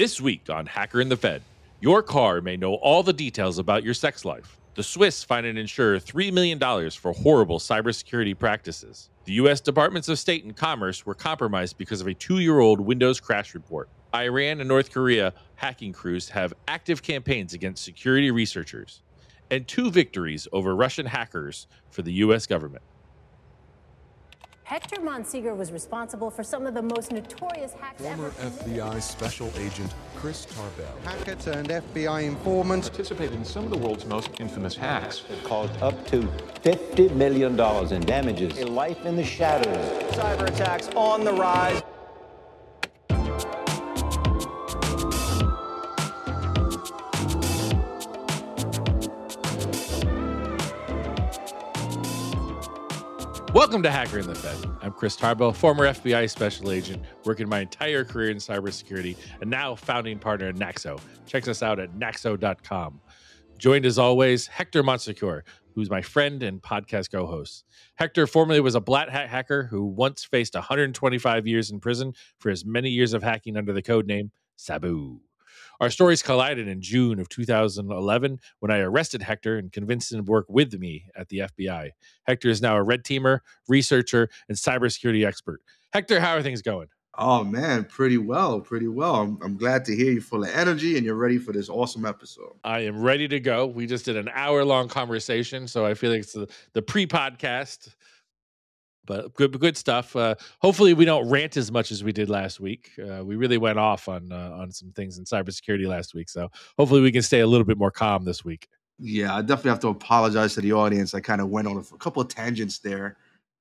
This 0.00 0.18
week 0.18 0.48
on 0.48 0.64
Hacker 0.64 1.02
and 1.02 1.10
the 1.10 1.16
Fed, 1.18 1.42
your 1.78 2.02
car 2.02 2.40
may 2.40 2.56
know 2.56 2.72
all 2.72 3.02
the 3.02 3.12
details 3.12 3.58
about 3.58 3.84
your 3.84 3.92
sex 3.92 4.24
life. 4.24 4.56
The 4.74 4.82
Swiss 4.82 5.22
find 5.22 5.44
an 5.44 5.58
insurer 5.58 5.98
$3 5.98 6.32
million 6.32 6.58
for 6.90 7.12
horrible 7.12 7.58
cybersecurity 7.58 8.38
practices. 8.38 9.10
The 9.26 9.34
U.S. 9.34 9.60
Departments 9.60 10.08
of 10.08 10.18
State 10.18 10.42
and 10.42 10.56
Commerce 10.56 11.04
were 11.04 11.12
compromised 11.12 11.76
because 11.76 12.00
of 12.00 12.06
a 12.06 12.14
two 12.14 12.38
year 12.38 12.60
old 12.60 12.80
Windows 12.80 13.20
crash 13.20 13.52
report. 13.52 13.90
Iran 14.14 14.60
and 14.60 14.68
North 14.68 14.90
Korea 14.90 15.34
hacking 15.56 15.92
crews 15.92 16.30
have 16.30 16.54
active 16.66 17.02
campaigns 17.02 17.52
against 17.52 17.84
security 17.84 18.30
researchers, 18.30 19.02
and 19.50 19.68
two 19.68 19.90
victories 19.90 20.48
over 20.50 20.74
Russian 20.74 21.04
hackers 21.04 21.66
for 21.90 22.00
the 22.00 22.12
U.S. 22.24 22.46
government. 22.46 22.82
Hector 24.70 25.00
Monsegur 25.00 25.56
was 25.56 25.72
responsible 25.72 26.30
for 26.30 26.44
some 26.44 26.64
of 26.64 26.74
the 26.74 26.82
most 26.82 27.10
notorious 27.10 27.72
hacks 27.72 28.00
Former 28.00 28.26
ever 28.26 28.50
committed. 28.50 28.84
FBI 28.84 29.02
Special 29.02 29.50
Agent 29.56 29.92
Chris 30.14 30.44
Tarbell. 30.44 30.94
Hacker 31.02 31.50
and 31.50 31.68
FBI 31.68 32.22
informant. 32.22 32.84
participated 32.84 33.34
in 33.34 33.44
some 33.44 33.64
of 33.64 33.70
the 33.70 33.76
world's 33.76 34.06
most 34.06 34.30
infamous 34.38 34.76
hacks. 34.76 35.24
That 35.28 35.42
caused 35.42 35.76
up 35.82 36.06
to 36.12 36.20
$50 36.62 37.12
million 37.16 37.58
in 37.92 38.00
damages. 38.02 38.60
A 38.60 38.64
life 38.64 39.04
in 39.04 39.16
the 39.16 39.24
shadows. 39.24 40.14
Cyber 40.14 40.46
attacks 40.46 40.88
on 40.94 41.24
the 41.24 41.32
rise. 41.32 41.82
Welcome 53.60 53.82
to 53.82 53.90
Hacker 53.90 54.18
and 54.18 54.26
the 54.26 54.34
Fed. 54.34 54.56
I'm 54.80 54.92
Chris 54.92 55.16
Tarbell, 55.16 55.52
former 55.52 55.86
FBI 55.86 56.30
special 56.30 56.70
agent, 56.70 57.04
working 57.26 57.46
my 57.46 57.60
entire 57.60 58.06
career 58.06 58.30
in 58.30 58.38
cybersecurity, 58.38 59.18
and 59.42 59.50
now 59.50 59.74
founding 59.74 60.18
partner 60.18 60.48
at 60.48 60.54
Naxo. 60.54 60.98
Check 61.26 61.46
us 61.46 61.62
out 61.62 61.78
at 61.78 61.92
naxo.com. 61.92 63.02
Joined 63.58 63.84
as 63.84 63.98
always, 63.98 64.46
Hector 64.46 64.82
Monsegur, 64.82 65.42
who's 65.74 65.90
my 65.90 66.00
friend 66.00 66.42
and 66.42 66.62
podcast 66.62 67.12
co 67.12 67.26
host. 67.26 67.66
Hector 67.96 68.26
formerly 68.26 68.60
was 68.60 68.76
a 68.76 68.80
black 68.80 69.10
hat 69.10 69.28
hacker 69.28 69.64
who 69.64 69.84
once 69.84 70.24
faced 70.24 70.54
125 70.54 71.46
years 71.46 71.70
in 71.70 71.80
prison 71.80 72.14
for 72.38 72.48
his 72.48 72.64
many 72.64 72.88
years 72.88 73.12
of 73.12 73.22
hacking 73.22 73.58
under 73.58 73.74
the 73.74 73.82
code 73.82 74.06
name 74.06 74.30
Sabu. 74.56 75.20
Our 75.80 75.88
stories 75.88 76.22
collided 76.22 76.68
in 76.68 76.82
June 76.82 77.18
of 77.18 77.30
2011 77.30 78.38
when 78.58 78.70
I 78.70 78.80
arrested 78.80 79.22
Hector 79.22 79.56
and 79.56 79.72
convinced 79.72 80.12
him 80.12 80.22
to 80.22 80.30
work 80.30 80.44
with 80.46 80.74
me 80.74 81.06
at 81.16 81.30
the 81.30 81.38
FBI. 81.38 81.92
Hector 82.24 82.50
is 82.50 82.60
now 82.60 82.76
a 82.76 82.82
red 82.82 83.02
teamer, 83.02 83.40
researcher, 83.66 84.28
and 84.46 84.58
cybersecurity 84.58 85.26
expert. 85.26 85.62
Hector, 85.94 86.20
how 86.20 86.36
are 86.36 86.42
things 86.42 86.60
going? 86.60 86.88
Oh 87.16 87.44
man, 87.44 87.84
pretty 87.84 88.18
well, 88.18 88.60
pretty 88.60 88.88
well. 88.88 89.14
I'm, 89.16 89.38
I'm 89.42 89.56
glad 89.56 89.86
to 89.86 89.96
hear 89.96 90.12
you're 90.12 90.20
full 90.20 90.44
of 90.44 90.50
energy 90.50 90.96
and 90.98 91.04
you're 91.04 91.16
ready 91.16 91.38
for 91.38 91.52
this 91.52 91.70
awesome 91.70 92.04
episode. 92.04 92.52
I 92.62 92.80
am 92.80 93.00
ready 93.00 93.26
to 93.28 93.40
go. 93.40 93.66
We 93.66 93.86
just 93.86 94.04
did 94.04 94.16
an 94.16 94.28
hour 94.32 94.64
long 94.64 94.88
conversation, 94.88 95.66
so 95.66 95.86
I 95.86 95.94
feel 95.94 96.10
like 96.10 96.20
it's 96.20 96.34
the, 96.34 96.48
the 96.74 96.82
pre 96.82 97.06
podcast. 97.06 97.94
But 99.10 99.34
good, 99.34 99.58
good 99.58 99.76
stuff. 99.76 100.14
Uh, 100.14 100.36
hopefully, 100.60 100.94
we 100.94 101.04
don't 101.04 101.28
rant 101.28 101.56
as 101.56 101.72
much 101.72 101.90
as 101.90 102.04
we 102.04 102.12
did 102.12 102.30
last 102.30 102.60
week. 102.60 102.92
Uh, 102.96 103.24
we 103.24 103.34
really 103.34 103.58
went 103.58 103.76
off 103.76 104.08
on 104.08 104.30
uh, 104.30 104.52
on 104.56 104.70
some 104.70 104.92
things 104.92 105.18
in 105.18 105.24
cybersecurity 105.24 105.88
last 105.88 106.14
week, 106.14 106.28
so 106.28 106.48
hopefully, 106.78 107.00
we 107.00 107.10
can 107.10 107.22
stay 107.22 107.40
a 107.40 107.46
little 107.48 107.64
bit 107.64 107.76
more 107.76 107.90
calm 107.90 108.24
this 108.24 108.44
week. 108.44 108.68
Yeah, 109.00 109.34
I 109.34 109.42
definitely 109.42 109.70
have 109.70 109.80
to 109.80 109.88
apologize 109.88 110.54
to 110.54 110.60
the 110.60 110.74
audience. 110.74 111.12
I 111.12 111.18
kind 111.18 111.40
of 111.40 111.48
went 111.48 111.66
on 111.66 111.78
a, 111.78 111.80
a 111.80 111.98
couple 111.98 112.22
of 112.22 112.28
tangents 112.28 112.78
there, 112.78 113.16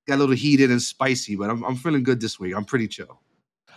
got 0.08 0.17
a 0.17 0.20
little 0.20 0.36
heated 0.36 0.70
and 0.70 0.80
spicy, 0.80 1.36
but 1.36 1.50
I'm, 1.50 1.66
I'm 1.66 1.75
feeling 1.75 2.03
good 2.03 2.22
this 2.22 2.39
week. 2.39 2.55
I'm 2.55 2.66
pretty 2.66 2.88
chill. 2.88 3.20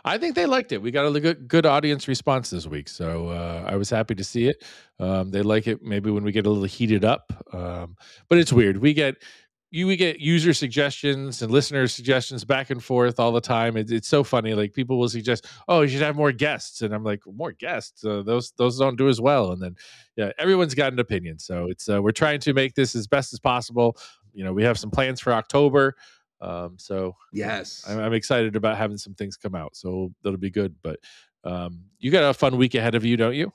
I 0.04 0.18
think 0.18 0.34
they 0.34 0.46
liked 0.46 0.72
it. 0.72 0.82
We 0.82 0.90
got 0.90 1.06
a 1.06 1.20
good, 1.20 1.46
good 1.46 1.64
audience 1.64 2.08
response 2.08 2.50
this 2.50 2.66
week, 2.66 2.88
so 2.88 3.28
uh, 3.28 3.64
I 3.66 3.76
was 3.76 3.88
happy 3.88 4.14
to 4.16 4.24
see 4.24 4.48
it. 4.48 4.62
Um, 4.98 5.30
they 5.30 5.42
like 5.42 5.66
it 5.66 5.82
maybe 5.82 6.10
when 6.10 6.24
we 6.24 6.32
get 6.32 6.44
a 6.44 6.50
little 6.50 6.64
heated 6.64 7.04
up, 7.04 7.32
um, 7.52 7.96
but 8.28 8.38
it's 8.38 8.52
weird. 8.52 8.78
We 8.78 8.92
get 8.94 9.16
you 9.72 9.86
we 9.86 9.96
get 9.96 10.20
user 10.20 10.52
suggestions 10.52 11.40
and 11.40 11.50
listener 11.50 11.88
suggestions 11.88 12.44
back 12.44 12.68
and 12.68 12.84
forth 12.84 13.18
all 13.18 13.32
the 13.32 13.40
time. 13.40 13.76
It, 13.78 13.90
it's 13.90 14.06
so 14.06 14.22
funny. 14.22 14.52
Like 14.52 14.74
people 14.74 14.98
will 14.98 15.08
suggest, 15.08 15.46
"Oh, 15.66 15.80
you 15.80 15.88
should 15.88 16.02
have 16.02 16.14
more 16.14 16.30
guests," 16.30 16.82
and 16.82 16.94
I'm 16.94 17.02
like, 17.02 17.20
"More 17.26 17.52
guests? 17.52 18.04
Uh, 18.04 18.22
those 18.22 18.52
those 18.58 18.78
don't 18.78 18.96
do 18.98 19.08
as 19.08 19.18
well." 19.18 19.50
And 19.52 19.62
then, 19.62 19.76
yeah, 20.14 20.30
everyone's 20.38 20.74
got 20.74 20.92
an 20.92 20.98
opinion. 20.98 21.38
So 21.38 21.68
it's 21.70 21.88
uh, 21.88 22.02
we're 22.02 22.12
trying 22.12 22.38
to 22.40 22.52
make 22.52 22.74
this 22.74 22.94
as 22.94 23.06
best 23.06 23.32
as 23.32 23.40
possible. 23.40 23.96
You 24.34 24.44
know, 24.44 24.52
we 24.52 24.62
have 24.62 24.78
some 24.78 24.90
plans 24.90 25.20
for 25.20 25.32
October. 25.32 25.96
Um, 26.42 26.74
so 26.78 27.16
Yes. 27.32 27.84
I'm, 27.88 27.98
I'm 27.98 28.12
excited 28.12 28.56
about 28.56 28.76
having 28.76 28.98
some 28.98 29.14
things 29.14 29.36
come 29.38 29.54
out, 29.54 29.74
so 29.74 30.12
that'll 30.22 30.38
be 30.38 30.50
good. 30.50 30.74
But 30.82 31.00
um, 31.44 31.84
you 31.98 32.10
got 32.10 32.28
a 32.28 32.34
fun 32.34 32.58
week 32.58 32.74
ahead 32.74 32.94
of 32.94 33.06
you, 33.06 33.16
don't 33.16 33.34
you? 33.34 33.52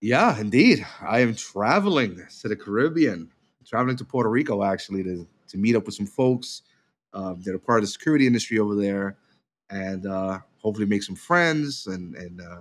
Yeah, 0.00 0.38
indeed. 0.40 0.86
I 1.02 1.20
am 1.20 1.34
traveling 1.34 2.22
to 2.40 2.48
the 2.48 2.56
Caribbean, 2.56 3.30
traveling 3.66 3.96
to 3.96 4.04
Puerto 4.04 4.30
Rico 4.30 4.62
actually 4.62 5.02
to 5.02 5.26
to 5.48 5.58
meet 5.58 5.76
up 5.76 5.86
with 5.86 5.94
some 5.94 6.06
folks 6.06 6.62
um, 7.12 7.40
that 7.42 7.54
are 7.54 7.58
part 7.58 7.78
of 7.78 7.84
the 7.84 7.88
security 7.88 8.26
industry 8.26 8.58
over 8.58 8.74
there, 8.74 9.16
and 9.70 10.06
uh, 10.06 10.38
hopefully 10.58 10.86
make 10.86 11.02
some 11.02 11.16
friends 11.16 11.86
and 11.86 12.14
and 12.16 12.40
uh, 12.40 12.60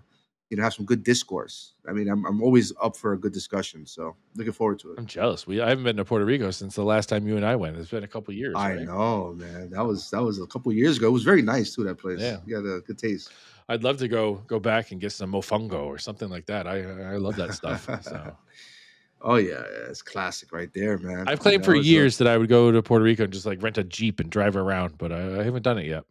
you 0.50 0.58
know 0.58 0.64
have 0.64 0.74
some 0.74 0.86
good 0.86 1.04
discourse. 1.04 1.74
I 1.88 1.92
mean, 1.92 2.08
I'm 2.08 2.26
I'm 2.26 2.42
always 2.42 2.74
up 2.82 2.96
for 2.96 3.14
a 3.14 3.20
good 3.20 3.34
discussion, 3.34 3.86
so 3.86 4.16
looking 4.36 4.54
forward 4.54 4.80
to 4.80 4.94
it. 4.94 5.00
I'm 5.00 5.06
jealous. 5.06 5.46
We 5.46 5.62
I 5.62 5.70
haven't 5.70 5.84
been 5.84 5.98
to 5.98 6.06
Puerto 6.06 6.26
Rico 6.26 6.52
since 6.52 6.76
the 6.76 6.84
last 6.84 7.10
time 7.10 7.28
you 7.28 7.36
and 7.36 7.46
I 7.46 7.56
went. 7.56 7.78
It's 7.78 7.90
been 7.90 8.04
a 8.04 8.08
couple 8.08 8.34
years. 8.34 8.56
I 8.56 8.76
right? 8.76 8.86
know, 8.86 9.34
man. 9.34 9.70
That 9.72 9.86
was 9.86 10.10
that 10.12 10.24
was 10.24 10.40
a 10.40 10.48
couple 10.48 10.72
years 10.72 10.98
ago. 10.98 11.08
It 11.08 11.12
was 11.12 11.24
very 11.24 11.42
nice 11.42 11.76
too. 11.76 11.84
That 11.84 11.96
place. 11.96 12.20
Yeah. 12.20 12.38
you 12.46 12.56
got 12.56 12.68
a 12.68 12.82
good 12.82 12.98
taste. 12.98 13.32
I'd 13.70 13.84
love 13.84 13.98
to 13.98 14.08
go 14.08 14.36
go 14.48 14.60
back 14.60 14.92
and 14.92 15.02
get 15.02 15.12
some 15.12 15.34
mofongo 15.34 15.86
or 15.86 15.98
something 15.98 16.30
like 16.30 16.46
that. 16.46 16.68
I 16.68 17.14
I 17.14 17.18
love 17.18 17.36
that 17.36 17.54
stuff. 17.54 17.90
So 18.04 18.38
oh 19.22 19.36
yeah, 19.36 19.50
yeah, 19.54 19.90
it's 19.90 20.02
classic 20.02 20.52
right 20.52 20.70
there, 20.74 20.98
man. 20.98 21.28
I've 21.28 21.40
claimed 21.40 21.64
You 21.64 21.66
for 21.66 21.74
know, 21.76 21.82
a- 21.82 21.84
years 21.84 22.18
that 22.20 22.28
I 22.28 22.38
would 22.38 22.50
go 22.50 22.72
to 22.72 22.82
Puerto 22.82 23.04
Rico 23.04 23.24
and 23.24 23.34
just 23.34 23.46
like 23.46 23.62
rent 23.62 23.78
a 23.78 23.84
jeep 23.84 24.20
and 24.20 24.30
drive 24.30 24.56
around, 24.56 24.98
but 24.98 25.12
I, 25.12 25.40
I 25.40 25.44
haven't 25.44 25.64
done 25.64 25.78
it 25.78 25.86
yet. 25.86 26.04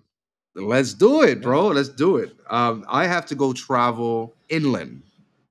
Let's 0.54 0.94
do 0.94 1.22
it, 1.22 1.42
bro. 1.42 1.68
Let's 1.68 1.90
do 1.90 2.16
it. 2.16 2.32
Um, 2.48 2.84
I 2.88 3.06
have 3.06 3.26
to 3.26 3.34
go 3.34 3.52
travel 3.52 4.34
inland 4.48 5.02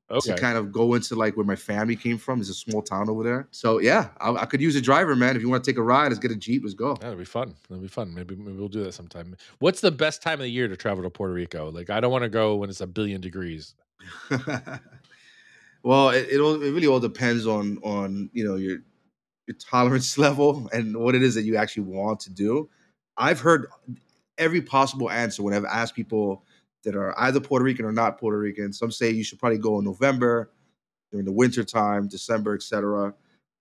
Okay. 0.10 0.34
to 0.36 0.40
kind 0.40 0.56
of 0.58 0.72
go 0.72 0.94
into 0.94 1.16
like 1.16 1.36
where 1.38 1.46
my 1.46 1.56
family 1.56 1.96
came 1.96 2.18
from. 2.20 2.40
It's 2.40 2.50
a 2.50 2.54
small 2.56 2.82
town 2.84 3.10
over 3.10 3.24
there. 3.24 3.48
So 3.52 3.80
yeah, 3.80 4.10
I, 4.20 4.32
I 4.32 4.46
could 4.46 4.62
use 4.62 4.76
a 4.76 4.82
driver, 4.82 5.16
man. 5.16 5.36
If 5.36 5.42
you 5.42 5.50
want 5.50 5.64
to 5.64 5.72
take 5.72 5.78
a 5.80 5.82
ride, 5.84 6.08
let's 6.08 6.20
get 6.20 6.30
a 6.32 6.36
jeep. 6.36 6.62
Let's 6.64 6.76
go. 6.76 6.96
That'll 6.96 7.18
be 7.18 7.26
fun. 7.26 7.56
That'll 7.70 7.82
be 7.82 7.88
fun. 7.88 8.14
Maybe 8.14 8.36
maybe 8.36 8.58
we'll 8.58 8.68
do 8.68 8.84
that 8.84 8.94
sometime. 8.94 9.36
What's 9.60 9.82
the 9.82 9.92
best 9.92 10.22
time 10.22 10.34
of 10.36 10.42
the 10.42 10.50
year 10.52 10.68
to 10.68 10.76
travel 10.78 11.04
to 11.04 11.10
Puerto 11.10 11.34
Rico? 11.34 11.70
Like 11.72 11.90
I 11.90 12.00
don't 12.00 12.12
want 12.12 12.24
to 12.24 12.30
go 12.30 12.56
when 12.56 12.70
it's 12.70 12.82
a 12.82 12.88
billion 12.88 13.20
degrees. 13.22 13.74
well, 15.86 16.10
it, 16.10 16.28
it 16.32 16.40
all 16.40 16.56
it 16.56 16.72
really 16.72 16.88
all 16.88 17.00
depends 17.00 17.46
on 17.46 17.78
on 17.84 18.28
you 18.34 18.44
know 18.44 18.56
your 18.56 18.80
your 19.46 19.56
tolerance 19.60 20.18
level 20.28 20.68
and 20.74 20.98
what 20.98 21.14
it 21.14 21.22
is 21.22 21.36
that 21.36 21.44
you 21.44 21.56
actually 21.56 21.84
want 21.84 22.20
to 22.22 22.32
do. 22.32 22.68
I've 23.18 23.40
heard 23.40 23.68
every 24.40 24.62
possible 24.62 25.12
answer 25.12 25.44
when 25.44 25.54
I've 25.54 25.64
asked 25.64 25.96
people 25.96 26.44
that 26.84 26.96
are 26.96 27.18
either 27.20 27.40
Puerto 27.40 27.64
Rican 27.64 27.86
or 27.86 27.92
not 27.92 28.20
Puerto 28.20 28.40
Rican. 28.40 28.74
Some 28.74 28.90
say 28.90 29.12
you 29.12 29.24
should 29.24 29.38
probably 29.38 29.60
go 29.60 29.78
in 29.78 29.86
November 29.86 30.50
during 31.12 31.26
the 31.26 31.32
winter 31.32 31.64
time, 31.64 32.08
December, 32.08 32.56
etc. 32.56 33.14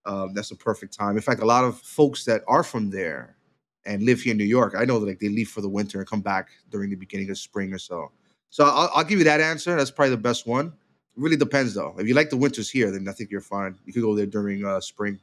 Um, 0.06 0.33
that's 0.33 0.51
a 0.51 0.56
perfect 0.56 0.97
time. 0.97 1.17
In 1.17 1.23
fact, 1.23 1.43
a 1.43 1.47
lot 1.47 1.65
of 1.65 1.79
folks 1.79 2.25
that 2.25 2.43
are 2.49 2.62
from 2.62 2.89
there 2.89 3.37
and 3.85 4.03
live 4.03 4.23
here 4.23 4.33
in 4.33 4.39
New 4.39 4.45
York, 4.45 4.75
I 4.79 4.87
know 4.87 4.99
that 4.99 5.06
like 5.06 5.21
they 5.21 5.29
leave 5.29 5.51
for 5.51 5.61
the 5.61 5.69
winter 5.69 5.99
and 5.99 6.09
come 6.09 6.23
back 6.23 6.49
during 6.71 6.89
the 6.89 6.97
beginning 6.97 7.29
of 7.29 7.37
spring 7.37 7.75
or 7.75 7.79
so. 7.79 8.12
So 8.49 8.65
I'll, 8.65 8.91
I'll 8.95 9.05
give 9.05 9.19
you 9.19 9.27
that 9.27 9.43
answer. 9.43 9.77
That's 9.77 9.91
probably 9.91 10.11
the 10.11 10.17
best 10.17 10.47
one. 10.47 10.73
Really 11.16 11.36
depends 11.36 11.75
though. 11.75 11.94
If 11.98 12.08
you 12.08 12.14
like 12.14 12.30
the 12.30 12.36
winters 12.36 12.70
here, 12.70 12.91
then 12.91 13.06
I 13.08 13.12
think 13.12 13.30
you're 13.30 13.41
fine. 13.41 13.76
You 13.84 13.92
could 13.92 14.02
go 14.02 14.14
there 14.16 14.26
during 14.26 14.64
uh, 14.64 14.80
spring. 14.80 15.20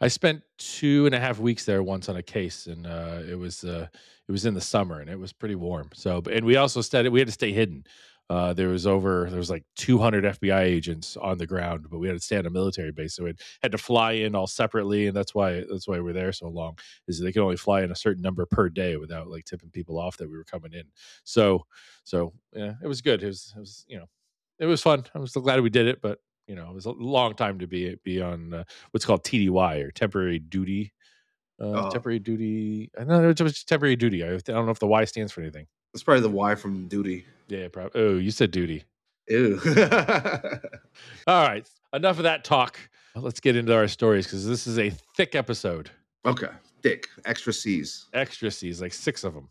I 0.00 0.08
spent 0.08 0.42
two 0.58 1.06
and 1.06 1.14
a 1.14 1.20
half 1.20 1.38
weeks 1.38 1.64
there 1.64 1.82
once 1.82 2.08
on 2.08 2.16
a 2.16 2.22
case, 2.22 2.66
and 2.66 2.86
uh, 2.86 3.20
it 3.28 3.38
was 3.38 3.64
uh, 3.64 3.88
it 4.28 4.32
was 4.32 4.44
in 4.46 4.54
the 4.54 4.60
summer, 4.60 5.00
and 5.00 5.10
it 5.10 5.18
was 5.18 5.32
pretty 5.32 5.56
warm. 5.56 5.90
So, 5.92 6.22
and 6.30 6.44
we 6.44 6.56
also 6.56 6.80
stayed. 6.80 7.08
We 7.08 7.18
had 7.18 7.28
to 7.28 7.32
stay 7.32 7.52
hidden. 7.52 7.84
Uh, 8.30 8.52
there 8.52 8.68
was 8.68 8.86
over 8.86 9.26
there 9.30 9.38
was 9.38 9.48
like 9.48 9.64
200 9.76 10.22
FBI 10.24 10.60
agents 10.60 11.16
on 11.16 11.38
the 11.38 11.46
ground, 11.46 11.86
but 11.90 11.98
we 11.98 12.08
had 12.08 12.16
to 12.16 12.22
stay 12.22 12.36
on 12.36 12.44
a 12.44 12.50
military 12.50 12.92
base, 12.92 13.14
so 13.14 13.24
we 13.24 13.30
had, 13.30 13.40
had 13.62 13.72
to 13.72 13.78
fly 13.78 14.12
in 14.12 14.34
all 14.34 14.46
separately, 14.46 15.06
and 15.06 15.16
that's 15.16 15.34
why 15.34 15.64
that's 15.70 15.88
why 15.88 15.98
we're 15.98 16.12
there 16.12 16.32
so 16.32 16.48
long. 16.48 16.76
Is 17.06 17.18
they 17.20 17.32
could 17.32 17.42
only 17.42 17.56
fly 17.56 17.82
in 17.82 17.90
a 17.90 17.96
certain 17.96 18.22
number 18.22 18.44
per 18.44 18.68
day 18.68 18.96
without 18.98 19.28
like 19.28 19.46
tipping 19.46 19.70
people 19.70 19.98
off 19.98 20.18
that 20.18 20.30
we 20.30 20.36
were 20.36 20.44
coming 20.44 20.74
in. 20.74 20.84
So, 21.24 21.64
so 22.04 22.34
yeah, 22.54 22.74
it 22.82 22.86
was 22.86 23.00
good. 23.00 23.22
It 23.22 23.26
was 23.26 23.54
it 23.56 23.60
was 23.60 23.86
you 23.88 23.98
know 23.98 24.06
it 24.58 24.66
was 24.66 24.82
fun. 24.82 25.04
I'm 25.14 25.26
so 25.26 25.40
glad 25.40 25.60
we 25.60 25.70
did 25.70 25.86
it, 25.86 26.00
but 26.02 26.18
you 26.46 26.54
know, 26.54 26.68
it 26.70 26.74
was 26.74 26.86
a 26.86 26.92
long 26.92 27.34
time 27.34 27.58
to 27.58 27.66
be 27.66 27.96
be 28.04 28.20
on 28.22 28.54
uh, 28.54 28.64
what's 28.90 29.04
called 29.04 29.22
TDY 29.24 29.84
or 29.84 29.90
temporary 29.90 30.38
duty. 30.38 30.92
Uh, 31.60 31.66
Oh. 31.86 31.90
Temporary 31.90 32.20
duty. 32.20 32.88
I 32.98 33.02
know 33.04 33.28
it 33.28 33.40
was 33.40 33.64
temporary 33.64 33.96
duty. 33.96 34.22
I, 34.24 34.34
I 34.34 34.36
don't 34.38 34.64
know 34.66 34.70
if 34.70 34.78
the 34.78 34.86
Y 34.86 35.04
stands 35.04 35.32
for 35.32 35.40
anything. 35.40 35.66
That's 35.92 36.04
probably 36.04 36.20
the 36.22 36.28
Y 36.30 36.54
from 36.54 36.86
duty. 36.88 37.24
Yeah, 37.48 37.66
probably. 37.68 38.00
Oh, 38.00 38.16
you 38.16 38.30
said 38.30 38.50
duty. 38.52 38.84
Ew. 39.28 39.60
All 41.26 41.46
right, 41.46 41.68
enough 41.92 42.18
of 42.18 42.22
that 42.24 42.44
talk. 42.44 42.78
Let's 43.14 43.40
get 43.40 43.56
into 43.56 43.74
our 43.74 43.88
stories 43.88 44.26
because 44.26 44.46
this 44.46 44.66
is 44.66 44.78
a 44.78 44.90
thick 45.16 45.34
episode. 45.34 45.90
okay, 46.24 46.48
thick, 46.82 47.08
extra 47.24 47.52
C's. 47.52 48.06
Extra 48.14 48.50
C's, 48.50 48.80
like 48.80 48.92
six 48.92 49.24
of 49.24 49.34
them. 49.34 49.48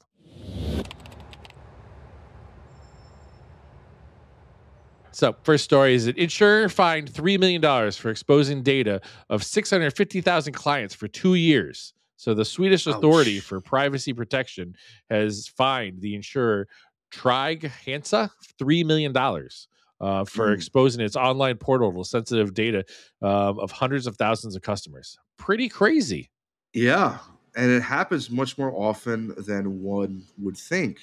So, 5.18 5.36
first 5.42 5.64
story 5.64 5.96
is 5.96 6.06
that 6.06 6.16
insurer 6.16 6.70
fined 6.70 7.12
$3 7.12 7.40
million 7.40 7.92
for 7.92 8.12
exposing 8.12 8.62
data 8.62 9.02
of 9.32 9.44
650,000 9.44 10.54
clients 10.54 10.94
for 10.94 11.08
two 11.08 11.34
years. 11.34 11.96
So, 12.18 12.36
the 12.36 12.46
Swedish 12.46 12.86
Authority 12.86 13.38
Ouch. 13.40 13.44
for 13.44 13.60
Privacy 13.60 14.14
Protection 14.14 14.76
has 15.10 15.48
fined 15.48 16.02
the 16.02 16.14
insurer 16.14 16.68
Trygg-Hansa 17.12 18.30
$3 18.62 18.86
million 18.86 19.18
uh, 19.18 20.24
for 20.24 20.50
Mm. 20.50 20.54
exposing 20.54 21.02
its 21.02 21.16
online 21.16 21.58
portal 21.58 21.92
to 21.94 22.08
sensitive 22.08 22.54
data 22.54 22.86
um, 23.24 23.58
of 23.58 23.72
hundreds 23.72 24.06
of 24.06 24.18
thousands 24.18 24.56
of 24.56 24.62
customers. 24.62 25.18
Pretty 25.40 25.68
crazy. 25.68 26.30
Yeah, 26.76 27.18
and 27.56 27.72
it 27.72 27.82
happens 27.82 28.30
much 28.30 28.56
more 28.60 28.72
often 28.72 29.34
than 29.48 29.82
one 29.82 30.26
would 30.38 30.58
think. 30.58 31.00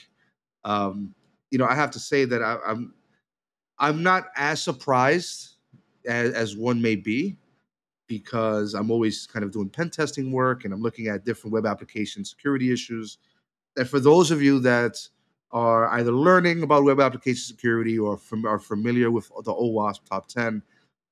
Um, 0.63 1.17
you 1.51 1.59
know, 1.59 1.67
I 1.67 1.75
have 1.75 1.91
to 1.91 1.99
say 1.99 2.25
that 2.27 2.45
I, 2.45 2.59
I'm 2.65 2.95
I'm 3.79 4.03
not 4.03 4.25
as 4.37 4.63
surprised 4.63 5.57
as, 6.07 6.33
as 6.33 6.57
one 6.57 6.81
may 6.81 6.97
be 6.97 7.37
because 8.07 8.75
I'm 8.75 8.91
always 8.91 9.27
kind 9.27 9.45
of 9.45 9.51
doing 9.51 9.69
pen 9.69 9.91
testing 9.91 10.31
work 10.31 10.65
and 10.65 10.73
I'm 10.75 10.83
looking 10.83 11.09
at 11.09 11.25
different 11.25 11.53
web 11.53 11.67
application 11.67 12.25
security 12.25 12.73
issues. 12.73 13.19
And 13.77 13.89
for 13.89 13.99
those 13.99 14.31
of 14.31 14.43
you 14.43 14.61
that 14.61 14.97
are 15.51 15.89
either 15.91 16.13
learning 16.13 16.63
about 16.63 16.85
web 16.85 17.01
application 17.01 17.43
security 17.43 17.99
or 17.99 18.19
fam- 18.19 18.45
are 18.45 18.59
familiar 18.59 19.11
with 19.11 19.29
the 19.45 19.53
OWASP 19.53 20.01
top 20.09 20.29
10, 20.29 20.63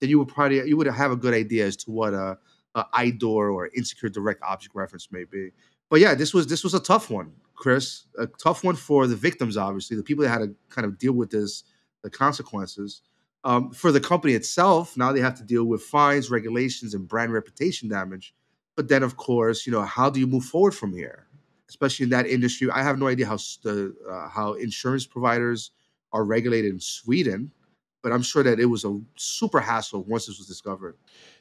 then 0.01 0.11
you 0.11 0.19
would 0.19 0.29
probably 0.29 0.69
you 0.69 0.77
would 0.77 0.87
have 0.87 1.13
a 1.13 1.17
good 1.17 1.33
idea 1.33 1.65
as 1.65 1.77
to 1.77 1.91
what 1.91 2.13
a, 2.13 2.37
a 2.75 2.85
IDOR 2.95 3.55
or 3.55 3.69
insecure 3.69 4.09
direct 4.09 4.43
object 4.43 4.75
reference 4.75 5.11
may 5.13 5.25
be. 5.25 5.51
But 5.89 6.01
yeah, 6.01 6.15
this 6.15 6.35
was 6.35 6.47
this 6.49 6.65
was 6.65 6.75
a 6.75 6.81
tough 6.81 7.09
one, 7.09 7.33
Chris. 7.55 8.07
A 8.19 8.27
tough 8.27 8.65
one 8.65 8.75
for 8.75 9.07
the 9.07 9.15
victims, 9.15 9.57
obviously, 9.57 9.97
the 9.97 10.03
people 10.03 10.25
that 10.25 10.31
had 10.31 10.41
to 10.41 10.55
kind 10.71 10.87
of 10.87 10.99
deal 10.99 11.13
with 11.13 11.31
this, 11.31 11.63
the 12.03 12.11
consequences. 12.11 13.03
Um, 13.45 13.73
for 13.73 13.91
the 13.91 14.01
company 14.01 14.35
itself, 14.35 14.97
now 14.97 15.13
they 15.13 15.21
have 15.21 15.37
to 15.39 15.43
deal 15.43 15.65
with 15.65 15.83
fines, 15.83 16.31
regulations, 16.31 16.95
and 16.95 17.09
brand 17.09 17.33
reputation 17.33 17.89
damage. 17.89 18.35
But 18.77 18.89
then, 18.89 19.03
of 19.03 19.17
course, 19.17 19.67
you 19.67 19.73
know, 19.73 19.83
how 19.83 20.11
do 20.11 20.21
you 20.21 20.27
move 20.27 20.45
forward 20.45 20.75
from 20.75 20.93
here? 20.93 21.27
Especially 21.69 22.05
in 22.05 22.11
that 22.11 22.27
industry, 22.27 22.71
I 22.71 22.83
have 22.83 22.99
no 22.99 23.09
idea 23.09 23.27
how 23.27 23.39
the 23.63 23.95
uh, 24.11 24.29
how 24.29 24.55
insurance 24.55 25.07
providers 25.07 25.71
are 26.13 26.25
regulated 26.25 26.73
in 26.73 26.81
Sweden, 26.81 27.51
but 28.03 28.13
I'm 28.13 28.23
sure 28.23 28.43
that 28.43 28.59
it 28.59 28.67
was 28.67 28.85
a 28.85 28.99
super 29.17 29.61
hassle 29.61 30.03
once 30.05 30.27
this 30.27 30.39
was 30.39 30.47
discovered. 30.47 30.97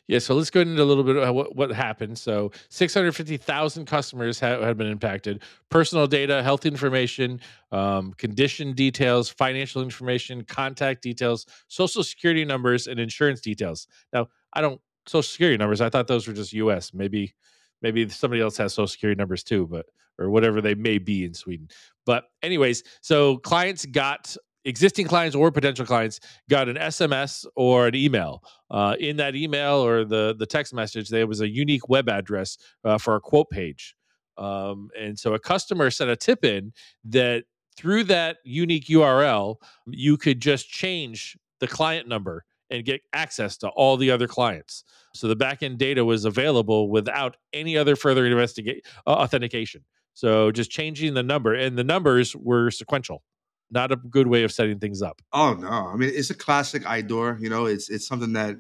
Yeah, 0.08 0.20
so 0.20 0.36
let's 0.36 0.50
go 0.50 0.62
into 0.62 0.82
a 0.82 0.84
little 0.84 1.04
bit 1.04 1.16
of 1.16 1.34
what, 1.34 1.56
what 1.56 1.72
happened. 1.72 2.18
So, 2.18 2.52
650,000 2.70 3.86
customers 3.86 4.40
ha- 4.40 4.62
had 4.62 4.78
been 4.78 4.88
impacted. 4.88 5.42
Personal 5.70 6.08
data, 6.08 6.44
health 6.44 6.66
information, 6.66 7.40
um, 7.72 8.14
condition 8.14 8.74
details, 8.74 9.30
financial 9.30 9.82
information, 9.82 10.44
contact 10.44 11.02
details, 11.02 11.46
social 11.68 12.04
security 12.04 12.46
numbers, 12.46 12.88
and 12.88 13.00
insurance 13.00 13.42
details. 13.42 13.88
Now, 14.12 14.28
I 14.54 14.62
don't 14.62 14.82
social 15.08 15.24
security 15.24 15.58
numbers. 15.58 15.82
I 15.82 15.90
thought 15.90 16.08
those 16.08 16.28
were 16.28 16.34
just 16.34 16.54
U.S. 16.54 16.94
Maybe, 16.94 17.34
maybe 17.82 18.08
somebody 18.10 18.42
else 18.42 18.58
has 18.58 18.74
social 18.74 18.88
security 18.88 19.18
numbers 19.18 19.44
too, 19.44 19.68
but 19.68 19.86
or 20.20 20.30
whatever 20.30 20.62
they 20.62 20.76
may 20.76 20.98
be 20.98 21.26
in 21.26 21.34
Sweden. 21.34 21.68
But 22.06 22.26
anyways, 22.44 22.84
so 23.02 23.38
clients 23.38 23.86
got 23.86 24.36
existing 24.66 25.08
clients 25.08 25.36
or 25.36 25.52
potential 25.52 25.86
clients 25.86 26.20
got 26.50 26.70
an 26.70 26.76
SMS 26.76 27.46
or 27.56 27.88
an 27.88 27.96
email. 27.96 28.44
Uh, 28.70 28.96
in 29.00 29.18
that 29.18 29.36
email 29.36 29.86
or 29.86 30.06
the 30.06 30.36
the 30.38 30.46
text 30.46 30.74
message, 30.74 31.10
there 31.10 31.28
was 31.28 31.42
a 31.42 31.48
unique 31.48 31.90
web 31.90 32.10
address 32.10 32.58
uh, 32.84 32.98
for 32.98 33.16
a 33.16 33.20
quote 33.20 33.50
page. 33.50 33.96
Um, 34.38 34.90
and 35.00 35.20
so 35.20 35.34
a 35.34 35.40
customer 35.40 35.90
sent 35.92 36.10
a 36.10 36.16
tip 36.16 36.46
in 36.46 36.74
that 37.06 37.44
through 37.78 38.06
that 38.06 38.38
unique 38.44 38.86
URL, 38.86 39.56
you 39.88 40.18
could 40.18 40.42
just 40.42 40.70
change 40.70 41.38
the 41.60 41.68
client 41.68 42.08
number 42.08 42.44
and 42.70 42.86
get 42.86 43.02
access 43.14 43.58
to 43.58 43.70
all 43.70 43.98
the 43.98 44.10
other 44.10 44.28
clients. 44.28 44.84
So 45.14 45.28
the 45.28 45.36
backend 45.36 45.78
data 45.78 46.04
was 46.06 46.26
available 46.26 46.90
without 46.90 47.38
any 47.54 47.78
other 47.78 47.96
further 47.96 48.26
investigate 48.26 48.86
uh, 49.06 49.12
authentication. 49.12 49.84
So 50.14 50.52
just 50.52 50.72
changing 50.72 51.14
the 51.14 51.24
number, 51.24 51.54
and 51.54 51.78
the 51.78 51.84
numbers 51.84 52.36
were 52.36 52.72
sequential. 52.72 53.24
Not 53.72 53.92
a 53.94 53.96
good 53.96 54.28
way 54.28 54.44
of 54.44 54.52
setting 54.52 54.80
things 54.80 55.02
up. 55.02 55.22
Oh 55.32 55.54
no! 55.54 55.68
I 55.70 55.96
mean, 55.96 56.12
it's 56.14 56.30
a 56.30 56.36
classic 56.36 56.84
IDOR. 56.84 57.40
You 57.42 57.50
know, 57.50 57.66
it's 57.66 57.90
it's 57.90 58.06
something 58.06 58.34
that 58.34 58.58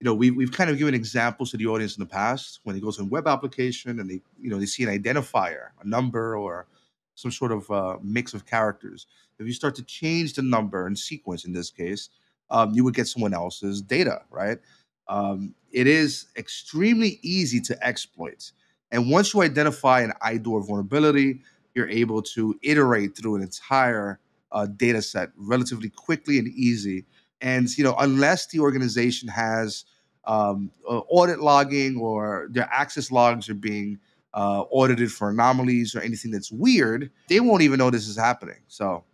you 0.00 0.04
know 0.04 0.14
we 0.14 0.30
we've 0.30 0.52
kind 0.52 0.68
of 0.68 0.76
given 0.76 0.94
examples 0.94 1.50
to 1.52 1.56
the 1.56 1.66
audience 1.66 1.96
in 1.96 2.02
the 2.02 2.08
past 2.08 2.60
when 2.64 2.76
it 2.76 2.82
goes 2.82 2.98
in 2.98 3.08
web 3.08 3.26
application 3.26 3.98
and 3.98 4.10
they 4.10 4.20
you 4.38 4.50
know 4.50 4.58
they 4.58 4.66
see 4.66 4.82
an 4.82 4.90
identifier, 4.90 5.68
a 5.82 5.88
number, 5.88 6.36
or 6.36 6.66
some 7.14 7.30
sort 7.30 7.52
of 7.52 7.70
uh, 7.70 7.96
mix 8.02 8.34
of 8.34 8.44
characters. 8.44 9.06
If 9.38 9.46
you 9.46 9.54
start 9.54 9.74
to 9.76 9.82
change 9.82 10.34
the 10.34 10.42
number 10.42 10.86
and 10.86 10.98
sequence, 10.98 11.46
in 11.46 11.52
this 11.54 11.70
case, 11.70 12.10
um, 12.50 12.72
you 12.74 12.84
would 12.84 12.94
get 12.94 13.08
someone 13.08 13.32
else's 13.32 13.80
data, 13.80 14.22
right? 14.30 14.58
Um, 15.08 15.54
it 15.72 15.86
is 15.86 16.26
extremely 16.36 17.18
easy 17.22 17.60
to 17.62 17.86
exploit, 17.86 18.52
and 18.92 19.10
once 19.10 19.32
you 19.32 19.40
identify 19.40 20.02
an 20.02 20.12
IDOR 20.22 20.66
vulnerability, 20.66 21.40
you're 21.74 21.88
able 21.88 22.20
to 22.20 22.58
iterate 22.62 23.16
through 23.16 23.36
an 23.36 23.42
entire 23.42 24.20
uh, 24.54 24.66
data 24.66 25.02
set 25.02 25.30
relatively 25.36 25.90
quickly 25.90 26.38
and 26.38 26.48
easy. 26.48 27.04
And 27.40 27.68
you 27.76 27.84
know, 27.84 27.94
unless 27.98 28.46
the 28.46 28.60
organization 28.60 29.28
has 29.28 29.84
um, 30.24 30.70
uh, 30.88 31.00
audit 31.10 31.40
logging 31.40 31.98
or 31.98 32.48
their 32.50 32.68
access 32.72 33.10
logs 33.10 33.50
are 33.50 33.54
being 33.54 33.98
uh, 34.32 34.62
audited 34.70 35.12
for 35.12 35.28
anomalies 35.28 35.94
or 35.94 36.00
anything 36.00 36.30
that's 36.30 36.50
weird, 36.50 37.10
they 37.28 37.40
won't 37.40 37.62
even 37.62 37.78
know 37.78 37.90
this 37.90 38.08
is 38.08 38.16
happening. 38.16 38.60
So 38.68 39.04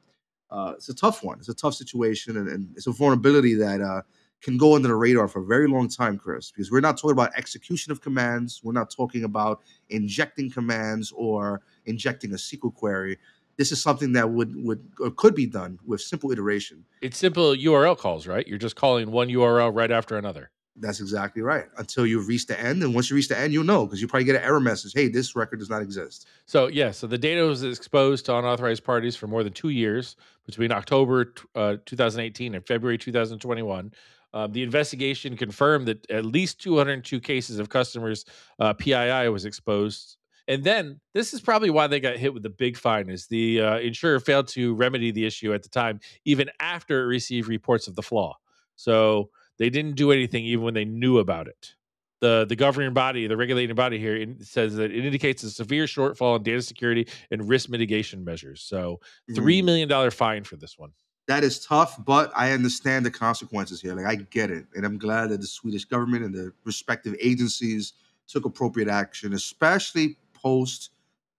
uh, 0.51 0.75
it's 0.77 0.89
a 0.89 0.95
tough 0.95 1.25
one. 1.25 1.39
It's 1.39 1.49
a 1.49 1.55
tough 1.55 1.75
situation, 1.75 2.37
and, 2.37 2.49
and 2.49 2.69
it's 2.77 2.87
a 2.87 2.93
vulnerability 2.93 3.55
that 3.55 3.81
uh, 3.81 4.03
can 4.43 4.57
go 4.57 4.75
under 4.75 4.89
the 4.89 4.95
radar 4.95 5.29
for 5.29 5.43
a 5.43 5.47
very 5.47 5.69
long 5.69 5.89
time, 5.89 6.19
Chris. 6.19 6.51
Because 6.51 6.71
we're 6.71 6.81
not 6.81 6.97
talking 6.97 7.13
about 7.13 7.37
execution 7.37 7.93
of 7.93 8.01
commands. 8.01 8.61
We're 8.63 8.73
not 8.73 8.91
talking 8.91 9.25
about 9.25 9.61
injecting 9.89 10.51
commands 10.51 11.13
or 11.15 11.63
injecting 11.87 12.33
a 12.33 12.37
SQL 12.37 12.75
query 12.75 13.19
this 13.61 13.73
is 13.73 13.83
something 13.83 14.13
that 14.13 14.31
would 14.31 14.57
would 14.65 14.83
or 14.99 15.11
could 15.11 15.35
be 15.35 15.45
done 15.45 15.79
with 15.85 16.01
simple 16.01 16.33
iteration. 16.33 16.83
It's 17.03 17.19
simple 17.19 17.55
URL 17.55 17.97
calls, 17.97 18.27
right? 18.27 18.49
You're 18.49 18.57
just 18.57 18.75
calling 18.75 19.11
one 19.11 19.29
URL 19.29 19.71
right 19.75 19.91
after 19.91 20.17
another. 20.17 20.51
That's 20.77 20.99
exactly 20.99 21.43
right. 21.43 21.67
Until 21.77 22.07
you 22.07 22.21
reach 22.21 22.47
the 22.47 22.59
end, 22.59 22.83
and 22.83 22.95
once 22.95 23.11
you 23.11 23.17
reach 23.17 23.29
the 23.29 23.39
end, 23.39 23.53
you'll 23.53 23.65
know 23.65 23.85
because 23.85 24.01
you 24.01 24.09
probably 24.09 24.25
get 24.25 24.37
an 24.37 24.45
error 24.45 24.61
message. 24.61 24.95
Hey, 24.95 25.09
this 25.09 25.37
record 25.37 25.59
does 25.59 25.69
not 25.69 25.83
exist. 25.83 26.27
So 26.47 26.69
yeah, 26.69 26.91
so 26.91 27.07
the 27.07 27.19
data 27.19 27.43
was 27.43 27.63
exposed 27.63 28.25
to 28.27 28.35
unauthorized 28.35 28.83
parties 28.83 29.15
for 29.15 29.27
more 29.27 29.45
than 29.45 29.53
two 29.53 29.69
years 29.69 30.17
between 30.47 30.73
October 30.73 31.35
uh, 31.55 31.77
2018 31.85 32.55
and 32.55 32.67
February 32.67 32.97
2021. 32.97 33.93
Um, 34.33 34.53
the 34.53 34.63
investigation 34.63 35.37
confirmed 35.37 35.87
that 35.87 36.11
at 36.11 36.25
least 36.25 36.63
202 36.63 37.21
cases 37.21 37.59
of 37.59 37.69
customers 37.69 38.25
uh, 38.59 38.73
PII 38.73 39.29
was 39.29 39.45
exposed 39.45 40.17
and 40.51 40.65
then 40.65 40.99
this 41.15 41.33
is 41.33 41.41
probably 41.41 41.71
why 41.71 41.87
they 41.87 42.01
got 42.01 42.17
hit 42.17 42.35
with 42.35 42.43
the 42.43 42.51
big 42.51 42.77
fine 42.77 43.09
is 43.09 43.29
the 43.29 43.61
uh, 43.61 43.79
insurer 43.79 44.19
failed 44.19 44.49
to 44.49 44.75
remedy 44.75 45.13
the 45.13 45.25
issue 45.25 45.55
at 45.55 45.63
the 45.63 45.69
time 45.69 46.01
even 46.25 46.51
after 46.59 47.05
it 47.05 47.07
received 47.07 47.47
reports 47.47 47.87
of 47.87 47.95
the 47.95 48.03
flaw. 48.03 48.37
So 48.75 49.31
they 49.59 49.71
didn't 49.71 49.95
do 49.95 50.11
anything 50.11 50.45
even 50.45 50.65
when 50.65 50.75
they 50.75 50.85
knew 50.85 51.19
about 51.19 51.47
it. 51.47 51.75
The 52.21 52.47
the 52.49 52.57
governing 52.57 52.93
body 52.93 53.29
the 53.29 53.37
regulating 53.37 53.77
body 53.77 54.01
here 54.01 54.17
in, 54.17 54.43
says 54.43 54.75
that 54.75 54.91
it 54.91 55.07
indicates 55.07 55.45
a 55.45 55.51
severe 55.51 55.85
shortfall 55.85 56.37
in 56.37 56.43
data 56.43 56.63
security 56.63 57.07
and 57.31 57.49
risk 57.49 57.69
mitigation 57.69 58.25
measures. 58.25 58.61
So 58.61 58.99
three 59.33 59.63
million 59.63 59.89
dollar 59.89 60.11
fine 60.11 60.43
for 60.43 60.57
this 60.57 60.77
one. 60.77 60.91
That 61.29 61.45
is 61.45 61.65
tough 61.65 62.05
but 62.05 62.33
i 62.35 62.51
understand 62.51 63.07
the 63.07 63.11
consequences 63.13 63.81
here. 63.81 63.95
Like 63.95 64.07
i 64.07 64.17
get 64.17 64.51
it 64.51 64.67
and 64.75 64.85
i'm 64.85 64.99
glad 64.99 65.31
that 65.31 65.41
the 65.41 65.47
swedish 65.47 65.85
government 65.85 66.25
and 66.25 66.35
the 66.35 66.53
respective 66.65 67.15
agencies 67.21 67.93
took 68.27 68.45
appropriate 68.45 68.89
action 68.89 69.33
especially 69.33 70.17
post 70.43 70.91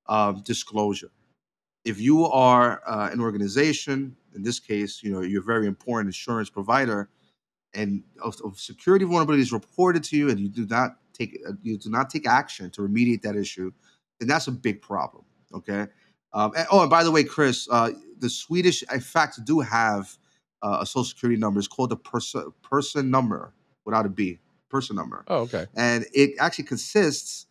uh, 0.07 0.31
disclosure. 0.31 1.11
If 1.83 1.99
you 1.99 2.25
are 2.25 2.81
uh, 2.85 3.09
an 3.11 3.19
organization, 3.21 4.15
in 4.35 4.43
this 4.43 4.59
case, 4.59 5.01
you 5.03 5.11
know 5.11 5.21
you're 5.21 5.41
a 5.41 5.45
very 5.45 5.67
important 5.67 6.09
insurance 6.09 6.49
provider, 6.49 7.09
and 7.73 8.03
of, 8.23 8.35
of 8.43 8.59
security 8.59 9.05
vulnerabilities 9.05 9.51
reported 9.51 10.03
to 10.05 10.17
you, 10.17 10.29
and 10.29 10.39
you 10.39 10.49
do 10.49 10.65
not 10.67 10.97
take 11.13 11.39
uh, 11.47 11.53
you 11.63 11.77
do 11.77 11.89
not 11.89 12.09
take 12.09 12.27
action 12.27 12.69
to 12.71 12.81
remediate 12.81 13.21
that 13.23 13.35
issue, 13.35 13.71
then 14.19 14.27
that's 14.27 14.47
a 14.47 14.51
big 14.51 14.81
problem. 14.81 15.23
Okay. 15.53 15.87
Um, 16.33 16.53
and, 16.55 16.67
oh, 16.71 16.81
and 16.81 16.89
by 16.89 17.03
the 17.03 17.11
way, 17.11 17.23
Chris, 17.23 17.67
uh, 17.69 17.91
the 18.19 18.29
Swedish, 18.29 18.83
in 18.83 19.01
fact, 19.01 19.43
do 19.43 19.59
have 19.59 20.17
uh, 20.61 20.77
a 20.81 20.85
social 20.85 21.03
security 21.03 21.39
number. 21.39 21.59
It's 21.59 21.67
called 21.67 21.89
the 21.89 21.97
person 21.97 22.53
person 22.61 23.09
number 23.09 23.53
without 23.85 24.05
a 24.05 24.09
B, 24.09 24.39
person 24.69 24.95
number. 24.95 25.23
Oh, 25.27 25.39
okay. 25.41 25.65
And 25.75 26.05
it 26.13 26.31
actually 26.39 26.65
consists 26.65 27.47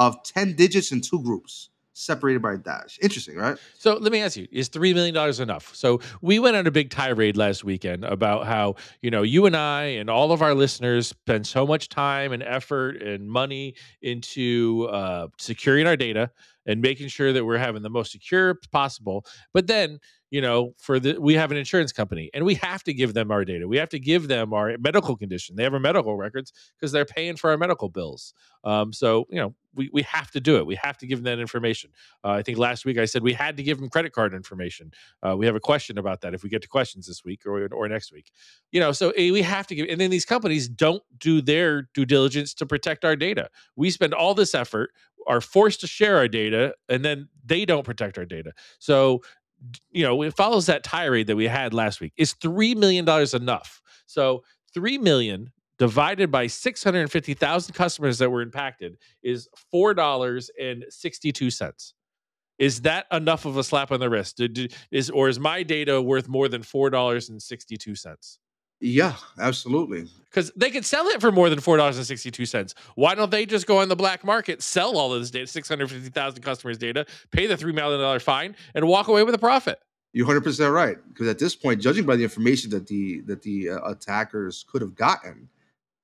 of 0.00 0.22
10 0.24 0.56
digits 0.56 0.90
in 0.90 1.02
two 1.02 1.22
groups 1.22 1.68
separated 1.92 2.40
by 2.40 2.54
a 2.54 2.56
dash. 2.56 2.98
Interesting, 3.02 3.36
right? 3.36 3.58
So 3.78 3.96
let 3.96 4.10
me 4.10 4.22
ask 4.22 4.34
you, 4.34 4.48
is 4.50 4.70
$3 4.70 4.94
million 4.94 5.42
enough? 5.42 5.74
So 5.74 6.00
we 6.22 6.38
went 6.38 6.56
on 6.56 6.66
a 6.66 6.70
big 6.70 6.88
tirade 6.88 7.36
last 7.36 7.62
weekend 7.62 8.06
about 8.06 8.46
how, 8.46 8.76
you 9.02 9.10
know, 9.10 9.22
you 9.22 9.44
and 9.44 9.54
I 9.54 9.82
and 9.82 10.08
all 10.08 10.32
of 10.32 10.40
our 10.40 10.54
listeners 10.54 11.08
spend 11.08 11.46
so 11.46 11.66
much 11.66 11.90
time 11.90 12.32
and 12.32 12.42
effort 12.42 13.02
and 13.02 13.28
money 13.28 13.74
into 14.00 14.88
uh, 14.90 15.28
securing 15.38 15.86
our 15.86 15.96
data 15.96 16.30
and 16.64 16.80
making 16.80 17.08
sure 17.08 17.34
that 17.34 17.44
we're 17.44 17.58
having 17.58 17.82
the 17.82 17.90
most 17.90 18.12
secure 18.12 18.58
possible. 18.72 19.26
But 19.52 19.66
then 19.66 19.98
you 20.30 20.40
know, 20.40 20.74
for 20.78 21.00
the 21.00 21.20
we 21.20 21.34
have 21.34 21.50
an 21.50 21.56
insurance 21.56 21.92
company 21.92 22.30
and 22.32 22.44
we 22.44 22.54
have 22.54 22.84
to 22.84 22.94
give 22.94 23.14
them 23.14 23.30
our 23.32 23.44
data. 23.44 23.66
We 23.66 23.78
have 23.78 23.88
to 23.90 23.98
give 23.98 24.28
them 24.28 24.52
our 24.52 24.76
medical 24.78 25.16
condition. 25.16 25.56
They 25.56 25.64
have 25.64 25.74
our 25.74 25.80
medical 25.80 26.16
records 26.16 26.52
because 26.78 26.92
they're 26.92 27.04
paying 27.04 27.36
for 27.36 27.50
our 27.50 27.58
medical 27.58 27.88
bills. 27.88 28.32
Um, 28.62 28.92
so 28.92 29.26
you 29.30 29.36
know, 29.40 29.54
we 29.74 29.90
we 29.92 30.02
have 30.02 30.30
to 30.30 30.40
do 30.40 30.56
it. 30.58 30.66
We 30.66 30.76
have 30.76 30.98
to 30.98 31.06
give 31.06 31.18
them 31.18 31.24
that 31.24 31.40
information. 31.40 31.90
Uh, 32.24 32.30
I 32.30 32.42
think 32.42 32.58
last 32.58 32.84
week 32.84 32.98
I 32.98 33.06
said 33.06 33.22
we 33.22 33.32
had 33.32 33.56
to 33.56 33.62
give 33.64 33.78
them 33.78 33.88
credit 33.88 34.12
card 34.12 34.32
information. 34.32 34.92
Uh, 35.26 35.36
we 35.36 35.46
have 35.46 35.56
a 35.56 35.60
question 35.60 35.98
about 35.98 36.20
that 36.20 36.32
if 36.32 36.44
we 36.44 36.48
get 36.48 36.62
to 36.62 36.68
questions 36.68 37.08
this 37.08 37.24
week 37.24 37.44
or 37.44 37.66
or 37.72 37.88
next 37.88 38.12
week. 38.12 38.30
You 38.70 38.78
know, 38.78 38.92
so 38.92 39.10
eh, 39.10 39.32
we 39.32 39.42
have 39.42 39.66
to 39.66 39.74
give. 39.74 39.88
And 39.88 40.00
then 40.00 40.10
these 40.10 40.24
companies 40.24 40.68
don't 40.68 41.02
do 41.18 41.42
their 41.42 41.88
due 41.92 42.04
diligence 42.04 42.54
to 42.54 42.66
protect 42.66 43.04
our 43.04 43.16
data. 43.16 43.48
We 43.74 43.90
spend 43.90 44.14
all 44.14 44.34
this 44.34 44.54
effort 44.54 44.90
are 45.26 45.40
forced 45.40 45.80
to 45.80 45.86
share 45.86 46.16
our 46.16 46.28
data 46.28 46.74
and 46.88 47.04
then 47.04 47.28
they 47.44 47.64
don't 47.64 47.84
protect 47.84 48.18
our 48.18 48.24
data. 48.24 48.52
So 48.78 49.22
you 49.90 50.04
know, 50.04 50.22
it 50.22 50.36
follows 50.36 50.66
that 50.66 50.84
tirade 50.84 51.28
that 51.28 51.36
we 51.36 51.48
had 51.48 51.72
last 51.74 52.00
week. 52.00 52.12
Is 52.16 52.34
$3 52.34 52.76
million 52.76 53.08
enough? 53.34 53.82
So 54.06 54.44
3 54.74 54.98
million 54.98 55.50
divided 55.78 56.30
by 56.30 56.46
650,000 56.46 57.74
customers 57.74 58.18
that 58.18 58.30
were 58.30 58.42
impacted 58.42 58.98
is 59.22 59.48
$4.62. 59.72 61.92
Is 62.58 62.82
that 62.82 63.06
enough 63.10 63.46
of 63.46 63.56
a 63.56 63.64
slap 63.64 63.90
on 63.90 64.00
the 64.00 64.10
wrist? 64.10 64.36
Did, 64.36 64.74
is 64.90 65.08
or 65.08 65.30
is 65.30 65.40
my 65.40 65.62
data 65.62 66.02
worth 66.02 66.28
more 66.28 66.48
than 66.48 66.60
$4.62? 66.60 68.38
Yeah, 68.80 69.14
absolutely. 69.38 70.06
Because 70.30 70.50
they 70.56 70.70
could 70.70 70.84
sell 70.84 71.06
it 71.08 71.20
for 71.20 71.30
more 71.30 71.50
than 71.50 71.60
four 71.60 71.76
dollars 71.76 71.96
and 71.96 72.06
sixty 72.06 72.30
two 72.30 72.46
cents. 72.46 72.74
Why 72.94 73.14
don't 73.14 73.30
they 73.30 73.44
just 73.46 73.66
go 73.66 73.78
on 73.78 73.88
the 73.88 73.96
black 73.96 74.24
market, 74.24 74.62
sell 74.62 74.96
all 74.96 75.12
of 75.12 75.20
this 75.20 75.30
data, 75.30 75.46
six 75.46 75.68
hundred 75.68 75.90
fifty 75.90 76.08
thousand 76.08 76.42
customers' 76.42 76.78
data, 76.78 77.04
pay 77.30 77.46
the 77.46 77.56
three 77.56 77.72
million 77.72 78.00
dollar 78.00 78.20
fine, 78.20 78.56
and 78.74 78.86
walk 78.88 79.08
away 79.08 79.22
with 79.22 79.34
a 79.34 79.38
profit? 79.38 79.80
You're 80.12 80.26
100 80.26 80.42
percent 80.42 80.72
right. 80.72 80.96
Because 81.08 81.28
at 81.28 81.38
this 81.38 81.54
point, 81.54 81.80
judging 81.80 82.06
by 82.06 82.16
the 82.16 82.22
information 82.22 82.70
that 82.70 82.86
the 82.86 83.20
that 83.22 83.42
the 83.42 83.70
uh, 83.70 83.90
attackers 83.90 84.64
could 84.70 84.82
have 84.82 84.94
gotten, 84.94 85.48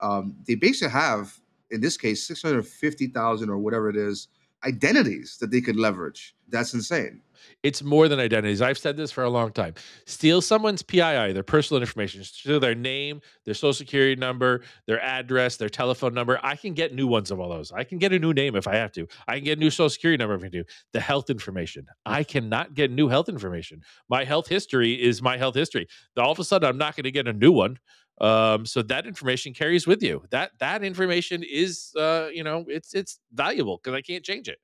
um, 0.01 0.37
they 0.47 0.55
basically 0.55 0.93
have, 0.93 1.39
in 1.71 1.81
this 1.81 1.97
case, 1.97 2.27
650,000 2.27 3.49
or 3.49 3.59
whatever 3.59 3.89
it 3.89 3.97
is, 3.97 4.29
identities 4.65 5.39
that 5.41 5.51
they 5.51 5.61
could 5.61 5.77
leverage. 5.77 6.35
That's 6.49 6.75
insane. 6.75 7.23
It's 7.63 7.83
more 7.83 8.09
than 8.09 8.19
identities. 8.19 8.63
I've 8.63 8.79
said 8.79 8.97
this 8.97 9.11
for 9.11 9.25
a 9.25 9.31
long 9.31 9.53
time. 9.53 9.75
Steal 10.07 10.41
someone's 10.41 10.83
PII, 10.83 11.33
their 11.33 11.43
personal 11.43 11.81
information, 11.81 12.23
steal 12.25 12.61
their 12.61 12.75
name, 12.75 13.21
their 13.45 13.55
social 13.55 13.73
security 13.73 14.17
number, 14.17 14.63
their 14.87 15.01
address, 15.01 15.57
their 15.57 15.69
telephone 15.69 16.15
number. 16.15 16.39
I 16.43 16.57
can 16.57 16.75
get 16.75 16.95
new 16.95 17.07
ones 17.07 17.31
of 17.31 17.41
all 17.41 17.49
those. 17.49 17.73
I 17.73 17.85
can 17.85 17.99
get 17.99 18.13
a 18.13 18.19
new 18.19 18.33
name 18.33 18.57
if 18.57 18.67
I 18.67 18.77
have 18.77 18.93
to. 18.93 19.07
I 19.29 19.37
can 19.37 19.45
get 19.45 19.59
a 19.59 19.61
new 19.61 19.71
social 19.71 19.91
security 19.91 20.19
number 20.19 20.35
if 20.35 20.45
I 20.45 20.49
do. 20.49 20.65
The 20.93 21.01
health 21.01 21.31
information. 21.31 21.87
I 22.05 22.25
cannot 22.25 22.75
get 22.75 22.91
new 22.91 23.09
health 23.09 23.29
information. 23.29 23.83
My 24.09 24.25
health 24.25 24.49
history 24.49 24.95
is 24.95 25.23
my 25.23 25.37
health 25.37 25.55
history. 25.55 25.87
All 26.17 26.33
of 26.33 26.39
a 26.39 26.45
sudden, 26.45 26.69
I'm 26.69 26.79
not 26.79 26.97
going 26.97 27.05
to 27.05 27.11
get 27.11 27.29
a 27.29 27.33
new 27.33 27.53
one. 27.53 27.79
Um, 28.21 28.65
so 28.65 28.83
that 28.83 29.07
information 29.07 29.53
carries 29.53 29.87
with 29.87 30.03
you. 30.03 30.25
That 30.31 30.53
that 30.61 30.83
information 30.83 31.43
is, 31.43 31.93
uh, 31.97 32.29
you 32.33 32.45
know, 32.45 32.65
it's 32.69 32.95
it's 32.95 33.21
valuable 33.33 33.79
because 33.83 33.95
I 33.97 34.01
can't 34.01 34.25
change 34.25 34.49
it. 34.49 34.59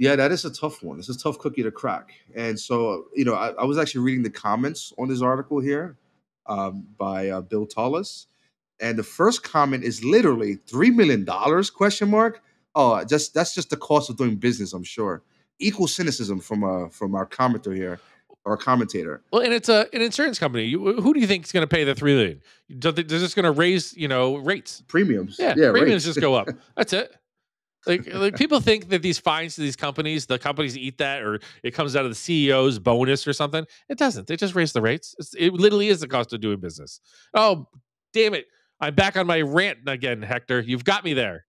Yeah, 0.00 0.16
that 0.16 0.32
is 0.32 0.46
a 0.46 0.50
tough 0.50 0.82
one. 0.82 0.98
It's 0.98 1.10
a 1.10 1.18
tough 1.18 1.38
cookie 1.38 1.62
to 1.62 1.70
crack. 1.70 2.14
And 2.34 2.58
so, 2.58 3.04
you 3.14 3.26
know, 3.26 3.34
I, 3.34 3.48
I 3.48 3.64
was 3.64 3.76
actually 3.76 4.00
reading 4.00 4.22
the 4.22 4.30
comments 4.30 4.94
on 4.96 5.08
this 5.08 5.20
article 5.20 5.60
here 5.60 5.98
um, 6.46 6.86
by 6.96 7.28
uh, 7.28 7.42
Bill 7.42 7.66
Toulas, 7.66 8.24
and 8.80 8.98
the 8.98 9.02
first 9.02 9.42
comment 9.42 9.84
is 9.84 10.02
literally 10.02 10.54
three 10.66 10.90
million 10.90 11.26
dollars? 11.26 11.68
Question 11.68 12.08
mark. 12.08 12.42
Oh, 12.74 13.04
just 13.04 13.34
that's 13.34 13.54
just 13.54 13.68
the 13.68 13.76
cost 13.76 14.08
of 14.08 14.16
doing 14.16 14.36
business. 14.36 14.72
I'm 14.72 14.84
sure. 14.84 15.22
Equal 15.58 15.86
cynicism 15.86 16.40
from 16.40 16.64
uh 16.64 16.88
from 16.88 17.14
our 17.14 17.26
commenter 17.26 17.76
here, 17.76 18.00
our 18.46 18.56
commentator. 18.56 19.22
Well, 19.30 19.42
and 19.42 19.52
it's 19.52 19.68
a 19.68 19.86
an 19.92 20.00
insurance 20.00 20.38
company. 20.38 20.64
You, 20.64 20.94
who 20.94 21.12
do 21.12 21.20
you 21.20 21.26
think 21.26 21.44
is 21.44 21.52
going 21.52 21.68
to 21.68 21.68
pay 21.68 21.84
the 21.84 21.94
three 21.94 22.14
million? 22.14 22.40
They're 22.70 22.92
just 23.02 23.36
going 23.36 23.44
to 23.44 23.52
raise, 23.52 23.94
you 23.98 24.08
know, 24.08 24.36
rates, 24.36 24.82
premiums. 24.88 25.36
Yeah, 25.38 25.52
yeah 25.58 25.72
premiums 25.72 25.92
rates. 25.92 26.04
just 26.06 26.20
go 26.22 26.36
up. 26.36 26.48
That's 26.74 26.94
it. 26.94 27.14
Like, 27.86 28.12
like 28.12 28.36
people 28.36 28.60
think 28.60 28.90
that 28.90 29.02
these 29.02 29.18
fines 29.18 29.54
to 29.54 29.62
these 29.62 29.76
companies, 29.76 30.26
the 30.26 30.38
companies 30.38 30.76
eat 30.76 30.98
that, 30.98 31.22
or 31.22 31.40
it 31.62 31.72
comes 31.72 31.96
out 31.96 32.04
of 32.04 32.10
the 32.10 32.48
CEO's 32.48 32.78
bonus 32.78 33.26
or 33.26 33.32
something. 33.32 33.64
It 33.88 33.96
doesn't. 33.96 34.26
They 34.26 34.36
just 34.36 34.54
raise 34.54 34.72
the 34.72 34.82
rates. 34.82 35.14
It's, 35.18 35.34
it 35.34 35.52
literally 35.54 35.88
is 35.88 36.00
the 36.00 36.08
cost 36.08 36.32
of 36.32 36.40
doing 36.40 36.60
business. 36.60 37.00
Oh, 37.32 37.68
damn 38.12 38.34
it! 38.34 38.46
I'm 38.80 38.94
back 38.94 39.16
on 39.16 39.26
my 39.26 39.40
rant 39.40 39.78
again, 39.86 40.20
Hector. 40.20 40.60
You've 40.60 40.84
got 40.84 41.04
me 41.04 41.14
there. 41.14 41.46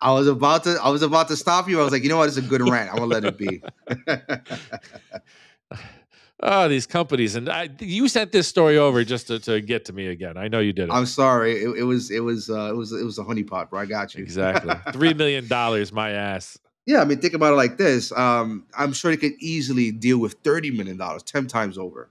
I 0.00 0.12
was 0.12 0.26
about 0.26 0.64
to. 0.64 0.78
I 0.82 0.88
was 0.90 1.02
about 1.02 1.28
to 1.28 1.36
stop 1.36 1.68
you. 1.68 1.80
I 1.80 1.84
was 1.84 1.92
like, 1.92 2.02
you 2.02 2.08
know 2.08 2.18
what? 2.18 2.28
It's 2.28 2.36
a 2.36 2.42
good 2.42 2.68
rant. 2.68 2.90
I'm 2.90 2.96
gonna 2.96 3.06
let 3.06 3.24
it 3.24 3.38
be. 3.38 3.62
oh, 6.42 6.68
these 6.68 6.86
companies, 6.86 7.34
and 7.34 7.48
I, 7.48 7.68
you 7.80 8.08
sent 8.08 8.32
this 8.32 8.46
story 8.46 8.78
over 8.78 9.04
just 9.04 9.26
to, 9.28 9.38
to 9.40 9.60
get 9.60 9.84
to 9.86 9.92
me 9.92 10.06
again. 10.06 10.36
I 10.36 10.48
know 10.48 10.60
you 10.60 10.72
did 10.72 10.88
it. 10.88 10.92
I'm 10.92 11.06
sorry. 11.06 11.62
It, 11.62 11.78
it 11.78 11.82
was 11.84 12.10
it 12.10 12.20
was 12.20 12.50
uh, 12.50 12.70
it 12.70 12.76
was 12.76 12.92
it 12.92 13.04
was 13.04 13.18
a 13.18 13.24
honeypot, 13.24 13.70
bro. 13.70 13.80
I 13.80 13.86
got 13.86 14.14
you. 14.14 14.22
Exactly. 14.22 14.74
Three 14.92 15.14
million 15.14 15.46
dollars, 15.48 15.92
my 15.92 16.10
ass. 16.10 16.58
Yeah, 16.86 17.02
I 17.02 17.04
mean, 17.04 17.20
think 17.20 17.34
about 17.34 17.52
it 17.52 17.56
like 17.56 17.76
this. 17.76 18.12
Um, 18.12 18.66
I'm 18.76 18.92
sure 18.92 19.10
they 19.10 19.16
could 19.16 19.34
easily 19.40 19.90
deal 19.90 20.18
with 20.18 20.34
thirty 20.44 20.70
million 20.70 20.96
dollars, 20.96 21.22
ten 21.22 21.46
times 21.46 21.76
over. 21.76 22.10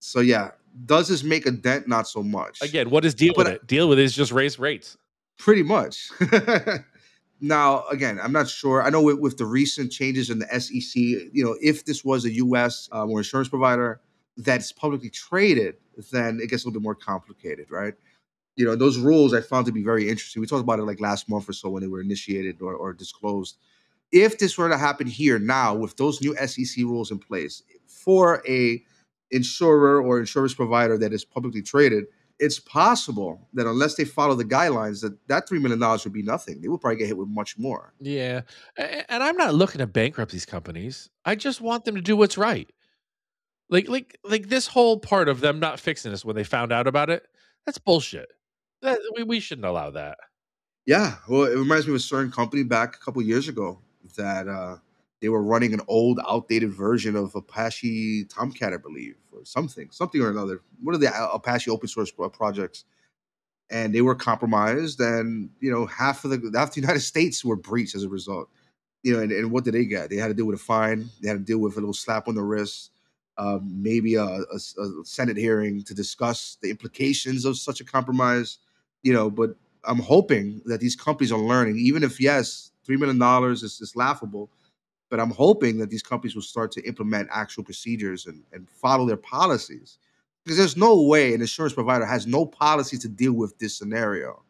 So 0.00 0.20
yeah, 0.20 0.50
does 0.86 1.08
this 1.08 1.22
make 1.22 1.46
a 1.46 1.50
dent? 1.50 1.88
Not 1.88 2.08
so 2.08 2.22
much. 2.22 2.60
Again, 2.62 2.90
what 2.90 3.04
is 3.04 3.14
deal 3.14 3.32
but 3.36 3.46
with 3.46 3.54
it? 3.54 3.66
Deal 3.66 3.88
with 3.88 3.98
it 3.98 4.02
is 4.02 4.14
just 4.14 4.32
raise 4.32 4.58
rates. 4.58 4.96
Pretty 5.38 5.62
much. 5.62 6.10
Now, 7.40 7.84
again, 7.86 8.18
I'm 8.20 8.32
not 8.32 8.48
sure. 8.48 8.82
I 8.82 8.90
know 8.90 9.02
with, 9.02 9.18
with, 9.18 9.38
the 9.38 9.46
recent 9.46 9.92
changes 9.92 10.28
in 10.28 10.40
the 10.40 10.60
SEC, 10.60 10.96
you 10.96 11.44
know, 11.44 11.56
if 11.62 11.84
this 11.84 12.04
was 12.04 12.24
a 12.24 12.32
U.S. 12.32 12.88
Um, 12.90 13.10
or 13.10 13.18
insurance 13.18 13.48
provider 13.48 14.00
that's 14.36 14.72
publicly 14.72 15.10
traded, 15.10 15.76
then 16.10 16.40
it 16.40 16.50
gets 16.50 16.64
a 16.64 16.66
little 16.66 16.80
bit 16.80 16.84
more 16.84 16.94
complicated, 16.94 17.70
right? 17.70 17.94
You 18.56 18.64
know, 18.64 18.74
those 18.74 18.98
rules 18.98 19.34
I 19.34 19.40
found 19.40 19.66
to 19.66 19.72
be 19.72 19.84
very 19.84 20.08
interesting. 20.08 20.40
We 20.40 20.46
talked 20.46 20.62
about 20.62 20.80
it 20.80 20.84
like 20.84 21.00
last 21.00 21.28
month 21.28 21.48
or 21.48 21.52
so 21.52 21.68
when 21.70 21.82
they 21.82 21.88
were 21.88 22.00
initiated 22.00 22.60
or, 22.60 22.74
or 22.74 22.92
disclosed. 22.92 23.56
If 24.10 24.38
this 24.38 24.58
were 24.58 24.68
to 24.68 24.78
happen 24.78 25.06
here 25.06 25.38
now 25.38 25.74
with 25.74 25.96
those 25.96 26.20
new 26.20 26.34
SEC 26.34 26.82
rules 26.84 27.10
in 27.10 27.18
place 27.18 27.62
for 27.86 28.42
a 28.48 28.82
insurer 29.30 30.02
or 30.02 30.18
insurance 30.18 30.54
provider 30.54 30.98
that 30.98 31.12
is 31.12 31.24
publicly 31.24 31.62
traded, 31.62 32.06
it's 32.38 32.60
possible 32.60 33.48
that 33.54 33.66
unless 33.66 33.94
they 33.94 34.04
follow 34.04 34.34
the 34.34 34.44
guidelines, 34.44 35.00
that 35.02 35.16
that 35.28 35.48
three 35.48 35.58
million 35.58 35.78
dollars 35.78 36.04
would 36.04 36.12
be 36.12 36.22
nothing. 36.22 36.60
They 36.60 36.68
would 36.68 36.80
probably 36.80 36.98
get 36.98 37.08
hit 37.08 37.16
with 37.16 37.28
much 37.28 37.58
more. 37.58 37.92
Yeah, 38.00 38.42
and 38.76 39.22
I'm 39.22 39.36
not 39.36 39.54
looking 39.54 39.78
to 39.78 39.86
bankrupt 39.86 40.32
these 40.32 40.46
companies. 40.46 41.10
I 41.24 41.34
just 41.34 41.60
want 41.60 41.84
them 41.84 41.94
to 41.96 42.00
do 42.00 42.16
what's 42.16 42.38
right. 42.38 42.70
Like, 43.70 43.88
like, 43.88 44.18
like 44.24 44.48
this 44.48 44.66
whole 44.66 44.98
part 44.98 45.28
of 45.28 45.40
them 45.40 45.60
not 45.60 45.78
fixing 45.78 46.10
this 46.10 46.24
when 46.24 46.36
they 46.36 46.44
found 46.44 46.72
out 46.72 46.86
about 46.86 47.10
it. 47.10 47.26
That's 47.66 47.78
bullshit. 47.78 48.28
That, 48.80 48.98
we, 49.16 49.24
we 49.24 49.40
shouldn't 49.40 49.66
allow 49.66 49.90
that. 49.90 50.16
Yeah, 50.86 51.16
well, 51.28 51.44
it 51.44 51.56
reminds 51.56 51.86
me 51.86 51.92
of 51.92 51.96
a 51.96 52.00
certain 52.00 52.32
company 52.32 52.62
back 52.62 52.96
a 52.96 52.98
couple 52.98 53.20
years 53.20 53.46
ago 53.48 53.78
that 54.16 54.48
uh, 54.48 54.76
they 55.20 55.28
were 55.28 55.42
running 55.42 55.74
an 55.74 55.80
old, 55.88 56.20
outdated 56.28 56.72
version 56.72 57.16
of 57.16 57.34
Apache 57.34 58.24
Tomcat, 58.24 58.72
I 58.72 58.76
believe, 58.76 59.16
or 59.32 59.44
something, 59.44 59.88
something 59.90 60.20
or 60.20 60.30
another. 60.30 60.62
One 60.82 60.94
of 60.94 61.00
the 61.00 61.08
uh, 61.08 61.30
Apache 61.34 61.70
open 61.70 61.88
source 61.88 62.12
projects, 62.32 62.84
and 63.70 63.94
they 63.94 64.00
were 64.00 64.14
compromised, 64.14 65.00
and 65.00 65.50
you 65.60 65.70
know, 65.70 65.86
half 65.86 66.24
of 66.24 66.30
the 66.30 66.52
half 66.56 66.74
the 66.74 66.80
United 66.80 67.00
States 67.00 67.44
were 67.44 67.56
breached 67.56 67.94
as 67.94 68.04
a 68.04 68.08
result. 68.08 68.48
You 69.02 69.14
know, 69.14 69.22
and, 69.22 69.32
and 69.32 69.50
what 69.50 69.64
did 69.64 69.74
they 69.74 69.84
get? 69.84 70.10
They 70.10 70.16
had 70.16 70.28
to 70.28 70.34
deal 70.34 70.46
with 70.46 70.60
a 70.60 70.62
fine. 70.62 71.08
They 71.22 71.28
had 71.28 71.38
to 71.38 71.44
deal 71.44 71.58
with 71.58 71.74
a 71.74 71.80
little 71.80 71.94
slap 71.94 72.28
on 72.28 72.34
the 72.34 72.42
wrist. 72.42 72.90
Um, 73.36 73.70
maybe 73.80 74.16
a, 74.16 74.24
a, 74.24 74.56
a 74.56 75.04
Senate 75.04 75.36
hearing 75.36 75.84
to 75.84 75.94
discuss 75.94 76.58
the 76.60 76.70
implications 76.70 77.44
of 77.44 77.56
such 77.56 77.80
a 77.80 77.84
compromise. 77.84 78.58
You 79.02 79.12
know, 79.12 79.30
but 79.30 79.56
I'm 79.84 80.00
hoping 80.00 80.60
that 80.66 80.80
these 80.80 80.96
companies 80.96 81.32
are 81.32 81.38
learning, 81.38 81.76
even 81.78 82.02
if 82.02 82.20
yes, 82.20 82.72
three 82.84 82.96
million 82.96 83.18
dollars 83.18 83.62
is, 83.62 83.80
is 83.80 83.96
laughable 83.96 84.50
but 85.10 85.20
I'm 85.20 85.30
hoping 85.30 85.78
that 85.78 85.90
these 85.90 86.02
companies 86.02 86.34
will 86.34 86.42
start 86.42 86.70
to 86.72 86.82
implement 86.86 87.28
actual 87.32 87.64
procedures 87.64 88.26
and, 88.26 88.42
and 88.52 88.68
follow 88.68 89.06
their 89.06 89.16
policies. 89.16 89.98
Because 90.44 90.58
there's 90.58 90.76
no 90.76 91.02
way 91.02 91.34
an 91.34 91.40
insurance 91.40 91.74
provider 91.74 92.06
has 92.06 92.26
no 92.26 92.46
policy 92.46 92.98
to 92.98 93.08
deal 93.08 93.32
with 93.32 93.58
this 93.58 93.76
scenario. 93.76 94.42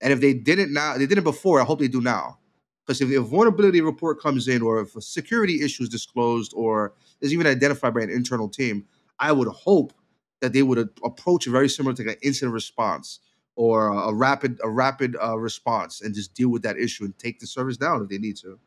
And 0.00 0.12
if 0.12 0.20
they 0.20 0.32
didn't 0.32 0.72
now, 0.72 0.96
they 0.96 1.06
didn't 1.06 1.24
before, 1.24 1.60
I 1.60 1.64
hope 1.64 1.78
they 1.78 1.88
do 1.88 2.00
now. 2.00 2.38
Because 2.86 3.00
if 3.00 3.10
a 3.10 3.20
vulnerability 3.20 3.80
report 3.80 4.20
comes 4.20 4.48
in, 4.48 4.62
or 4.62 4.80
if 4.80 4.96
a 4.96 5.02
security 5.02 5.62
issue 5.62 5.82
is 5.82 5.88
disclosed, 5.88 6.52
or 6.56 6.94
is 7.20 7.32
even 7.32 7.46
identified 7.46 7.94
by 7.94 8.00
an 8.00 8.10
internal 8.10 8.48
team, 8.48 8.86
I 9.18 9.32
would 9.32 9.48
hope 9.48 9.92
that 10.40 10.52
they 10.52 10.62
would 10.62 10.88
approach 11.04 11.44
very 11.46 11.68
similar 11.68 11.94
to 11.96 12.08
an 12.08 12.16
incident 12.22 12.54
response 12.54 13.20
or 13.56 13.88
a 13.88 14.12
rapid 14.12 14.58
a 14.62 14.70
rapid 14.70 15.16
uh, 15.22 15.38
response 15.38 16.00
and 16.00 16.14
just 16.14 16.34
deal 16.34 16.48
with 16.48 16.62
that 16.62 16.78
issue 16.78 17.04
and 17.04 17.18
take 17.18 17.38
the 17.38 17.46
service 17.46 17.76
down 17.76 18.02
if 18.02 18.08
they 18.08 18.16
need 18.16 18.36
to 18.36 18.58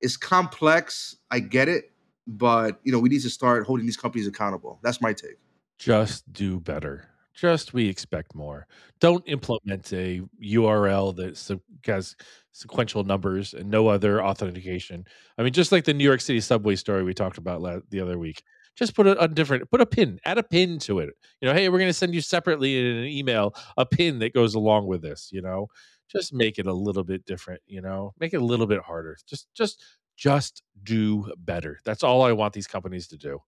it's 0.00 0.16
complex. 0.16 1.16
I 1.30 1.40
get 1.40 1.68
it, 1.68 1.92
but 2.26 2.80
you 2.84 2.92
know, 2.92 2.98
we 2.98 3.08
need 3.08 3.22
to 3.22 3.30
start 3.30 3.66
holding 3.66 3.86
these 3.86 3.96
companies 3.96 4.26
accountable. 4.26 4.78
That's 4.82 5.00
my 5.00 5.12
take. 5.12 5.36
Just 5.78 6.30
do 6.32 6.60
better. 6.60 7.08
Just 7.34 7.72
we 7.72 7.88
expect 7.88 8.34
more. 8.34 8.66
Don't 8.98 9.22
implement 9.28 9.92
a 9.92 10.22
URL 10.42 11.14
that 11.16 11.60
has 11.86 12.16
sequential 12.50 13.04
numbers 13.04 13.54
and 13.54 13.70
no 13.70 13.86
other 13.86 14.22
authentication. 14.24 15.04
I 15.38 15.44
mean, 15.44 15.52
just 15.52 15.70
like 15.70 15.84
the 15.84 15.94
New 15.94 16.02
York 16.02 16.20
City 16.20 16.40
subway 16.40 16.74
story 16.74 17.04
we 17.04 17.14
talked 17.14 17.38
about 17.38 17.62
the 17.90 18.00
other 18.00 18.18
week. 18.18 18.42
just 18.74 18.94
put 18.94 19.06
a, 19.06 19.20
a 19.22 19.28
different 19.28 19.70
put 19.70 19.80
a 19.80 19.86
pin 19.86 20.18
add 20.24 20.38
a 20.38 20.42
pin 20.42 20.78
to 20.78 21.00
it 21.00 21.10
you 21.40 21.48
know 21.48 21.54
hey 21.54 21.68
we're 21.68 21.78
going 21.78 21.88
to 21.90 21.92
send 21.92 22.14
you 22.14 22.20
separately 22.20 22.78
in 22.78 22.96
an 22.96 23.04
email 23.06 23.52
a 23.76 23.84
pin 23.84 24.20
that 24.20 24.32
goes 24.32 24.54
along 24.54 24.86
with 24.86 25.02
this 25.02 25.30
you 25.32 25.42
know 25.42 25.66
just 26.10 26.32
make 26.32 26.58
it 26.58 26.66
a 26.66 26.72
little 26.72 27.04
bit 27.04 27.24
different 27.24 27.60
you 27.66 27.80
know 27.80 28.12
make 28.18 28.34
it 28.34 28.40
a 28.40 28.44
little 28.44 28.66
bit 28.66 28.80
harder 28.80 29.16
just 29.26 29.48
just 29.54 29.82
just 30.16 30.62
do 30.82 31.30
better 31.38 31.78
that's 31.84 32.02
all 32.02 32.22
i 32.22 32.32
want 32.32 32.52
these 32.52 32.66
companies 32.66 33.06
to 33.06 33.16
do 33.16 33.40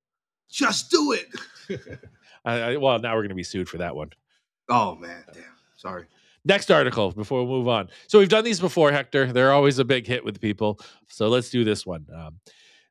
Just 0.50 0.90
do 0.90 1.12
it. 1.12 1.88
I, 2.44 2.60
I, 2.60 2.76
well 2.76 2.98
now 2.98 3.14
we're 3.14 3.22
going 3.22 3.30
to 3.30 3.34
be 3.34 3.42
sued 3.42 3.68
for 3.68 3.78
that 3.78 3.94
one 3.94 4.10
oh 4.70 4.94
man, 4.96 5.24
damn. 5.32 5.44
Sorry. 5.76 6.06
Next 6.44 6.70
article 6.70 7.10
before 7.12 7.42
we 7.44 7.50
move 7.50 7.68
on. 7.68 7.88
So 8.06 8.18
we've 8.18 8.28
done 8.28 8.44
these 8.44 8.60
before, 8.60 8.92
Hector. 8.92 9.32
They're 9.32 9.52
always 9.52 9.78
a 9.78 9.84
big 9.84 10.06
hit 10.06 10.24
with 10.24 10.40
people. 10.40 10.80
So 11.08 11.28
let's 11.28 11.50
do 11.50 11.64
this 11.64 11.84
one. 11.84 12.06
Um, 12.14 12.40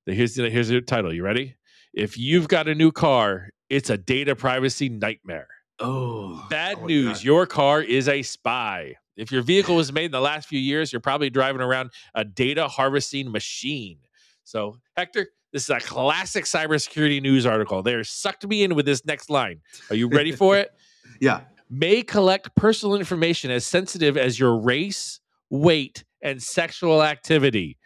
here's 0.05 0.35
the 0.35 0.49
here's 0.49 0.67
the 0.67 0.81
title. 0.81 1.13
You 1.13 1.23
ready? 1.23 1.55
If 1.93 2.17
you've 2.17 2.47
got 2.47 2.67
a 2.67 2.75
new 2.75 2.91
car, 2.91 3.49
it's 3.69 3.89
a 3.89 3.97
data 3.97 4.35
privacy 4.35 4.89
nightmare. 4.89 5.47
Oh, 5.79 6.45
Bad 6.50 6.77
oh 6.81 6.86
news: 6.86 7.17
God. 7.19 7.24
your 7.24 7.45
car 7.45 7.81
is 7.81 8.07
a 8.07 8.21
spy. 8.21 8.95
If 9.15 9.31
your 9.31 9.41
vehicle 9.41 9.75
was 9.75 9.91
made 9.91 10.05
in 10.05 10.12
the 10.12 10.21
last 10.21 10.48
few 10.48 10.59
years, 10.59 10.93
you're 10.93 11.01
probably 11.01 11.29
driving 11.29 11.62
around 11.62 11.91
a 12.15 12.24
data 12.24 12.67
harvesting 12.67 13.31
machine. 13.31 13.98
So, 14.43 14.77
Hector, 14.95 15.27
this 15.51 15.63
is 15.63 15.69
a 15.69 15.79
classic 15.79 16.45
cybersecurity 16.45 17.21
news 17.21 17.45
article. 17.45 17.83
They 17.83 18.01
sucked 18.03 18.48
me 18.48 18.63
in 18.63 18.75
with 18.75 18.86
this 18.86 19.05
next 19.05 19.29
line. 19.29 19.62
Are 19.89 19.95
you 19.95 20.07
ready 20.07 20.31
for 20.31 20.57
it? 20.57 20.71
Yeah. 21.19 21.41
may 21.69 22.01
collect 22.03 22.55
personal 22.55 22.95
information 22.95 23.51
as 23.51 23.65
sensitive 23.65 24.15
as 24.15 24.39
your 24.39 24.57
race, 24.57 25.19
weight, 25.50 26.05
and 26.21 26.41
sexual 26.41 27.03
activity. 27.03 27.77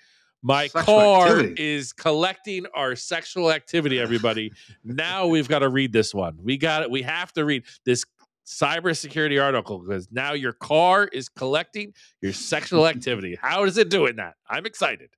My 0.46 0.68
Sexual 0.68 0.84
car 0.96 1.28
activity. 1.30 1.64
is 1.74 1.94
collecting 1.94 2.66
our 2.76 2.96
sexual 2.98 3.50
activity, 3.52 4.00
everybody. 4.00 4.52
now 4.84 5.26
we've 5.26 5.48
got 5.48 5.60
to 5.60 5.70
read 5.70 5.94
this 5.94 6.14
one. 6.14 6.38
We 6.44 6.58
got 6.58 6.84
it. 6.84 6.92
We 6.92 7.02
have 7.04 7.32
to 7.34 7.46
read 7.46 7.64
this 7.86 8.04
cybersecurity 8.46 9.42
article 9.42 9.80
because 9.80 10.10
now 10.12 10.34
your 10.34 10.52
car 10.54 11.08
is 11.12 11.30
collecting 11.30 11.94
your 12.22 12.34
sexual 12.34 12.86
activity. 12.88 13.38
How 13.42 13.64
is 13.64 13.78
it 13.78 13.90
doing 13.90 14.18
that? 14.18 14.34
I'm 14.50 14.66
excited. 14.66 15.10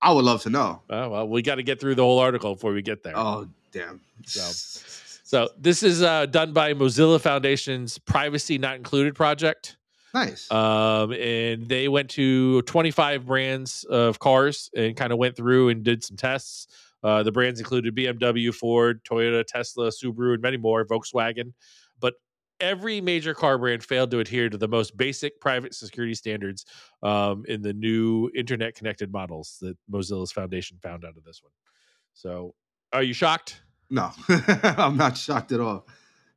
I 0.00 0.12
would 0.12 0.24
love 0.24 0.40
to 0.42 0.50
know. 0.50 0.80
Oh, 0.88 1.10
well, 1.10 1.28
we 1.28 1.42
got 1.42 1.56
to 1.56 1.62
get 1.62 1.78
through 1.78 1.94
the 1.96 2.02
whole 2.02 2.18
article 2.18 2.54
before 2.54 2.72
we 2.72 2.80
get 2.80 3.02
there. 3.02 3.12
Oh, 3.16 3.46
damn. 3.72 4.00
So- 4.26 4.80
So 5.22 5.48
this 5.56 5.84
is 5.84 6.02
uh, 6.02 6.26
done 6.26 6.52
by 6.52 6.74
Mozilla 6.74 7.20
Foundation's 7.20 7.98
Privacy 7.98 8.58
Not 8.58 8.74
Included 8.76 9.14
project. 9.14 9.76
Nice. 10.14 10.50
Um, 10.50 11.12
and 11.12 11.68
they 11.68 11.88
went 11.88 12.10
to 12.10 12.62
25 12.62 13.26
brands 13.26 13.84
of 13.84 14.18
cars 14.18 14.70
and 14.76 14.96
kind 14.96 15.12
of 15.12 15.18
went 15.18 15.36
through 15.36 15.70
and 15.70 15.82
did 15.82 16.04
some 16.04 16.16
tests. 16.16 16.66
Uh, 17.02 17.22
the 17.22 17.32
brands 17.32 17.60
included 17.60 17.94
BMW, 17.94 18.54
Ford, 18.54 19.02
Toyota, 19.04 19.44
Tesla, 19.46 19.90
Subaru, 19.90 20.34
and 20.34 20.42
many 20.42 20.56
more, 20.56 20.84
Volkswagen. 20.84 21.52
But 21.98 22.14
every 22.60 23.00
major 23.00 23.34
car 23.34 23.58
brand 23.58 23.82
failed 23.82 24.10
to 24.10 24.18
adhere 24.18 24.50
to 24.50 24.58
the 24.58 24.68
most 24.68 24.96
basic 24.96 25.40
private 25.40 25.74
security 25.74 26.14
standards 26.14 26.66
um, 27.02 27.44
in 27.48 27.62
the 27.62 27.72
new 27.72 28.30
internet 28.34 28.74
connected 28.74 29.10
models 29.10 29.56
that 29.60 29.76
Mozilla's 29.90 30.32
foundation 30.32 30.78
found 30.82 31.04
out 31.04 31.16
of 31.16 31.24
this 31.24 31.42
one. 31.42 31.52
So, 32.12 32.54
are 32.92 33.02
you 33.02 33.14
shocked? 33.14 33.62
No, 33.88 34.10
I'm 34.28 34.96
not 34.96 35.16
shocked 35.16 35.52
at 35.52 35.60
all. 35.60 35.86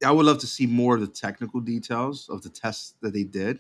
I 0.04 0.12
would 0.12 0.26
love 0.26 0.40
to 0.40 0.48
see 0.48 0.66
more 0.66 0.96
of 0.96 1.02
the 1.02 1.08
technical 1.08 1.60
details 1.60 2.30
of 2.30 2.42
the 2.42 2.50
tests 2.50 2.96
that 3.02 3.14
they 3.14 3.24
did. 3.24 3.60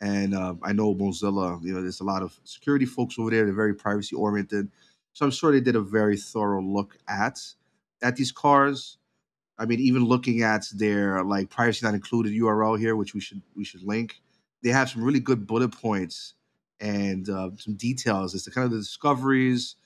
And 0.00 0.34
um, 0.34 0.60
I 0.62 0.72
know 0.72 0.94
Mozilla, 0.94 1.62
you 1.62 1.72
know, 1.72 1.80
there's 1.80 2.00
a 2.00 2.04
lot 2.04 2.22
of 2.22 2.38
security 2.44 2.86
folks 2.86 3.18
over 3.18 3.30
there. 3.30 3.44
They're 3.44 3.54
very 3.54 3.74
privacy 3.74 4.16
oriented. 4.16 4.68
So 5.12 5.24
I'm 5.24 5.30
sure 5.30 5.52
they 5.52 5.60
did 5.60 5.76
a 5.76 5.80
very 5.80 6.16
thorough 6.16 6.62
look 6.62 6.96
at 7.08 7.40
at 8.02 8.16
these 8.16 8.32
cars. 8.32 8.98
I 9.58 9.66
mean, 9.66 9.78
even 9.78 10.04
looking 10.04 10.42
at 10.42 10.64
their 10.74 11.22
like 11.22 11.50
privacy 11.50 11.86
not 11.86 11.94
included 11.94 12.32
URL 12.32 12.78
here, 12.78 12.96
which 12.96 13.14
we 13.14 13.20
should 13.20 13.42
we 13.54 13.64
should 13.64 13.82
link. 13.84 14.20
They 14.62 14.70
have 14.70 14.90
some 14.90 15.04
really 15.04 15.20
good 15.20 15.46
bullet 15.46 15.70
points 15.70 16.34
and 16.80 17.28
uh, 17.28 17.50
some 17.58 17.74
details 17.74 18.34
as 18.34 18.44
to 18.44 18.50
kind 18.50 18.64
of 18.64 18.72
the 18.72 18.78
discoveries, 18.78 19.76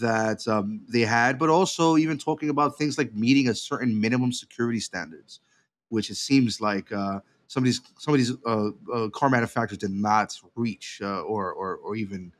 that 0.00 0.46
um, 0.48 0.80
they 0.88 1.00
had, 1.00 1.38
but 1.38 1.48
also 1.48 1.96
even 1.96 2.18
talking 2.18 2.48
about 2.48 2.78
things 2.78 2.98
like 2.98 3.14
meeting 3.14 3.48
a 3.48 3.54
certain 3.54 4.00
minimum 4.00 4.32
security 4.32 4.80
standards, 4.80 5.40
which 5.88 6.10
it 6.10 6.16
seems 6.16 6.60
like 6.60 6.90
uh, 6.92 7.20
some 7.48 7.62
of 7.62 7.66
these 7.66 7.80
some 7.98 8.14
of 8.14 8.18
these 8.18 8.32
uh, 8.46 8.70
uh, 8.92 9.08
car 9.10 9.28
manufacturers 9.28 9.78
did 9.78 9.90
not 9.90 10.34
reach 10.54 11.00
uh, 11.02 11.20
or, 11.22 11.52
or 11.52 11.76
or 11.76 11.96
even 11.96 12.32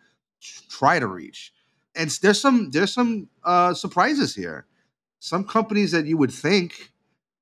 try 0.69 0.99
to 0.99 1.07
reach. 1.07 1.53
And 1.95 2.11
there's 2.23 2.41
some 2.41 2.71
there's 2.71 2.93
some 2.93 3.29
uh, 3.45 3.75
surprises 3.75 4.35
here. 4.35 4.67
Some 5.19 5.45
companies 5.45 5.93
that 5.93 6.07
you 6.07 6.17
would 6.17 6.33
think, 6.33 6.91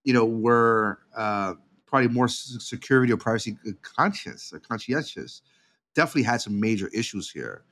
you 0.04 0.12
know, 0.12 0.24
were 0.24 0.98
uh, 1.16 1.54
probably 1.86 2.08
more 2.08 2.28
security 2.28 3.12
or 3.12 3.16
privacy 3.16 3.56
conscious 3.82 4.52
or 4.52 4.60
conscientious, 4.60 5.42
definitely 5.94 6.24
had 6.24 6.40
some 6.42 6.60
major 6.60 6.88
issues 6.92 7.30
here 7.30 7.64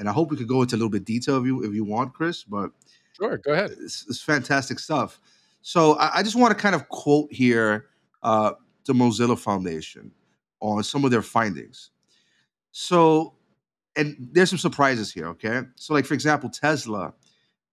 and 0.00 0.08
I 0.08 0.12
hope 0.12 0.30
we 0.30 0.36
could 0.36 0.48
go 0.48 0.62
into 0.62 0.74
a 0.74 0.78
little 0.78 0.90
bit 0.90 1.04
detail 1.04 1.38
if 1.38 1.44
you 1.44 1.62
if 1.62 1.74
you 1.74 1.84
want, 1.84 2.14
Chris. 2.14 2.42
But 2.42 2.70
Sure, 3.16 3.36
go 3.36 3.52
ahead. 3.52 3.72
it's, 3.78 4.06
it's 4.08 4.22
fantastic 4.22 4.78
stuff. 4.78 5.20
So 5.62 5.94
I, 5.98 6.18
I 6.18 6.22
just 6.22 6.36
want 6.36 6.56
to 6.56 6.60
kind 6.60 6.74
of 6.74 6.88
quote 6.88 7.30
here 7.30 7.86
uh, 8.22 8.52
the 8.86 8.94
Mozilla 8.94 9.38
Foundation 9.38 10.10
on 10.60 10.82
some 10.82 11.04
of 11.04 11.10
their 11.10 11.22
findings. 11.22 11.90
So, 12.72 13.34
and 13.94 14.16
there's 14.32 14.48
some 14.50 14.58
surprises 14.58 15.12
here. 15.12 15.26
Okay, 15.28 15.60
so 15.76 15.92
like 15.94 16.06
for 16.06 16.14
example, 16.14 16.48
Tesla 16.48 17.12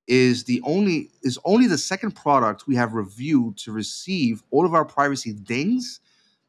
is 0.08 0.44
the 0.44 0.62
only 0.66 1.12
is 1.24 1.40
only 1.46 1.68
the 1.68 1.78
second 1.78 2.12
product 2.12 2.68
we 2.68 2.76
have 2.76 2.94
reviewed 2.94 3.58
to 3.58 3.72
receive 3.72 4.44
all 4.52 4.66
of 4.66 4.74
our 4.74 4.86
privacy 4.86 5.34
dings. 5.34 6.02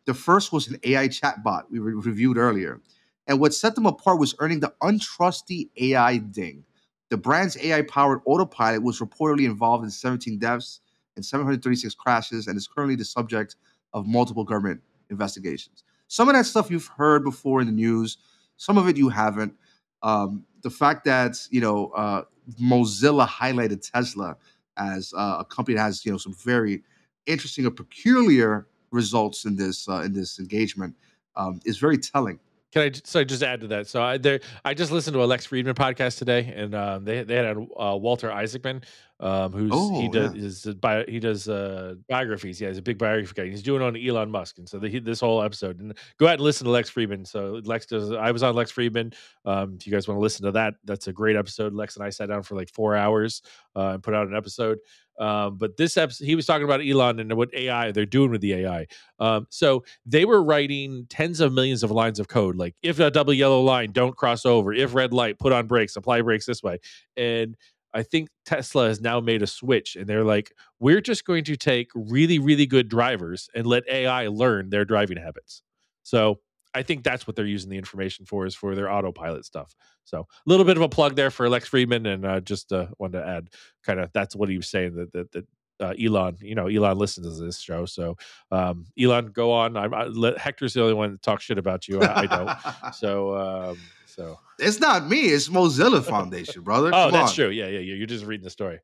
The 0.07 0.15
first 0.15 0.53
was 0.53 0.69
an 0.69 0.81
AI 0.85 1.07
chatbot 1.09 1.65
we 1.71 1.79
re- 1.79 1.93
reviewed 1.93 2.37
earlier. 2.37 2.81
And 3.29 3.39
what 3.41 3.55
set 3.55 3.75
them 3.75 3.87
apart 3.87 4.19
was 4.19 4.35
earning 4.41 4.61
the 4.61 4.73
untrusty 4.83 5.69
AI 5.77 6.17
ding. 6.17 6.65
The 7.11 7.17
brand's 7.17 7.57
AI 7.59 7.83
powered 7.83 8.21
autopilot 8.25 8.83
was 8.83 9.01
reportedly 9.01 9.45
involved 9.45 9.85
in 9.85 9.91
17 9.91 10.39
deaths 10.39 10.81
and 11.15 11.25
736 11.25 11.95
crashes 11.95 12.47
and 12.47 12.57
is 12.57 12.67
currently 12.67 12.97
the 12.97 13.05
subject 13.05 13.57
of 13.93 14.07
multiple 14.07 14.45
government 14.45 14.81
investigations. 15.11 15.85
Some 16.09 16.29
of 16.29 16.35
that 16.35 16.47
stuff 16.47 16.71
you've 16.71 16.87
heard 16.87 17.23
before 17.23 17.61
in 17.61 17.67
the 17.67 17.73
news, 17.73 18.19
some 18.57 18.79
of 18.79 18.89
it 18.89 18.97
you 18.97 19.11
haven't. 19.11 19.55
Um, 20.03 20.45
the 20.63 20.71
fact 20.71 21.05
that, 21.05 21.39
you 21.51 21.61
know, 21.61 21.89
uh, 21.89 22.23
Mozilla 22.61 23.29
highlighted 23.29 23.89
Tesla 23.91 24.37
as 24.79 25.13
uh, 25.17 25.37
a 25.41 25.45
company 25.45 25.77
that 25.77 25.83
has, 25.83 26.05
you 26.05 26.13
know, 26.13 26.19
some 26.19 26.35
very 26.35 26.83
interesting 27.27 27.67
or 27.67 27.71
peculiar 27.71 28.67
results 28.91 29.45
in 29.45 29.57
this 29.57 29.89
uh, 29.89 30.01
in 30.01 30.15
this 30.15 30.39
engagement 30.39 30.95
um, 31.37 31.61
is 31.65 31.79
very 31.79 31.99
telling. 31.99 32.39
Can 32.73 32.83
I 32.83 32.93
so 33.05 33.25
just 33.25 33.43
add 33.43 33.61
to 33.63 33.67
that? 33.69 33.87
So 33.87 34.03
I 34.03 34.19
there 34.19 34.41
I 34.65 34.75
just 34.75 34.93
listened 34.93 35.15
to 35.15 35.23
a 35.23 35.25
Lex 35.25 35.47
Fridman 35.47 35.75
podcast 35.75 36.19
today, 36.19 36.53
and 36.55 36.75
um, 36.75 37.05
they 37.05 37.23
they 37.23 37.37
had 37.37 37.57
uh, 37.57 37.97
Walter 37.97 38.31
Isaacson, 38.31 38.83
um, 39.21 39.53
who's 39.53 39.71
he 39.99 40.09
Oh, 40.09 40.13
does 40.13 40.35
yeah. 40.35 40.43
is 40.43 40.67
a 40.67 40.75
bio, 40.75 41.05
he 41.09 41.19
does 41.19 41.49
uh, 41.49 41.95
biographies. 42.09 42.61
Yeah, 42.61 42.69
he's 42.69 42.79
a 42.79 42.83
big 42.83 42.99
biography 42.99 43.33
guy. 43.35 43.49
He's 43.49 43.63
doing 43.63 43.83
on 43.83 43.97
Elon 43.97 44.31
Musk, 44.31 44.59
and 44.59 44.69
so 44.69 44.79
the, 44.79 44.89
he, 44.89 44.99
this 45.01 45.21
whole 45.21 45.43
episode. 45.43 45.81
And 45.81 45.93
go 46.19 46.27
ahead 46.27 46.39
and 46.39 46.45
listen 46.45 46.65
to 46.67 46.71
Lex 46.71 46.91
Fridman. 46.91 47.27
So 47.27 47.61
Lex 47.65 47.87
does. 47.87 48.13
I 48.13 48.31
was 48.31 48.43
on 48.43 48.55
Lex 48.55 48.71
Fridman. 48.73 49.15
Um, 49.45 49.75
if 49.79 49.87
you 49.87 49.93
guys 49.93 50.07
want 50.07 50.19
to 50.19 50.23
listen 50.23 50.45
to 50.47 50.53
that, 50.53 50.75
that's 50.85 51.09
a 51.09 51.13
great 51.13 51.37
episode. 51.37 51.73
Lex 51.75 51.97
and 51.97 52.05
I 52.05 52.11
sat 52.11 52.29
down 52.29 52.43
for 52.43 52.55
like 52.55 52.71
four 52.71 52.95
hours 52.97 53.43
uh, 53.75 53.91
and 53.95 54.03
put 54.03 54.15
out 54.15 54.29
an 54.29 54.37
episode. 54.37 54.79
Um, 55.19 55.57
but 55.59 55.77
this 55.77 55.97
episode, 55.97 56.25
he 56.27 56.37
was 56.37 56.47
talking 56.47 56.63
about 56.65 56.81
Elon 56.81 57.19
and 57.19 57.33
what 57.37 57.53
AI 57.53 57.91
they're 57.91 58.07
doing 58.07 58.31
with 58.31 58.41
the 58.41 58.55
AI. 58.55 58.87
Um, 59.19 59.49
so 59.51 59.83
they 60.07 60.25
were 60.25 60.45
writing 60.45 61.07
tens 61.11 61.41
of 61.41 61.53
millions 61.53 61.83
of 61.83 61.91
lines 61.91 62.21
of 62.21 62.29
code, 62.29 62.55
like 62.55 62.77
if 62.85 63.01
a 63.01 63.11
double 63.11 63.35
yellow 63.35 63.61
line, 63.61 63.91
don't 63.91 64.17
cross 64.17 64.47
over. 64.47 64.73
If 64.73 64.95
red 64.95 65.13
light, 65.13 65.37
put 65.41 65.53
on 65.53 65.67
brakes, 65.67 65.97
apply 65.97 66.21
brakes 66.23 66.47
this 66.47 66.63
way. 66.63 66.79
And 67.17 67.57
I 67.95 68.03
think 68.03 68.29
Tesla 68.45 68.89
has 68.89 69.01
now 69.01 69.21
made 69.21 69.43
a 69.43 69.47
switch, 69.47 69.97
and 69.97 70.07
they're 70.07 70.25
like, 70.25 70.53
we're 70.79 71.01
just 71.01 71.25
going 71.25 71.45
to 71.45 71.57
take 71.57 71.91
really, 71.95 72.39
really 72.39 72.67
good 72.67 72.89
drivers 72.89 73.49
and 73.55 73.67
let 73.67 73.89
AI 73.89 74.29
learn 74.29 74.71
their 74.71 74.85
driving 74.85 75.17
habits. 75.17 75.63
So 76.03 76.41
I 76.75 76.83
think 76.83 77.03
that's 77.03 77.27
what 77.27 77.35
they're 77.35 77.47
using 77.47 77.71
the 77.71 77.79
information 77.79 78.27
for 78.27 78.47
is 78.47 78.55
for 78.55 78.75
their 78.75 78.91
autopilot 78.91 79.45
stuff. 79.45 79.75
So 80.05 80.21
a 80.21 80.25
little 80.47 80.67
bit 80.67 80.77
of 80.77 80.83
a 80.83 80.89
plug 80.89 81.17
there 81.17 81.31
for 81.31 81.49
Lex 81.49 81.69
Fridman, 81.71 82.07
and 82.07 82.25
uh, 82.25 82.41
just 82.41 82.73
uh, 82.73 82.87
wanted 82.99 83.21
to 83.21 83.27
add, 83.27 83.49
kind 83.85 84.01
of 84.01 84.13
that's 84.13 84.37
what 84.37 84.49
he 84.49 84.57
was 84.57 84.69
saying 84.69 84.95
that 84.97 85.13
that. 85.13 85.33
that 85.33 85.47
uh, 85.81 85.95
Elon, 85.97 86.37
you 86.41 86.57
know, 86.57 86.67
Elon 86.67 86.99
listens 86.99 87.39
to 87.39 87.45
this 87.45 87.61
show, 87.61 87.85
so 87.87 88.17
um, 88.51 88.87
Elon, 89.01 89.27
go 89.27 89.53
on. 89.53 89.77
I'm 89.77 89.95
I, 89.95 90.33
Hector's 90.37 90.75
the 90.75 90.83
only 90.83 90.95
one 90.95 91.13
that 91.13 91.23
talks 91.23 91.45
shit 91.45 91.57
about 91.57 91.87
you. 91.87 92.01
I, 92.03 92.23
I 92.23 92.27
don't. 92.27 92.95
So, 92.95 93.37
um, 93.37 93.79
so. 94.19 94.39
it's 94.59 94.81
not 94.81 95.09
me. 95.09 95.21
It's 95.21 95.49
Mozilla 95.49 96.03
Foundation, 96.05 96.63
brother. 96.63 96.89
Oh, 96.89 97.05
Come 97.05 97.13
that's 97.13 97.31
on. 97.31 97.37
true. 97.37 97.51
Yeah, 97.51 97.67
yeah, 97.67 97.79
yeah. 97.79 97.95
You're 97.95 98.07
just 98.07 98.25
reading 98.25 98.45
the 98.45 98.51
story. 98.51 98.81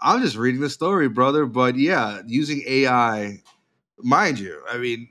I'm 0.00 0.22
just 0.22 0.36
reading 0.36 0.60
the 0.60 0.70
story, 0.70 1.08
brother. 1.08 1.46
But 1.46 1.76
yeah, 1.76 2.20
using 2.26 2.62
AI, 2.66 3.42
mind 3.98 4.38
you, 4.38 4.62
I 4.68 4.78
mean, 4.78 5.08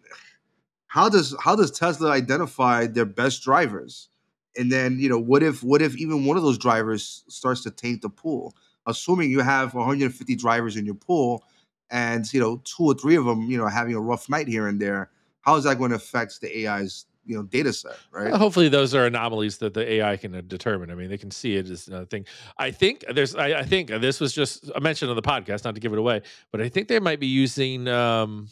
how 0.88 1.10
does 1.10 1.36
how 1.42 1.56
does 1.56 1.72
Tesla 1.72 2.12
identify 2.12 2.88
their 2.88 3.06
best 3.06 3.44
drivers? 3.44 4.10
And 4.58 4.72
then 4.72 5.00
you 5.00 5.10
know, 5.10 5.20
what 5.20 5.44
if 5.44 5.64
what 5.64 5.82
if 5.82 5.98
even 5.98 6.26
one 6.26 6.38
of 6.38 6.44
those 6.44 6.58
drivers 6.58 7.24
starts 7.28 7.64
to 7.64 7.72
taint 7.72 8.02
the 8.02 8.10
pool? 8.10 8.56
assuming 8.88 9.32
you 9.32 9.40
have 9.40 9.74
150 9.74 10.36
drivers 10.36 10.76
in 10.78 10.86
your 10.86 10.96
pool, 10.96 11.44
and 11.92 12.32
you 12.34 12.40
know 12.40 12.62
two 12.64 12.84
or 12.84 12.94
three 12.94 13.16
of 13.16 13.26
them, 13.26 13.50
you 13.50 13.58
know, 13.58 13.68
having 13.68 13.96
a 13.96 14.02
rough 14.02 14.30
night 14.30 14.48
here 14.48 14.68
and 14.68 14.82
there, 14.82 15.10
how 15.42 15.56
is 15.56 15.64
that 15.64 15.78
going 15.78 15.92
to 15.92 15.96
affect 15.98 16.42
the 16.42 16.68
AI's 16.68 17.06
you 17.26 17.36
know 17.36 17.44
data 17.44 17.74
set, 17.74 17.98
right? 18.12 18.34
Hopefully, 18.34 18.70
those 18.70 18.94
are 18.94 19.06
anomalies 19.06 19.58
that 19.60 19.74
the 19.74 19.90
AI 19.94 20.18
can 20.18 20.36
uh, 20.36 20.42
determine. 20.46 20.92
I 20.92 20.96
mean, 20.96 21.10
they 21.10 21.18
can 21.18 21.32
see 21.32 21.56
it 21.56 21.70
as 21.70 21.88
another 21.88 22.06
thing. 22.06 22.26
I 22.58 22.72
think 22.72 23.04
there's. 23.14 23.36
I, 23.36 23.60
I 23.60 23.64
think 23.64 23.90
this 23.90 24.20
was 24.20 24.34
just 24.34 24.70
a 24.76 24.80
mention 24.82 25.10
on 25.10 25.16
the 25.16 25.22
podcast, 25.22 25.64
not 25.66 25.74
to 25.76 25.82
give 25.82 25.94
it 25.94 26.00
away, 26.00 26.22
but 26.52 26.62
I 26.62 26.70
think 26.70 26.88
they 26.88 27.00
might 27.00 27.20
be 27.20 27.28
using 27.28 27.88
um, 27.88 28.48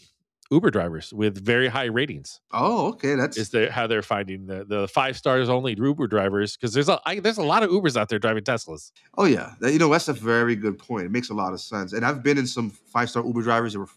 Uber 0.52 0.72
drivers 0.72 1.14
with 1.14 1.44
very 1.44 1.68
high 1.68 1.86
ratings. 1.86 2.40
Oh, 2.52 2.88
okay, 2.90 3.16
that's 3.16 3.38
Is 3.38 3.50
the, 3.50 3.72
how 3.72 3.88
they're 3.88 4.02
finding 4.02 4.46
the, 4.46 4.66
the 4.66 4.88
five 4.88 5.18
stars 5.18 5.50
only 5.50 5.76
Uber 5.78 6.08
drivers 6.08 6.56
because 6.58 6.74
there's 6.74 6.90
a 6.90 7.00
I, 7.06 7.20
there's 7.20 7.38
a 7.38 7.44
lot 7.44 7.64
of 7.64 7.70
Ubers 7.70 7.96
out 7.96 8.10
there 8.10 8.20
driving 8.20 8.44
Teslas. 8.44 8.92
Oh 9.18 9.26
yeah, 9.26 9.54
That- 9.60 9.72
you 9.74 9.80
know 9.80 9.90
that's 9.90 10.08
a 10.10 10.14
very 10.14 10.56
good 10.56 10.78
point. 10.78 11.06
It 11.06 11.12
makes 11.12 11.30
a 11.30 11.34
lot 11.34 11.54
of 11.54 11.62
sense. 11.62 11.94
And 11.94 12.06
I've 12.06 12.22
been 12.24 12.38
in 12.38 12.48
some 12.48 12.70
five 12.70 13.10
star 13.10 13.26
Uber 13.26 13.42
drivers 13.44 13.74
that 13.74 13.80
were 13.80 13.90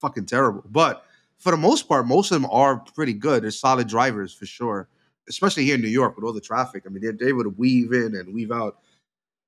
fucking 0.00 0.26
terrible, 0.26 0.62
but 0.70 1.04
for 1.38 1.52
the 1.52 1.56
most 1.56 1.88
part, 1.88 2.06
most 2.06 2.30
of 2.30 2.40
them 2.40 2.50
are 2.50 2.78
pretty 2.94 3.14
good. 3.14 3.42
They're 3.42 3.50
solid 3.50 3.88
drivers 3.88 4.32
for 4.32 4.46
sure. 4.46 4.88
Especially 5.28 5.64
here 5.64 5.74
in 5.74 5.82
New 5.82 5.88
York 5.88 6.16
with 6.16 6.24
all 6.24 6.32
the 6.32 6.40
traffic. 6.40 6.84
I 6.86 6.88
mean, 6.88 7.02
they're, 7.02 7.12
they're 7.12 7.28
able 7.28 7.44
to 7.44 7.50
weave 7.50 7.92
in 7.92 8.14
and 8.16 8.32
weave 8.32 8.50
out. 8.50 8.78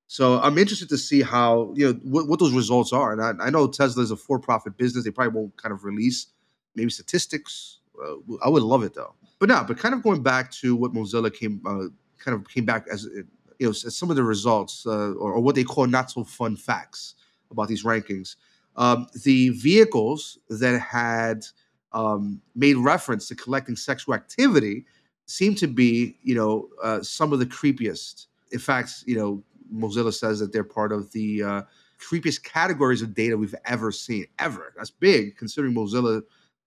So 0.07 0.40
I'm 0.40 0.59
interested 0.59 0.88
to 0.88 0.98
see 0.98 1.22
how 1.22 1.72
you 1.76 1.87
know 1.87 2.00
what, 2.03 2.29
what 2.29 2.38
those 2.38 2.53
results 2.53 2.92
are. 2.92 3.12
And 3.12 3.22
I, 3.22 3.46
I 3.46 3.50
know 3.50 3.66
Tesla 3.66 4.03
is 4.03 4.11
a 4.11 4.16
for 4.16 4.38
profit 4.38 4.76
business. 4.76 5.05
They 5.05 5.11
probably 5.11 5.38
won't 5.40 5.57
kind 5.57 5.72
of 5.72 5.85
release 5.85 6.26
maybe 6.74 6.90
statistics. 6.90 7.79
Uh, 8.03 8.16
I 8.44 8.48
would 8.48 8.62
love 8.62 8.83
it 8.83 8.94
though. 8.94 9.14
But 9.38 9.48
now, 9.48 9.64
but 9.64 9.79
kind 9.79 9.94
of 9.94 10.03
going 10.03 10.22
back 10.22 10.50
to 10.53 10.76
what 10.76 10.92
Mozilla 10.92 11.33
came 11.33 11.61
uh, 11.64 11.94
kind 12.18 12.37
of 12.37 12.48
came 12.48 12.64
back 12.64 12.87
as 12.92 13.05
you 13.05 13.26
know 13.61 13.70
as 13.70 13.96
some 13.96 14.11
of 14.11 14.16
the 14.16 14.24
results 14.24 14.85
uh, 14.87 15.12
or, 15.12 15.35
or 15.35 15.40
what 15.40 15.55
they 15.55 15.64
call 15.64 15.87
not 15.87 16.11
so 16.11 16.24
fun 16.24 16.57
facts 16.57 17.14
about 17.50 17.68
these 17.68 17.85
rankings. 17.85 18.37
Um, 18.76 19.07
the 19.24 19.50
vehicles 19.50 20.38
that 20.48 20.79
had 20.81 21.46
um, 21.92 22.40
made 22.55 22.76
reference 22.76 23.29
to 23.29 23.35
collecting 23.35 23.76
sexual 23.76 24.14
activity 24.14 24.85
seem 25.26 25.55
to 25.57 25.66
be, 25.66 26.16
you 26.22 26.35
know, 26.35 26.68
uh, 26.83 27.03
some 27.03 27.33
of 27.33 27.38
the 27.38 27.46
creepiest. 27.46 28.26
In 28.53 28.59
fact, 28.59 29.05
you 29.07 29.16
know, 29.16 29.42
Mozilla 29.72 30.12
says 30.12 30.40
that 30.40 30.53
they're 30.53 30.64
part 30.64 30.92
of 30.92 31.12
the 31.12 31.42
uh, 31.42 31.62
creepiest 32.00 32.42
categories 32.42 33.03
of 33.03 33.14
data 33.14 33.37
we've 33.37 33.55
ever 33.64 33.92
seen, 33.92 34.26
ever. 34.38 34.72
That's 34.76 34.90
big, 34.90 35.37
considering 35.37 35.74
Mozilla 35.74 36.22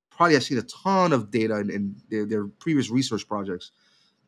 probably 0.09 0.35
has 0.35 0.45
seen 0.45 0.57
a 0.59 0.63
ton 0.63 1.11
of 1.11 1.31
data 1.31 1.57
in, 1.59 1.69
in 1.69 1.95
their, 2.09 2.25
their 2.25 2.45
previous 2.45 2.89
research 2.89 3.27
projects. 3.27 3.71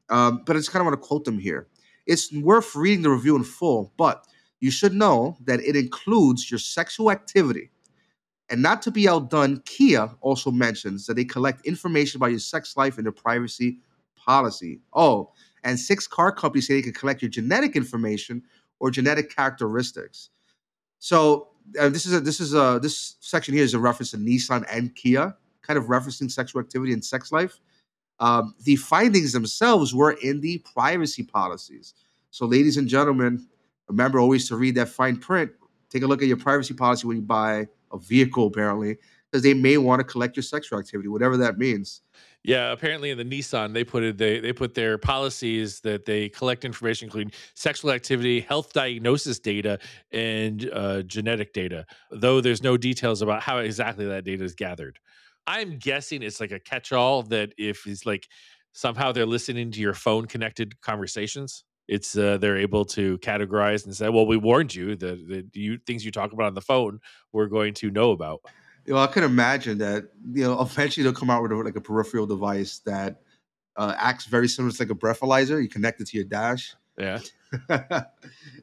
Um, 0.10 0.44
but 0.46 0.56
I 0.56 0.60
just 0.60 0.72
kind 0.72 0.82
of 0.82 0.88
want 0.88 1.02
to 1.02 1.08
quote 1.08 1.26
them 1.26 1.40
here. 1.40 1.68
It's 2.06 2.32
worth 2.34 2.76
reading 2.76 3.04
the 3.04 3.10
review 3.10 3.36
in 3.36 3.44
full, 3.44 3.94
but 3.98 4.26
you 4.60 4.72
should 4.72 4.94
know 4.94 5.38
that 5.46 5.60
it 5.62 5.76
includes 5.76 6.50
your 6.50 6.60
sexual 6.60 7.12
activity. 7.12 7.72
And 8.50 8.62
not 8.62 8.82
to 8.84 8.92
be 8.92 9.10
outdone, 9.10 9.62
Kia 9.66 10.10
also 10.22 10.52
mentions 10.52 11.08
that 11.08 11.16
they 11.16 11.26
collect 11.26 11.66
information 11.66 12.20
about 12.20 12.28
your 12.28 12.40
sex 12.40 12.78
life 12.78 12.98
and 12.98 13.06
their 13.06 13.12
privacy 13.12 13.80
policy. 14.16 14.82
Oh, 14.94 15.32
and 15.64 15.80
six 15.80 16.08
car 16.08 16.32
companies 16.32 16.68
say 16.68 16.76
they 16.76 16.82
can 16.82 16.94
collect 16.94 17.22
your 17.22 17.30
genetic 17.30 17.76
information 17.76 18.44
or 18.80 18.92
genetic 18.92 19.36
characteristics. 19.36 20.30
So 21.00 21.50
uh, 21.80 21.90
this 21.90 22.06
is 22.06 22.14
a 22.14 22.20
this 22.20 22.40
is 22.40 22.54
a 22.54 22.80
this 22.82 23.16
section 23.20 23.54
here 23.54 23.64
is 23.64 23.74
a 23.74 23.80
reference 23.80 24.12
to 24.12 24.18
Nissan 24.18 24.66
and 24.72 24.96
Kia, 24.96 25.36
kind 25.64 25.78
of 25.78 25.86
referencing 25.86 26.32
sexual 26.32 26.62
activity 26.62 26.94
and 26.94 27.04
sex 27.04 27.32
life. 27.32 27.60
Um, 28.20 28.56
the 28.64 28.76
findings 28.78 29.34
themselves 29.34 29.94
were 29.94 30.12
in 30.12 30.40
the 30.40 30.60
privacy 30.60 31.24
policies. 31.24 31.94
So, 32.32 32.46
ladies 32.46 32.78
and 32.78 32.88
gentlemen, 32.88 33.48
remember 33.88 34.20
always 34.20 34.48
to 34.50 34.56
read 34.56 34.76
that 34.76 34.90
fine 34.90 35.18
print. 35.18 35.52
Take 35.90 36.04
a 36.04 36.08
look 36.08 36.22
at 36.22 36.28
your 36.28 36.38
privacy 36.38 36.74
policy 36.74 37.08
when 37.08 37.18
you 37.18 37.24
buy 37.24 37.68
a 37.92 37.98
vehicle, 37.98 38.48
apparently, 38.48 38.98
because 39.32 39.44
they 39.44 39.54
may 39.54 39.78
want 39.78 40.00
to 40.00 40.04
collect 40.04 40.36
your 40.36 40.44
sexual 40.44 40.80
activity, 40.80 41.10
whatever 41.10 41.38
that 41.38 41.58
means. 41.58 42.02
Yeah, 42.44 42.72
apparently 42.72 43.10
in 43.10 43.18
the 43.18 43.26
Nissan 43.26 43.74
they 43.74 43.84
put 43.84 44.04
it 44.04 44.20
they 44.20 44.40
they 44.40 44.54
put 44.54 44.76
their 44.76 45.00
policies 45.00 45.80
that 45.80 46.06
they 46.06 46.30
collect 46.30 46.64
information 46.64 47.08
including 47.08 47.32
sexual 47.56 47.90
activity, 47.90 48.40
health 48.40 48.72
diagnosis 48.72 49.40
data, 49.40 49.80
and 50.12 50.70
uh, 50.72 51.02
genetic 51.02 51.54
data. 51.54 51.88
Though 52.12 52.42
there's 52.42 52.62
no 52.62 52.78
details 52.78 53.24
about 53.24 53.42
how 53.42 53.58
exactly 53.58 54.06
that 54.06 54.26
data 54.26 54.44
is 54.44 54.54
gathered. 54.54 55.00
I'm 55.48 55.80
guessing 55.80 56.22
it's 56.22 56.40
like 56.40 56.52
a 56.52 56.60
catch-all 56.60 57.24
that 57.24 57.54
if 57.58 57.88
it's 57.88 58.06
like 58.06 58.28
somehow 58.74 59.12
they're 59.12 59.26
listening 59.26 59.72
to 59.72 59.82
your 59.82 59.94
phone 59.96 60.26
connected 60.28 60.80
conversations, 60.82 61.64
it's 61.88 62.18
uh, 62.18 62.38
they're 62.38 62.58
able 62.58 62.86
to 62.86 63.18
categorize 63.20 63.86
and 63.86 63.96
say, 63.96 64.10
"Well, 64.10 64.26
we 64.26 64.38
warned 64.38 64.74
you 64.74 64.96
that 64.96 65.28
the 65.28 65.46
you 65.60 65.78
things 65.86 66.04
you 66.06 66.12
talk 66.12 66.34
about 66.34 66.48
on 66.48 66.54
the 66.54 66.62
phone 66.62 67.00
we're 67.32 67.48
going 67.48 67.74
to 67.76 67.92
know 67.92 68.12
about." 68.12 68.42
You 68.86 68.94
know, 68.94 69.00
I 69.00 69.08
can 69.08 69.24
imagine 69.24 69.78
that. 69.80 70.10
You 70.32 70.44
know, 70.44 70.62
eventually 70.62 71.04
they'll 71.04 71.14
come 71.14 71.30
out 71.30 71.42
with 71.42 71.52
a, 71.52 71.56
like 71.56 71.76
a 71.76 71.82
peripheral 71.82 72.26
device 72.26 72.80
that 72.86 73.22
uh, 73.78 73.94
acts 73.98 74.26
very 74.26 74.48
similar 74.48 74.74
to 74.74 74.82
like 74.82 74.92
a 74.92 74.96
breathalyzer. 74.96 75.62
You 75.62 75.70
connect 75.70 76.02
it 76.02 76.08
to 76.08 76.18
your 76.18 76.26
dash, 76.26 76.76
Yeah. 76.98 77.20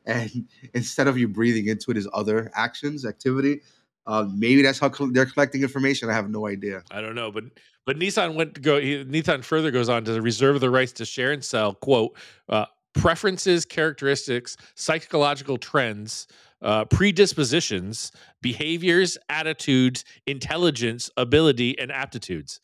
and 0.06 0.48
instead 0.74 1.08
of 1.08 1.16
you 1.16 1.28
breathing 1.28 1.66
into 1.68 1.90
it, 1.90 1.96
is 1.96 2.08
other 2.12 2.50
actions, 2.54 3.06
activity. 3.06 3.60
Uh, 4.06 4.26
maybe 4.34 4.62
that's 4.62 4.80
how 4.80 4.88
they're 4.88 5.26
collecting 5.26 5.62
information. 5.62 6.10
I 6.10 6.12
have 6.12 6.28
no 6.28 6.48
idea. 6.48 6.82
I 6.90 7.00
don't 7.00 7.14
know, 7.14 7.30
but 7.30 7.44
but 7.86 7.96
Nissan 7.96 8.34
went 8.34 8.54
to 8.56 8.60
go. 8.60 8.80
He, 8.80 9.04
Nissan 9.04 9.44
further 9.44 9.70
goes 9.70 9.88
on 9.88 10.04
to 10.04 10.20
reserve 10.20 10.60
the 10.60 10.70
rights 10.70 10.92
to 10.94 11.04
share 11.04 11.32
and 11.32 11.44
sell 11.44 11.74
quote 11.74 12.16
uh, 12.48 12.66
preferences, 12.94 13.64
characteristics, 13.64 14.56
psychological 14.74 15.58
trends, 15.58 16.26
uh, 16.62 16.84
predispositions, 16.84 18.12
behaviors, 18.40 19.18
attitudes, 19.28 20.04
intelligence, 20.26 21.10
ability, 21.16 21.78
and 21.78 21.90
aptitudes. 21.90 22.60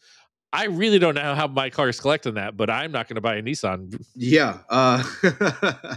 I 0.53 0.67
really 0.67 0.99
don't 0.99 1.15
know 1.15 1.35
how 1.35 1.47
my 1.47 1.69
car 1.69 1.89
is 1.89 2.01
collecting 2.01 2.35
that, 2.35 2.57
but 2.57 2.71
I'm 2.71 2.91
not 2.91 3.09
going 3.09 3.17
to 3.17 3.21
buy 3.21 3.37
a 3.37 3.43
Nissan. 3.43 4.03
Yeah, 4.15 4.59
uh, 4.71 5.03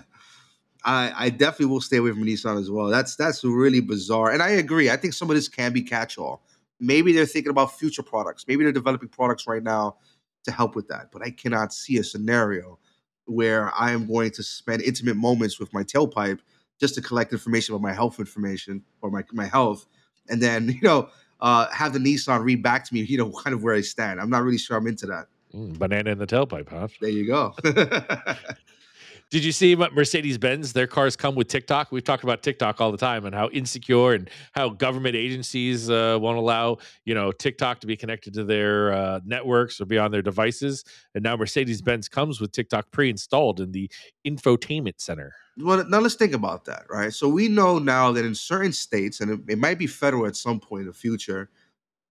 I 0.84 1.14
I 1.16 1.30
definitely 1.30 1.68
will 1.68 1.82
stay 1.82 1.98
away 1.98 2.12
from 2.12 2.24
Nissan 2.24 2.60
as 2.60 2.70
well. 2.70 2.88
That's 2.88 3.16
that's 3.16 3.44
really 3.44 3.80
bizarre, 3.80 4.32
and 4.32 4.44
I 4.44 4.50
agree. 4.50 4.90
I 4.90 4.98
think 4.98 5.14
some 5.14 5.30
of 5.30 5.36
this 5.36 5.48
can 5.48 5.72
be 5.72 5.82
catch-all. 5.82 6.44
Maybe 6.80 7.14
they're 7.14 7.26
thinking 7.26 7.52
about 7.52 7.78
future 7.78 8.04
products. 8.04 8.46
Maybe 8.48 8.64
they're 8.64 8.74
developing 8.74 9.10
products 9.10 9.48
right 9.48 9.64
now 9.64 9.98
to 10.44 10.52
help 10.52 10.76
with 10.76 10.88
that. 10.88 11.12
But 11.12 11.22
I 11.22 11.30
cannot 11.30 11.74
see 11.74 11.98
a 11.98 12.04
scenario 12.04 12.80
where 13.26 13.72
I 13.76 13.92
am 13.92 14.08
going 14.08 14.32
to 14.32 14.44
spend 14.44 14.82
intimate 14.82 15.16
moments 15.16 15.60
with 15.60 15.74
my 15.74 15.84
tailpipe 15.84 16.40
just 16.80 16.96
to 16.96 17.02
collect 17.02 17.32
information 17.32 17.74
about 17.74 17.84
my 17.84 17.94
health 17.94 18.20
information 18.20 18.84
or 19.02 19.12
my 19.12 19.24
my 19.32 19.46
health, 19.46 19.86
and 20.30 20.42
then 20.42 20.70
you 20.82 20.82
know 20.82 21.10
uh, 21.42 21.68
have 21.72 21.94
the 21.94 22.00
Nissan 22.00 22.44
read 22.44 22.62
back 22.62 22.86
to 22.86 22.94
me, 22.94 23.02
you 23.02 23.18
know, 23.18 23.32
kind 23.44 23.54
of 23.54 23.64
where 23.64 23.76
I 23.76 23.82
stand. 23.82 24.20
I'm 24.20 24.30
not 24.30 24.44
really 24.44 24.58
sure 24.58 24.78
I'm 24.78 24.88
into 24.88 25.08
that. 25.08 25.28
Mm, 25.54 25.78
banana 25.78 26.12
in 26.12 26.18
the 26.18 26.28
tailpipe, 26.28 26.70
huh? 26.70 26.88
There 27.02 27.10
you 27.10 27.28
go. 27.28 27.54
Did 29.32 29.46
you 29.46 29.54
see 29.54 29.76
what 29.76 29.94
Mercedes 29.94 30.38
Benz? 30.38 30.74
Their 30.74 30.88
cars 30.88 31.16
come 31.16 31.36
with 31.36 31.48
TikTok. 31.48 31.90
We've 31.90 32.04
talked 32.04 32.26
about 32.26 32.44
TikTok 32.44 32.82
all 32.82 32.92
the 32.92 32.98
time 32.98 33.26
and 33.26 33.34
how 33.34 33.48
insecure 33.52 34.12
and 34.12 34.30
how 34.52 34.68
government 34.68 35.16
agencies 35.16 35.90
uh, 35.90 36.18
won't 36.20 36.38
allow 36.38 36.80
you 37.06 37.16
know 37.16 37.32
TikTok 37.32 37.80
to 37.80 37.88
be 37.88 37.96
connected 37.96 38.34
to 38.34 38.44
their 38.44 38.92
uh, 38.92 39.22
networks 39.24 39.80
or 39.80 39.86
be 39.86 39.98
on 39.98 40.12
their 40.12 40.22
devices. 40.22 40.84
And 41.16 41.24
now 41.24 41.38
Mercedes 41.38 41.82
Benz 41.82 42.10
comes 42.10 42.42
with 42.42 42.52
TikTok 42.52 42.92
pre-installed 42.92 43.62
in 43.62 43.72
the 43.72 43.90
infotainment 44.28 45.00
center. 45.00 45.32
well, 45.58 45.82
now 45.88 46.00
let's 46.00 46.16
think 46.16 46.34
about 46.34 46.66
that, 46.66 46.84
right? 46.90 47.14
So 47.14 47.30
we 47.30 47.48
know 47.48 47.80
now 47.80 48.12
that 48.12 48.26
in 48.26 48.36
certain 48.36 48.74
states, 48.74 49.22
and 49.22 49.32
it, 49.32 49.40
it 49.48 49.58
might 49.58 49.80
be 49.80 49.88
federal 49.88 50.26
at 50.26 50.36
some 50.36 50.60
point 50.60 50.82
in 50.82 50.88
the 50.88 50.94
future, 50.94 51.50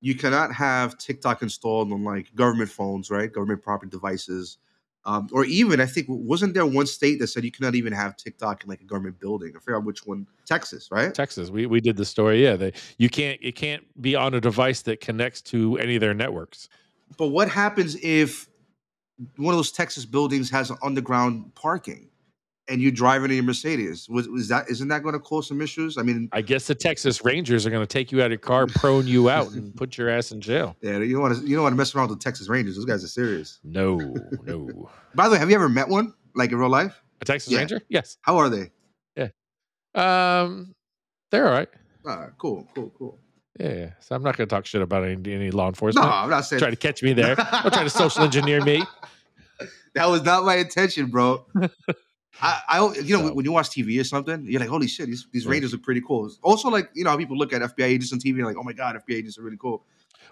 you 0.01 0.15
cannot 0.15 0.55
have 0.55 0.97
TikTok 0.97 1.43
installed 1.43 1.93
on 1.93 2.03
like 2.03 2.35
government 2.35 2.71
phones, 2.71 3.11
right? 3.11 3.31
Government 3.31 3.61
property 3.61 3.91
devices. 3.91 4.57
Um, 5.07 5.29
or 5.33 5.47
even, 5.47 5.81
I 5.81 5.87
think, 5.87 6.07
wasn't 6.11 6.53
there 6.53 6.67
one 6.67 6.87
state 6.87 7.19
that 7.21 7.29
said 7.29 7.43
you 7.43 7.51
cannot 7.51 7.75
even 7.75 7.93
have 7.93 8.17
TikTok 8.17 8.65
in 8.65 8.69
like 8.69 8.83
a 8.83 8.85
government 8.85 9.19
building? 9.19 9.55
I 9.57 9.61
forgot 9.61 9.85
which 9.85 10.05
one. 10.07 10.27
Texas, 10.45 10.89
right? 10.91 11.15
Texas, 11.15 11.49
we, 11.49 11.65
we 11.67 11.81
did 11.81 11.97
the 11.97 12.05
story. 12.05 12.43
Yeah, 12.43 12.57
they, 12.57 12.73
you 12.99 13.09
can't 13.09 13.39
it 13.41 13.57
can't 13.57 13.83
be 14.03 14.15
on 14.15 14.35
a 14.35 14.41
device 14.41 14.83
that 14.83 15.01
connects 15.01 15.41
to 15.43 15.79
any 15.79 15.97
of 15.97 16.01
their 16.01 16.13
networks. 16.13 16.69
But 17.17 17.29
what 17.29 17.49
happens 17.49 17.97
if 18.03 18.49
one 19.37 19.55
of 19.55 19.59
those 19.59 19.73
Texas 19.73 20.05
buildings 20.05 20.51
has 20.51 20.71
underground 20.83 21.55
parking 21.55 22.10
and 22.71 22.81
you 22.81 22.91
drive 22.91 23.25
in 23.25 23.31
a 23.33 23.41
Mercedes? 23.41 24.09
Was, 24.09 24.29
was 24.29 24.49
that 24.49 24.71
isn't 24.71 24.89
that 24.89 25.03
going 25.03 25.13
to 25.13 25.19
cause 25.19 25.49
some 25.49 25.61
issues? 25.61 25.99
I 25.99 26.03
mean, 26.03 26.29
I 26.33 26.41
guess 26.41 26.67
the 26.67 26.75
Texas 26.75 27.25
Rangers 27.25 27.67
are 27.67 27.71
going 27.71 27.83
to 27.83 27.87
take 27.87 28.13
you 28.13 28.21
out 28.21 28.27
of 28.27 28.31
your 28.33 28.39
car, 28.39 28.67
prone 28.67 29.07
you 29.07 29.29
out, 29.29 29.51
and 29.53 29.75
put 29.77 29.99
your 29.99 30.09
ass 30.09 30.33
in 30.33 30.41
jail. 30.41 30.77
yeah, 30.81 30.99
you 30.99 31.13
don't 31.13 31.23
want 31.23 31.37
to 31.39 31.47
you 31.47 31.57
don't 31.57 31.65
want 31.65 31.73
to 31.73 31.77
mess 31.77 31.95
around 31.95 32.09
with 32.09 32.19
the 32.19 32.23
Texas 32.25 32.49
Rangers. 32.49 32.77
Those 32.77 32.85
guys 32.87 33.05
are 33.05 33.09
serious. 33.09 33.59
No, 33.65 33.97
no. 34.45 34.89
By 35.15 35.27
the 35.29 35.33
way, 35.33 35.39
have 35.39 35.51
you 35.51 35.57
ever 35.57 35.69
met 35.69 35.89
one 35.89 36.15
like 36.35 36.53
in 36.53 36.59
real 36.59 36.71
life? 36.71 37.03
A 37.21 37.25
Texas 37.25 37.53
Yeah. 37.53 37.59
Ranger? 37.59 37.81
Yes. 37.89 38.17
How 38.23 38.39
are 38.39 38.49
they? 38.49 38.71
Yeah. 39.17 39.29
Um, 39.95 40.75
they're 41.31 41.47
all 41.47 41.53
right. 41.53 41.69
All 42.07 42.17
right, 42.17 42.31
cool, 42.39 42.67
cool, 42.75 42.91
cool. 42.97 43.19
Yeah, 43.59 43.75
yeah. 43.75 43.91
So 44.01 44.15
I'm 44.15 44.23
not 44.23 44.37
going 44.39 44.49
to 44.49 44.55
talk 44.55 44.65
shit 44.65 44.81
about 44.81 45.05
any, 45.05 45.35
any 45.35 45.51
law 45.51 45.69
enforcement. 45.69 46.07
No. 46.07 46.13
I'm 46.13 46.31
not 46.31 46.47
saying 46.47 46.61
Try 46.61 46.71
to 46.71 46.77
catch 46.77 47.03
me 47.03 47.13
there. 47.13 47.35
Don't 47.35 47.75
try 47.75 47.85
to 47.85 47.91
social 47.91 48.23
engineer 48.23 48.63
me. 48.65 48.83
that 49.95 50.07
was 50.09 50.23
not 50.23 50.45
my 50.45 50.57
intention, 50.57 51.07
bro. 51.11 51.45
I, 52.40 52.61
I 52.69 52.93
you 52.95 53.16
know 53.16 53.29
So- 53.29 53.35
when 53.35 53.45
you 53.45 53.53
watch 53.53 53.71
TV 53.71 54.01
or 54.01 54.05
something, 54.05 54.45
you're 54.47 54.61
like, 54.61 54.69
holy 54.69 54.87
shit, 54.87 55.07
these 55.07 55.27
these. 55.33 55.47
Rangers 55.47 55.73
look 55.73 55.83
pretty 55.83 56.03
cool. 56.07 56.31
Also, 56.43 56.69
like 56.69 56.90
you 56.95 57.05
know, 57.05 57.16
people 57.16 57.37
look 57.37 57.53
at 57.53 57.62
FBI 57.62 57.85
agents 57.85 58.12
on 58.12 58.19
TV 58.19 58.37
and 58.37 58.45
like, 58.47 58.57
oh 58.57 58.62
my 58.62 58.73
god, 58.73 58.97
FBI 58.97 59.16
agents 59.16 59.38
are 59.38 59.43
really 59.43 59.59
cool. 59.59 59.85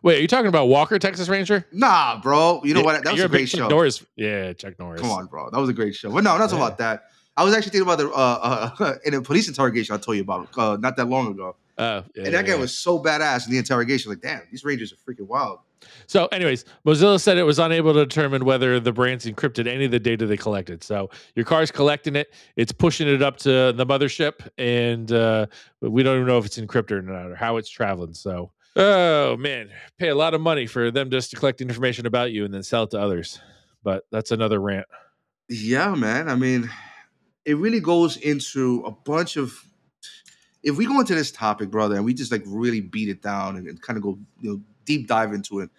Wait, 0.03 0.19
are 0.19 0.21
you 0.21 0.29
talking 0.29 0.47
about 0.47 0.67
Walker, 0.67 0.99
Texas 0.99 1.29
Ranger? 1.29 1.67
Nah, 1.73 2.21
bro, 2.21 2.61
you 2.63 2.73
know 2.73 2.81
Yeah, 2.81 2.87
what? 2.87 3.05
That 3.05 3.15
was 3.15 3.23
a 3.23 3.29
great 3.29 3.49
Chuck 3.49 3.59
show. 3.59 3.69
Norris. 3.69 4.05
Yeah, 4.15 4.53
Chuck 4.53 4.79
Norris. 4.79 5.01
Come 5.01 5.11
on, 5.11 5.27
bro, 5.27 5.51
that 5.51 5.59
was 5.59 5.69
a 5.69 5.73
great 5.73 5.95
show. 5.97 6.11
But 6.13 6.23
no, 6.23 6.39
not 6.39 6.51
Yeah. 6.51 6.57
about 6.57 6.79
that. 6.79 7.05
I 7.37 7.45
was 7.45 7.55
actually 7.55 7.71
thinking 7.71 7.89
about 7.89 7.99
the 7.99 8.11
uh, 8.11 8.71
uh 8.79 8.95
in 9.05 9.15
a 9.15 9.23
police 9.23 9.49
interrogation 9.49 9.95
I 9.95 9.99
told 9.99 10.17
you 10.17 10.23
about 10.23 10.49
uh, 10.57 10.77
not 10.81 10.97
that 10.97 11.07
long 11.09 11.29
ago, 11.33 11.57
Uh, 11.79 12.03
and 12.17 12.35
that 12.35 12.45
guy 12.45 12.57
was 12.57 12.77
so 12.77 13.01
badass 13.01 13.47
in 13.47 13.53
the 13.53 13.59
interrogation. 13.59 14.11
Like, 14.11 14.21
damn, 14.21 14.43
these 14.51 14.65
Rangers 14.65 14.93
are 14.93 14.97
freaking 14.97 15.29
wild. 15.29 15.61
So, 16.09 16.27
anyways, 16.27 16.65
Mozilla 16.85 17.21
said 17.21 17.39
it 17.39 17.45
was 17.45 17.61
unable 17.61 17.95
to 17.95 18.05
determine 18.05 18.45
whether 18.45 18.81
the 18.81 18.93
brands 18.93 19.27
encrypted 19.27 19.69
any 19.69 19.85
of 19.85 19.93
the 19.93 20.01
data 20.01 20.27
they 20.27 20.37
collected. 20.37 20.83
So, 20.83 21.09
your 21.37 21.45
car's 21.45 21.71
collecting 21.71 22.17
it, 22.17 22.35
it's 22.57 22.73
pushing 22.73 23.07
it 23.07 23.23
up 23.23 23.37
to 23.39 23.73
the 23.73 23.87
mothership, 23.87 24.49
and 24.59 25.11
uh, 25.13 25.47
we 25.81 26.03
don't 26.03 26.17
even 26.17 26.27
know 26.27 26.39
if 26.39 26.47
it's 26.47 26.59
encrypted 26.59 26.91
or 26.91 27.03
not 27.03 27.31
or 27.31 27.37
how 27.37 27.59
it's 27.59 27.71
traveling. 27.71 28.13
So, 28.13 28.51
oh 28.75 29.37
man, 29.37 29.71
pay 29.99 30.09
a 30.09 30.17
lot 30.17 30.35
of 30.35 30.41
money 30.41 30.67
for 30.67 30.91
them 30.91 31.11
just 31.11 31.31
to 31.31 31.37
collect 31.37 31.61
information 31.61 32.07
about 32.07 32.33
you 32.33 32.45
and 32.45 32.53
then 32.53 32.65
sell 32.65 32.83
it 32.83 32.91
to 32.91 33.01
others. 33.01 33.41
But 33.85 34.05
that's 34.11 34.33
another 34.33 34.61
rant. 34.61 34.87
Yeah, 35.49 35.95
man. 35.95 36.29
I 36.29 36.35
mean, 36.35 36.69
it 37.45 37.57
really 37.57 37.81
goes 37.81 38.17
into 38.17 38.83
a 38.85 38.91
bunch 38.91 39.37
of. 39.37 39.57
If 40.63 40.77
we 40.77 40.87
go 40.87 41.01
into 41.01 41.15
this 41.15 41.31
topic, 41.31 41.71
brother, 41.71 41.97
and 41.97 42.05
we 42.05 42.15
just 42.15 42.33
like 42.33 42.43
really 42.47 42.81
beat 42.81 43.09
it 43.09 43.23
down 43.23 43.57
and, 43.57 43.69
and 43.69 43.81
kind 43.81 43.97
of 43.97 44.03
go, 44.03 44.19
you 44.41 44.51
know, 44.51 44.61
deep 44.85 45.07
dive 45.07 45.33
into 45.33 45.61
it, 45.61 45.71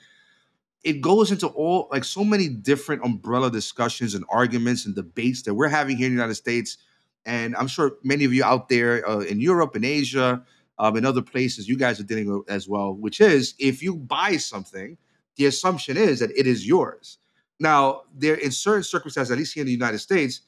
it 0.84 1.02
goes 1.02 1.32
into 1.32 1.48
all 1.48 1.90
like 1.92 2.06
so 2.06 2.24
many 2.24 2.48
different 2.48 3.04
umbrella 3.04 3.52
discussions 3.52 4.16
and 4.16 4.24
arguments 4.30 4.86
and 4.86 4.96
debates 4.96 5.42
that 5.44 5.54
we're 5.54 5.68
having 5.68 5.98
here 5.98 6.08
in 6.08 6.14
the 6.14 6.22
United 6.22 6.36
States, 6.36 6.78
and 7.26 7.56
I'm 7.58 7.68
sure 7.68 7.98
many 8.04 8.24
of 8.24 8.34
you 8.34 8.44
out 8.44 8.70
there 8.70 9.08
uh, 9.08 9.20
in 9.20 9.42
Europe 9.42 9.76
and 9.76 9.84
Asia, 9.84 10.44
um, 10.80 10.96
and 10.96 11.06
other 11.06 11.22
places, 11.22 11.68
you 11.68 11.78
guys 11.78 12.00
are 12.00 12.04
dealing 12.04 12.34
with 12.34 12.50
as 12.50 12.68
well. 12.68 12.94
Which 12.94 13.20
is, 13.20 13.54
if 13.60 13.84
you 13.84 13.96
buy 13.96 14.38
something, 14.38 14.98
the 15.36 15.46
assumption 15.46 15.98
is 15.98 16.20
that 16.20 16.32
it 16.32 16.48
is 16.48 16.66
yours. 16.66 17.18
Now, 17.60 18.04
there 18.16 18.36
in 18.36 18.52
certain 18.52 18.84
circumstances, 18.84 19.32
at 19.32 19.38
least 19.38 19.54
here 19.54 19.62
in 19.62 19.68
the 19.68 19.74
United 19.74 20.00
States, 20.00 20.42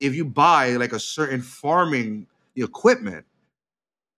if 0.00 0.14
you 0.14 0.24
buy 0.24 0.70
like 0.72 0.92
a 0.92 0.98
certain 0.98 1.40
farming 1.40 2.26
equipment, 2.56 3.24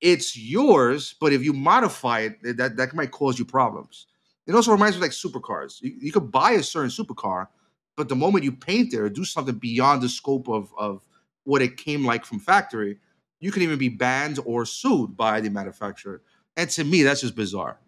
it's 0.00 0.36
yours. 0.36 1.14
But 1.20 1.32
if 1.32 1.42
you 1.44 1.52
modify 1.52 2.20
it, 2.20 2.56
that 2.56 2.76
that 2.76 2.94
might 2.94 3.10
cause 3.10 3.38
you 3.38 3.44
problems. 3.44 4.06
It 4.46 4.54
also 4.54 4.72
reminds 4.72 4.96
me 4.96 4.98
of 4.98 5.02
like 5.02 5.10
supercars. 5.12 5.80
You, 5.80 5.96
you 6.00 6.12
could 6.12 6.30
buy 6.30 6.52
a 6.52 6.62
certain 6.62 6.90
supercar, 6.90 7.48
but 7.96 8.08
the 8.08 8.16
moment 8.16 8.44
you 8.44 8.52
paint 8.52 8.92
it 8.94 8.98
or 8.98 9.08
do 9.08 9.24
something 9.24 9.56
beyond 9.56 10.02
the 10.02 10.08
scope 10.08 10.48
of 10.48 10.72
of 10.78 11.04
what 11.44 11.62
it 11.62 11.76
came 11.76 12.04
like 12.04 12.24
from 12.24 12.38
factory, 12.38 12.98
you 13.40 13.50
can 13.50 13.62
even 13.62 13.78
be 13.78 13.88
banned 13.88 14.38
or 14.44 14.64
sued 14.64 15.16
by 15.16 15.40
the 15.40 15.50
manufacturer. 15.50 16.22
And 16.56 16.68
to 16.70 16.84
me, 16.84 17.02
that's 17.02 17.22
just 17.22 17.34
bizarre. 17.34 17.78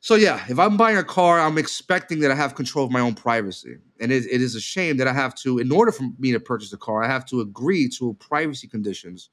So 0.00 0.16
yeah, 0.16 0.44
if 0.50 0.58
I'm 0.58 0.76
buying 0.76 0.98
a 0.98 1.04
car, 1.04 1.40
I'm 1.40 1.56
expecting 1.56 2.20
that 2.20 2.30
I 2.30 2.34
have 2.34 2.54
control 2.54 2.84
of 2.84 2.90
my 2.92 3.00
own 3.00 3.14
privacy, 3.14 3.78
and 4.00 4.12
it, 4.12 4.26
it 4.26 4.42
is 4.42 4.54
a 4.54 4.60
shame 4.60 4.98
that 4.98 5.08
I 5.08 5.14
have 5.14 5.34
to, 5.36 5.58
in 5.58 5.72
order 5.72 5.92
for 5.92 6.10
me 6.18 6.30
to 6.32 6.40
purchase 6.40 6.70
a 6.74 6.76
car, 6.76 7.02
I 7.02 7.08
have 7.08 7.24
to 7.26 7.40
agree 7.40 7.88
to 7.98 8.12
privacy 8.20 8.68
conditions 8.68 9.30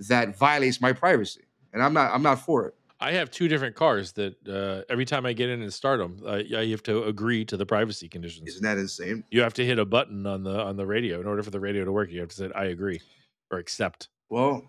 that 0.00 0.36
violates 0.36 0.80
my 0.80 0.92
privacy, 0.92 1.42
and 1.72 1.82
I'm 1.82 1.92
not, 1.92 2.12
I'm 2.12 2.22
not 2.22 2.40
for 2.40 2.66
it. 2.66 2.74
I 3.02 3.12
have 3.12 3.32
two 3.32 3.48
different 3.48 3.74
cars 3.74 4.12
that 4.12 4.36
uh, 4.48 4.84
every 4.88 5.04
time 5.04 5.26
I 5.26 5.32
get 5.32 5.50
in 5.50 5.60
and 5.60 5.74
start 5.74 5.98
them, 5.98 6.22
uh, 6.24 6.36
you 6.36 6.70
have 6.70 6.84
to 6.84 7.02
agree 7.04 7.44
to 7.46 7.56
the 7.56 7.66
privacy 7.66 8.08
conditions. 8.08 8.48
Isn't 8.48 8.62
that 8.62 8.78
insane? 8.78 9.24
You 9.32 9.42
have 9.42 9.54
to 9.54 9.64
hit 9.64 9.80
a 9.80 9.84
button 9.84 10.24
on 10.24 10.44
the 10.44 10.60
on 10.60 10.76
the 10.76 10.86
radio 10.86 11.20
in 11.20 11.26
order 11.26 11.42
for 11.42 11.50
the 11.50 11.58
radio 11.58 11.84
to 11.84 11.90
work. 11.90 12.12
You 12.12 12.20
have 12.20 12.28
to 12.28 12.36
say 12.36 12.50
I 12.54 12.66
agree 12.66 13.00
or 13.50 13.58
accept. 13.58 14.08
Well, 14.30 14.64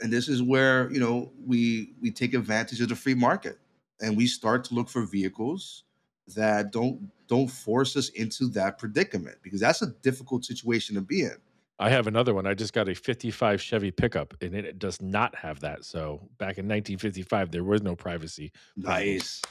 and 0.00 0.12
this 0.12 0.28
is 0.28 0.40
where 0.40 0.90
you 0.92 1.00
know 1.00 1.32
we 1.44 1.94
we 2.00 2.12
take 2.12 2.32
advantage 2.34 2.80
of 2.80 2.88
the 2.88 2.96
free 2.96 3.14
market, 3.14 3.58
and 4.00 4.16
we 4.16 4.28
start 4.28 4.64
to 4.66 4.74
look 4.74 4.88
for 4.88 5.04
vehicles 5.04 5.82
that 6.28 6.70
don't 6.70 7.10
don't 7.26 7.48
force 7.48 7.96
us 7.96 8.10
into 8.10 8.46
that 8.50 8.78
predicament 8.78 9.38
because 9.42 9.60
that's 9.60 9.82
a 9.82 9.88
difficult 10.02 10.44
situation 10.44 10.94
to 10.94 11.00
be 11.00 11.22
in. 11.22 11.36
I 11.78 11.90
have 11.90 12.06
another 12.06 12.34
one. 12.34 12.46
I 12.46 12.54
just 12.54 12.72
got 12.72 12.88
a 12.88 12.94
55 12.94 13.60
Chevy 13.60 13.90
pickup 13.90 14.34
and 14.40 14.54
it 14.54 14.78
does 14.78 15.02
not 15.02 15.34
have 15.34 15.60
that. 15.60 15.84
So 15.84 16.20
back 16.38 16.58
in 16.58 16.66
1955, 16.66 17.50
there 17.50 17.64
was 17.64 17.82
no 17.82 17.96
privacy. 17.96 18.52
Nice, 18.76 19.42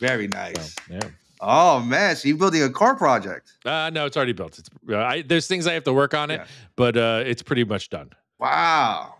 very 0.00 0.28
So, 0.32 0.38
nice. 0.38 0.76
yeah. 0.88 1.00
Oh 1.42 1.80
man, 1.80 2.16
so 2.16 2.28
you're 2.28 2.36
building 2.36 2.62
a 2.62 2.68
car 2.70 2.94
project? 2.96 3.52
Uh, 3.64 3.88
no, 3.90 4.04
it's 4.04 4.16
already 4.16 4.32
built. 4.34 4.58
It's 4.58 4.68
uh, 4.90 4.96
I, 4.98 5.22
there's 5.22 5.46
things 5.46 5.66
I 5.66 5.72
have 5.72 5.84
to 5.84 5.92
work 5.92 6.12
on 6.12 6.30
it, 6.30 6.40
Yeah. 6.40 6.46
but 6.76 6.96
uh, 6.98 7.22
it's 7.24 7.42
pretty 7.42 7.64
much 7.64 7.88
done. 7.88 8.10
Wow, 8.38 9.14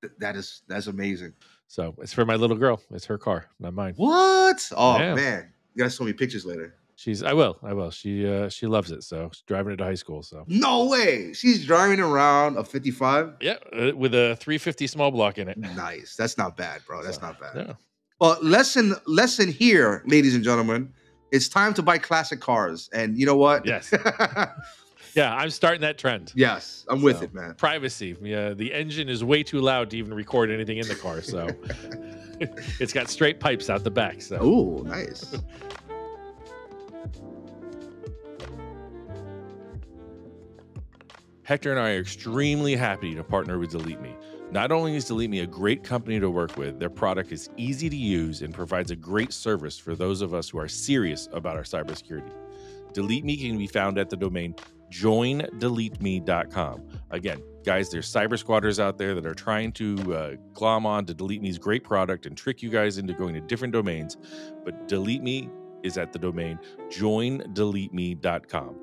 Th- 0.00 0.12
that 0.18 0.36
is 0.36 0.62
that's 0.68 0.86
amazing. 0.86 1.32
So 1.66 1.94
it's 1.98 2.12
for 2.12 2.24
my 2.24 2.36
little 2.36 2.56
girl. 2.56 2.80
It's 2.92 3.06
her 3.06 3.18
car, 3.18 3.46
not 3.58 3.74
mine. 3.74 3.94
What? 3.96 4.70
Oh 4.76 4.96
Yeah. 4.98 5.14
man, 5.14 5.52
you 5.74 5.78
gotta 5.82 5.90
show 5.90 6.04
me 6.04 6.12
pictures 6.12 6.44
later. 6.46 6.76
She's. 6.98 7.22
I 7.22 7.34
will. 7.34 7.58
I 7.62 7.72
will. 7.74 7.90
She. 7.90 8.26
Uh, 8.26 8.48
she 8.48 8.66
loves 8.66 8.90
it. 8.90 9.02
So 9.04 9.30
she's 9.32 9.42
driving 9.42 9.74
it 9.74 9.76
to 9.76 9.84
high 9.84 9.94
school. 9.94 10.22
So 10.22 10.44
No 10.48 10.86
way, 10.86 11.32
she's 11.34 11.64
driving 11.66 12.00
around 12.00 12.56
a 12.56 12.64
55. 12.64 13.34
yeah, 13.40 13.56
uh, 13.72 13.92
with 13.94 14.14
a 14.14 14.36
350 14.40 14.86
small 14.86 15.10
block 15.10 15.36
in 15.38 15.48
it. 15.48 15.58
Nice. 15.58 16.16
That's 16.16 16.38
not 16.38 16.56
bad, 16.56 16.80
bro. 16.86 17.02
That's 17.02 17.16
So, 17.18 17.26
not 17.26 17.38
bad. 17.38 17.52
Yeah. 17.54 17.72
Well, 18.20 18.38
lesson 18.42 18.94
lesson 19.06 19.52
here, 19.52 20.02
ladies 20.06 20.34
and 20.34 20.42
gentlemen. 20.42 20.92
It's 21.32 21.48
time 21.48 21.74
to 21.74 21.82
buy 21.82 21.98
classic 21.98 22.40
cars, 22.40 22.88
and 22.94 23.18
you 23.18 23.26
know 23.26 23.36
what? 23.36 23.66
Yes. 23.66 23.92
Yeah. 25.14 25.34
I'm 25.34 25.48
starting 25.48 25.80
that 25.80 25.96
trend. 25.96 26.30
yes, 26.36 26.84
I'm 26.90 27.00
with 27.00 27.18
So, 27.18 27.24
it, 27.24 27.32
man. 27.34 27.54
Privacy. 27.54 28.14
Yeah, 28.20 28.52
the 28.52 28.70
engine 28.74 29.08
is 29.08 29.24
way 29.24 29.42
too 29.42 29.60
loud 29.60 29.88
to 29.90 29.96
even 29.96 30.12
record 30.12 30.50
anything 30.50 30.76
in 30.76 30.86
the 30.86 30.94
car. 30.94 31.22
So 31.22 31.48
it's 32.80 32.92
got 32.92 33.08
straight 33.08 33.40
pipes 33.40 33.70
out 33.70 33.82
the 33.82 33.90
back. 33.90 34.20
So 34.20 34.36
Oh, 34.40 34.82
nice. 34.86 35.34
Hector 41.46 41.70
and 41.70 41.78
I 41.78 41.92
are 41.92 42.00
extremely 42.00 42.74
happy 42.74 43.14
to 43.14 43.22
partner 43.22 43.56
with 43.60 43.70
Delete 43.70 44.00
Me. 44.00 44.16
Not 44.50 44.72
only 44.72 44.96
is 44.96 45.04
Delete 45.04 45.30
Me 45.30 45.38
a 45.40 45.46
great 45.46 45.84
company 45.84 46.18
to 46.18 46.28
work 46.28 46.56
with, 46.56 46.80
their 46.80 46.90
product 46.90 47.30
is 47.30 47.48
easy 47.56 47.88
to 47.88 47.94
use 47.94 48.42
and 48.42 48.52
provides 48.52 48.90
a 48.90 48.96
great 48.96 49.32
service 49.32 49.78
for 49.78 49.94
those 49.94 50.22
of 50.22 50.34
us 50.34 50.48
who 50.48 50.58
are 50.58 50.66
serious 50.66 51.28
about 51.32 51.54
our 51.54 51.62
cybersecurity. 51.62 52.32
Delete 52.92 53.24
Me 53.24 53.36
can 53.36 53.56
be 53.56 53.68
found 53.68 53.96
at 53.96 54.10
the 54.10 54.16
domain 54.16 54.56
joindeleteme.com. 54.90 56.88
Again, 57.12 57.40
guys, 57.64 57.90
there's 57.90 58.12
cyber 58.12 58.36
squatters 58.36 58.80
out 58.80 58.98
there 58.98 59.14
that 59.14 59.24
are 59.24 59.32
trying 59.34 59.70
to 59.74 60.14
uh, 60.16 60.32
glom 60.52 60.84
on 60.84 61.06
to 61.06 61.14
Delete 61.14 61.42
Me's 61.42 61.58
great 61.58 61.84
product 61.84 62.26
and 62.26 62.36
trick 62.36 62.60
you 62.60 62.70
guys 62.70 62.98
into 62.98 63.14
going 63.14 63.34
to 63.34 63.40
different 63.40 63.72
domains. 63.72 64.16
But 64.64 64.88
Delete 64.88 65.22
Me 65.22 65.48
is 65.84 65.96
at 65.96 66.12
the 66.12 66.18
domain 66.18 66.58
joindeleteme.com. 66.88 68.80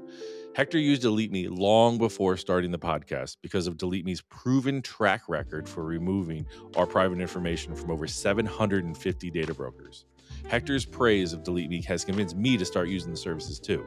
Hector 0.55 0.77
used 0.77 1.01
Delete 1.01 1.31
Me 1.31 1.47
long 1.47 1.97
before 1.97 2.37
starting 2.37 2.69
the 2.69 2.77
podcast 2.77 3.37
because 3.41 3.65
of 3.65 3.75
Delete 3.75 4.05
Me's 4.05 4.21
proven 4.21 4.83
track 4.83 5.23
record 5.27 5.67
for 5.67 5.83
removing 5.83 6.45
our 6.77 6.85
private 6.85 7.19
information 7.19 7.73
from 7.75 7.89
over 7.89 8.05
750 8.05 9.31
data 9.31 9.51
brokers. 9.51 10.05
Hector's 10.47 10.85
praise 10.85 11.33
of 11.33 11.43
Delete 11.43 11.71
Me 11.71 11.81
has 11.81 12.05
convinced 12.05 12.37
me 12.37 12.55
to 12.55 12.65
start 12.65 12.87
using 12.87 13.09
the 13.09 13.17
services 13.17 13.59
too. 13.59 13.83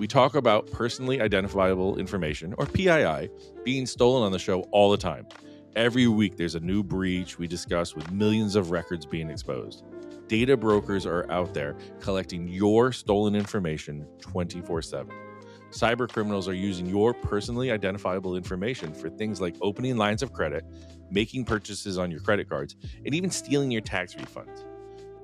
We 0.00 0.08
talk 0.08 0.34
about 0.34 0.68
personally 0.72 1.20
identifiable 1.20 1.96
information, 1.96 2.56
or 2.58 2.66
PII, 2.66 3.30
being 3.62 3.86
stolen 3.86 4.24
on 4.24 4.32
the 4.32 4.40
show 4.40 4.62
all 4.72 4.90
the 4.90 4.96
time. 4.96 5.28
Every 5.76 6.08
week, 6.08 6.36
there's 6.36 6.56
a 6.56 6.60
new 6.60 6.82
breach 6.82 7.38
we 7.38 7.46
discuss 7.46 7.94
with 7.94 8.10
millions 8.10 8.56
of 8.56 8.72
records 8.72 9.06
being 9.06 9.30
exposed. 9.30 9.84
Data 10.26 10.56
brokers 10.56 11.06
are 11.06 11.30
out 11.30 11.54
there 11.54 11.76
collecting 12.00 12.48
your 12.48 12.90
stolen 12.90 13.36
information 13.36 14.08
24 14.20 14.82
7. 14.82 15.31
Cyber 15.72 16.06
criminals 16.06 16.48
are 16.48 16.54
using 16.54 16.84
your 16.84 17.14
personally 17.14 17.70
identifiable 17.70 18.36
information 18.36 18.92
for 18.92 19.08
things 19.08 19.40
like 19.40 19.56
opening 19.62 19.96
lines 19.96 20.22
of 20.22 20.34
credit, 20.34 20.66
making 21.10 21.46
purchases 21.46 21.96
on 21.96 22.10
your 22.10 22.20
credit 22.20 22.46
cards, 22.46 22.76
and 23.06 23.14
even 23.14 23.30
stealing 23.30 23.70
your 23.70 23.80
tax 23.80 24.14
refunds. 24.14 24.64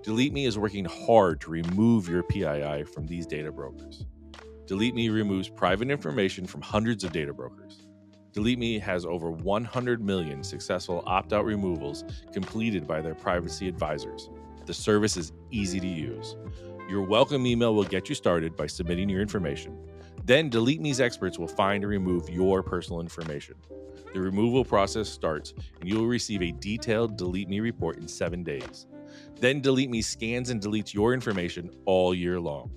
Delete 0.03 0.33
Me 0.33 0.47
is 0.47 0.59
working 0.59 0.87
hard 0.87 1.43
to 1.43 1.51
remove 1.51 2.09
your 2.09 2.23
PII 2.23 2.85
from 2.85 3.07
these 3.07 3.27
data 3.27 3.53
brokers. 3.53 4.07
Delete 4.67 4.95
Me 4.95 5.11
removes 5.11 5.51
private 5.51 5.91
information 5.91 6.47
from 6.47 6.63
hundreds 6.63 7.05
of 7.05 7.13
data 7.13 7.35
brokers. 7.35 7.87
Delete 8.33 8.59
Me 8.59 8.79
has 8.79 9.05
over 9.05 9.31
100 9.31 10.01
million 10.01 10.43
successful 10.43 11.03
opt 11.07 11.35
out 11.35 11.45
removals 11.45 12.05
completed 12.33 12.87
by 12.87 13.03
their 13.03 13.15
privacy 13.15 13.69
advisors. 13.69 14.31
The 14.65 14.73
service 14.73 15.19
is 15.19 15.33
easy 15.51 15.79
to 15.79 15.87
use. 15.87 16.37
Your 16.89 17.03
welcome 17.03 17.47
email 17.47 17.75
will 17.75 17.85
get 17.85 18.09
you 18.09 18.15
started 18.15 18.57
by 18.57 18.67
submitting 18.67 19.11
your 19.11 19.21
information. 19.21 19.79
Then 20.29 20.51
Delete 20.51 20.83
Me's 20.83 21.01
experts 21.01 21.39
will 21.39 21.49
find 21.49 21.83
and 21.83 21.91
remove 21.91 22.29
your 22.29 22.63
personal 22.63 23.01
information. 23.01 23.55
The 24.13 24.21
removal 24.21 24.63
process 24.63 25.09
starts, 25.09 25.55
and 25.81 25.89
you 25.89 25.97
will 25.97 26.07
receive 26.07 26.43
a 26.43 26.53
detailed 26.53 27.17
Delete 27.17 27.49
Me 27.49 27.61
report 27.61 27.97
in 27.97 28.07
seven 28.07 28.45
days. 28.45 28.87
Then 29.41 29.63
Delete 29.63 29.89
Me 29.89 30.03
scans 30.03 30.51
and 30.51 30.61
deletes 30.61 30.93
your 30.93 31.15
information 31.15 31.71
all 31.87 32.15
year 32.15 32.39
long. 32.39 32.71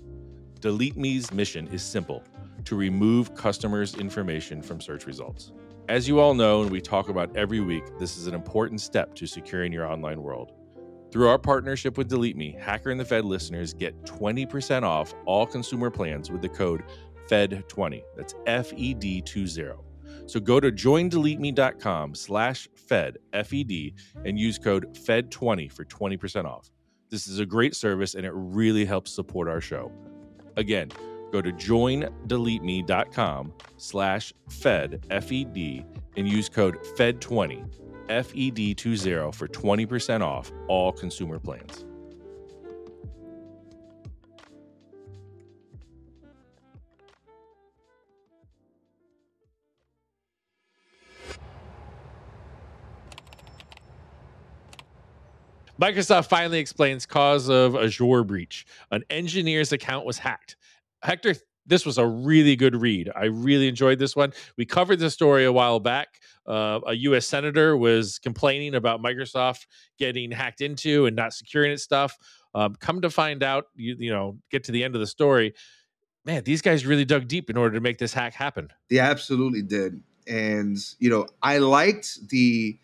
Delete 0.60 0.96
Me's 0.96 1.30
mission 1.30 1.68
is 1.68 1.82
simple 1.82 2.24
to 2.64 2.74
remove 2.74 3.34
customers' 3.34 3.96
information 3.96 4.62
from 4.62 4.80
search 4.80 5.04
results. 5.04 5.52
As 5.90 6.08
you 6.08 6.20
all 6.20 6.32
know, 6.32 6.62
and 6.62 6.70
we 6.70 6.80
talk 6.80 7.10
about 7.10 7.36
every 7.36 7.60
week, 7.60 7.84
this 7.98 8.16
is 8.16 8.26
an 8.28 8.34
important 8.34 8.80
step 8.80 9.14
to 9.16 9.26
securing 9.26 9.74
your 9.74 9.84
online 9.84 10.22
world. 10.22 10.52
Through 11.12 11.28
our 11.28 11.38
partnership 11.38 11.98
with 11.98 12.08
Delete 12.08 12.38
Me, 12.38 12.56
Hacker 12.58 12.90
and 12.90 12.98
the 12.98 13.04
Fed 13.04 13.26
listeners 13.26 13.74
get 13.74 14.02
20% 14.04 14.84
off 14.84 15.12
all 15.26 15.44
consumer 15.44 15.90
plans 15.90 16.30
with 16.30 16.40
the 16.40 16.48
code 16.48 16.84
FED20. 17.28 18.02
That's 18.16 18.34
F 18.46 18.72
E 18.74 18.94
D 18.94 19.22
20. 19.22 19.72
So 20.26 20.40
go 20.40 20.60
to 20.60 20.70
joindeleteme.com 20.70 22.14
slash 22.14 22.68
Fed, 22.74 23.18
F 23.32 23.52
E 23.52 23.64
D, 23.64 23.94
and 24.24 24.38
use 24.38 24.58
code 24.58 24.94
FED20 24.94 25.72
for 25.72 25.84
20% 25.84 26.44
off. 26.44 26.70
This 27.10 27.26
is 27.26 27.38
a 27.38 27.46
great 27.46 27.74
service 27.74 28.14
and 28.14 28.24
it 28.24 28.32
really 28.34 28.84
helps 28.84 29.12
support 29.12 29.48
our 29.48 29.60
show. 29.60 29.92
Again, 30.56 30.90
go 31.32 31.42
to 31.42 31.52
joindeleteme.com 31.52 33.52
slash 33.76 34.32
Fed, 34.48 35.06
F 35.10 35.32
E 35.32 35.44
D, 35.44 35.84
and 36.16 36.28
use 36.28 36.48
code 36.48 36.78
FED20 36.96 37.68
FED20 38.08 39.34
for 39.34 39.48
20% 39.48 40.20
off 40.20 40.52
all 40.68 40.92
consumer 40.92 41.38
plans. 41.38 41.86
Microsoft 55.80 56.28
finally 56.28 56.58
explains 56.58 57.06
cause 57.06 57.48
of 57.48 57.74
Azure 57.74 58.24
breach. 58.24 58.66
An 58.90 59.04
engineer's 59.10 59.72
account 59.72 60.04
was 60.04 60.18
hacked. 60.18 60.56
Hector, 61.02 61.34
this 61.66 61.86
was 61.86 61.98
a 61.98 62.06
really 62.06 62.56
good 62.56 62.76
read. 62.76 63.10
I 63.14 63.26
really 63.26 63.68
enjoyed 63.68 63.98
this 63.98 64.14
one. 64.14 64.32
We 64.56 64.66
covered 64.66 64.98
the 64.98 65.10
story 65.10 65.44
a 65.44 65.52
while 65.52 65.80
back. 65.80 66.20
Uh, 66.46 66.80
a 66.86 66.94
U.S. 66.94 67.26
senator 67.26 67.76
was 67.76 68.18
complaining 68.18 68.74
about 68.74 69.02
Microsoft 69.02 69.66
getting 69.98 70.30
hacked 70.30 70.60
into 70.60 71.06
and 71.06 71.14
not 71.16 71.32
securing 71.32 71.72
its 71.72 71.82
stuff. 71.82 72.18
Um, 72.54 72.74
come 72.74 73.00
to 73.00 73.10
find 73.10 73.42
out, 73.42 73.66
you, 73.74 73.96
you 73.98 74.12
know, 74.12 74.38
get 74.50 74.64
to 74.64 74.72
the 74.72 74.84
end 74.84 74.94
of 74.94 75.00
the 75.00 75.06
story. 75.06 75.54
Man, 76.24 76.44
these 76.44 76.62
guys 76.62 76.84
really 76.84 77.04
dug 77.04 77.28
deep 77.28 77.48
in 77.48 77.56
order 77.56 77.74
to 77.74 77.80
make 77.80 77.98
this 77.98 78.12
hack 78.12 78.34
happen. 78.34 78.68
They 78.90 78.98
absolutely 78.98 79.62
did, 79.62 80.00
and 80.28 80.78
you 81.00 81.10
know, 81.10 81.26
I 81.42 81.58
liked 81.58 82.28
the 82.28 82.78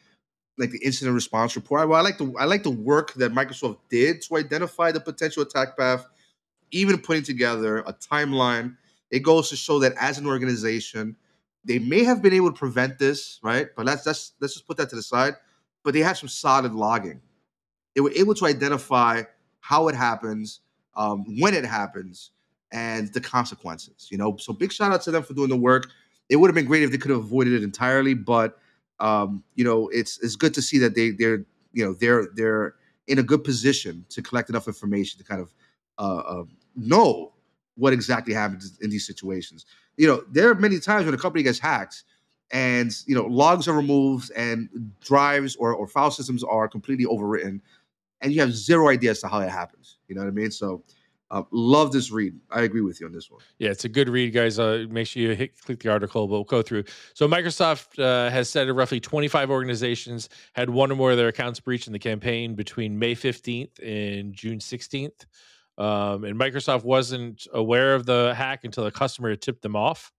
like 0.58 0.70
the 0.70 0.78
incident 0.84 1.14
response 1.14 1.56
report. 1.56 1.80
I, 1.80 1.84
I 1.84 2.00
like 2.00 2.18
the 2.18 2.32
I 2.38 2.44
like 2.44 2.62
the 2.62 2.70
work 2.70 3.14
that 3.14 3.32
Microsoft 3.32 3.78
did 3.88 4.22
to 4.22 4.36
identify 4.36 4.92
the 4.92 5.00
potential 5.00 5.42
attack 5.42 5.76
path, 5.78 6.06
even 6.70 6.98
putting 6.98 7.22
together 7.22 7.78
a 7.78 7.92
timeline. 7.92 8.76
It 9.10 9.20
goes 9.20 9.48
to 9.50 9.56
show 9.56 9.78
that 9.78 9.94
as 9.98 10.18
an 10.18 10.26
organization, 10.26 11.16
they 11.64 11.78
may 11.78 12.04
have 12.04 12.20
been 12.20 12.34
able 12.34 12.52
to 12.52 12.58
prevent 12.58 12.98
this, 12.98 13.38
right? 13.42 13.68
But 13.76 13.86
let's 13.86 14.04
let's 14.04 14.32
let's 14.40 14.54
just 14.54 14.66
put 14.66 14.76
that 14.78 14.90
to 14.90 14.96
the 14.96 15.02
side. 15.02 15.34
But 15.84 15.94
they 15.94 16.00
had 16.00 16.16
some 16.16 16.28
solid 16.28 16.74
logging. 16.74 17.20
They 17.94 18.00
were 18.00 18.12
able 18.12 18.34
to 18.34 18.46
identify 18.46 19.22
how 19.60 19.88
it 19.88 19.94
happens, 19.94 20.60
um, 20.96 21.24
when 21.40 21.54
it 21.54 21.64
happens, 21.64 22.30
and 22.72 23.12
the 23.12 23.20
consequences. 23.20 24.08
You 24.10 24.18
know, 24.18 24.36
so 24.36 24.52
big 24.52 24.72
shout 24.72 24.92
out 24.92 25.02
to 25.02 25.10
them 25.10 25.22
for 25.22 25.34
doing 25.34 25.48
the 25.48 25.56
work. 25.56 25.88
It 26.28 26.36
would 26.36 26.48
have 26.48 26.54
been 26.54 26.66
great 26.66 26.82
if 26.82 26.90
they 26.90 26.98
could 26.98 27.10
have 27.10 27.20
avoided 27.20 27.54
it 27.54 27.62
entirely, 27.62 28.14
but 28.14 28.58
um, 29.00 29.44
you 29.54 29.64
know, 29.64 29.88
it's 29.88 30.18
it's 30.22 30.36
good 30.36 30.54
to 30.54 30.62
see 30.62 30.78
that 30.78 30.94
they 30.94 31.10
they're 31.10 31.44
you 31.72 31.84
know 31.84 31.94
they're 31.94 32.28
they're 32.34 32.74
in 33.06 33.18
a 33.18 33.22
good 33.22 33.44
position 33.44 34.04
to 34.10 34.22
collect 34.22 34.50
enough 34.50 34.66
information 34.66 35.18
to 35.18 35.24
kind 35.24 35.40
of 35.40 35.52
uh, 35.98 36.18
uh, 36.18 36.44
know 36.76 37.32
what 37.76 37.92
exactly 37.92 38.34
happens 38.34 38.78
in 38.80 38.90
these 38.90 39.06
situations. 39.06 39.64
You 39.96 40.08
know, 40.08 40.24
there 40.30 40.50
are 40.50 40.54
many 40.54 40.78
times 40.80 41.04
when 41.04 41.14
a 41.14 41.18
company 41.18 41.42
gets 41.42 41.58
hacked 41.58 42.04
and 42.50 42.92
you 43.06 43.14
know 43.14 43.26
logs 43.26 43.68
are 43.68 43.74
removed 43.74 44.30
and 44.34 44.68
drives 45.00 45.56
or, 45.56 45.74
or 45.74 45.86
file 45.86 46.10
systems 46.10 46.42
are 46.42 46.66
completely 46.68 47.04
overwritten 47.04 47.60
and 48.20 48.32
you 48.32 48.40
have 48.40 48.52
zero 48.52 48.88
idea 48.88 49.10
as 49.10 49.20
to 49.20 49.28
how 49.28 49.40
it 49.40 49.50
happens. 49.50 49.98
You 50.08 50.14
know 50.14 50.22
what 50.22 50.28
I 50.28 50.32
mean? 50.32 50.50
So 50.50 50.82
uh, 51.30 51.42
love 51.50 51.92
this 51.92 52.10
read. 52.10 52.34
I 52.50 52.62
agree 52.62 52.80
with 52.80 53.00
you 53.00 53.06
on 53.06 53.12
this 53.12 53.30
one. 53.30 53.40
Yeah, 53.58 53.70
it's 53.70 53.84
a 53.84 53.88
good 53.88 54.08
read, 54.08 54.32
guys. 54.32 54.58
Uh, 54.58 54.86
make 54.90 55.06
sure 55.06 55.22
you 55.22 55.34
hit, 55.34 55.60
click 55.60 55.80
the 55.80 55.90
article, 55.90 56.26
but 56.26 56.34
we'll 56.34 56.44
go 56.44 56.62
through. 56.62 56.84
So, 57.14 57.28
Microsoft 57.28 58.02
uh, 58.02 58.30
has 58.30 58.48
said 58.48 58.68
that 58.68 58.74
roughly 58.74 59.00
25 59.00 59.50
organizations 59.50 60.28
had 60.54 60.70
one 60.70 60.90
or 60.90 60.96
more 60.96 61.10
of 61.10 61.16
their 61.16 61.28
accounts 61.28 61.60
breached 61.60 61.86
in 61.86 61.92
the 61.92 61.98
campaign 61.98 62.54
between 62.54 62.98
May 62.98 63.14
15th 63.14 63.78
and 63.82 64.32
June 64.32 64.58
16th. 64.58 65.26
Um, 65.76 66.24
and 66.24 66.38
Microsoft 66.38 66.84
wasn't 66.84 67.46
aware 67.52 67.94
of 67.94 68.06
the 68.06 68.34
hack 68.34 68.64
until 68.64 68.86
a 68.86 68.90
customer 68.90 69.30
had 69.30 69.42
tipped 69.42 69.62
them 69.62 69.76
off. 69.76 70.12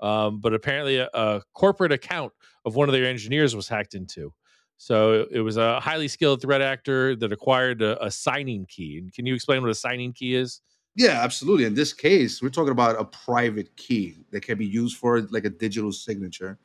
Um, 0.00 0.40
but 0.40 0.54
apparently, 0.54 0.98
a, 0.98 1.08
a 1.14 1.42
corporate 1.54 1.92
account 1.92 2.32
of 2.64 2.74
one 2.76 2.88
of 2.88 2.92
their 2.92 3.04
engineers 3.04 3.54
was 3.54 3.68
hacked 3.68 3.94
into. 3.94 4.32
So 4.78 5.26
it 5.30 5.40
was 5.40 5.56
a 5.56 5.80
highly 5.80 6.08
skilled 6.08 6.42
threat 6.42 6.60
actor 6.60 7.16
that 7.16 7.32
acquired 7.32 7.82
a, 7.82 8.04
a, 8.04 8.10
signing 8.10 8.66
key. 8.66 8.98
And 8.98 9.12
can 9.12 9.24
you 9.24 9.34
explain 9.34 9.62
what 9.62 9.70
a 9.70 9.74
signing 9.74 10.12
key 10.12 10.34
is? 10.34 10.60
Yeah, 10.94 11.22
absolutely. 11.22 11.64
In 11.64 11.74
this 11.74 11.92
case, 11.92 12.42
we're 12.42 12.50
talking 12.50 12.72
about 12.72 13.00
a 13.00 13.04
private 13.04 13.74
key 13.76 14.16
that 14.30 14.42
can 14.42 14.58
be 14.58 14.66
used 14.66 14.96
for 14.96 15.22
like 15.22 15.44
a 15.44 15.50
digital 15.50 15.92
signature. 15.92 16.58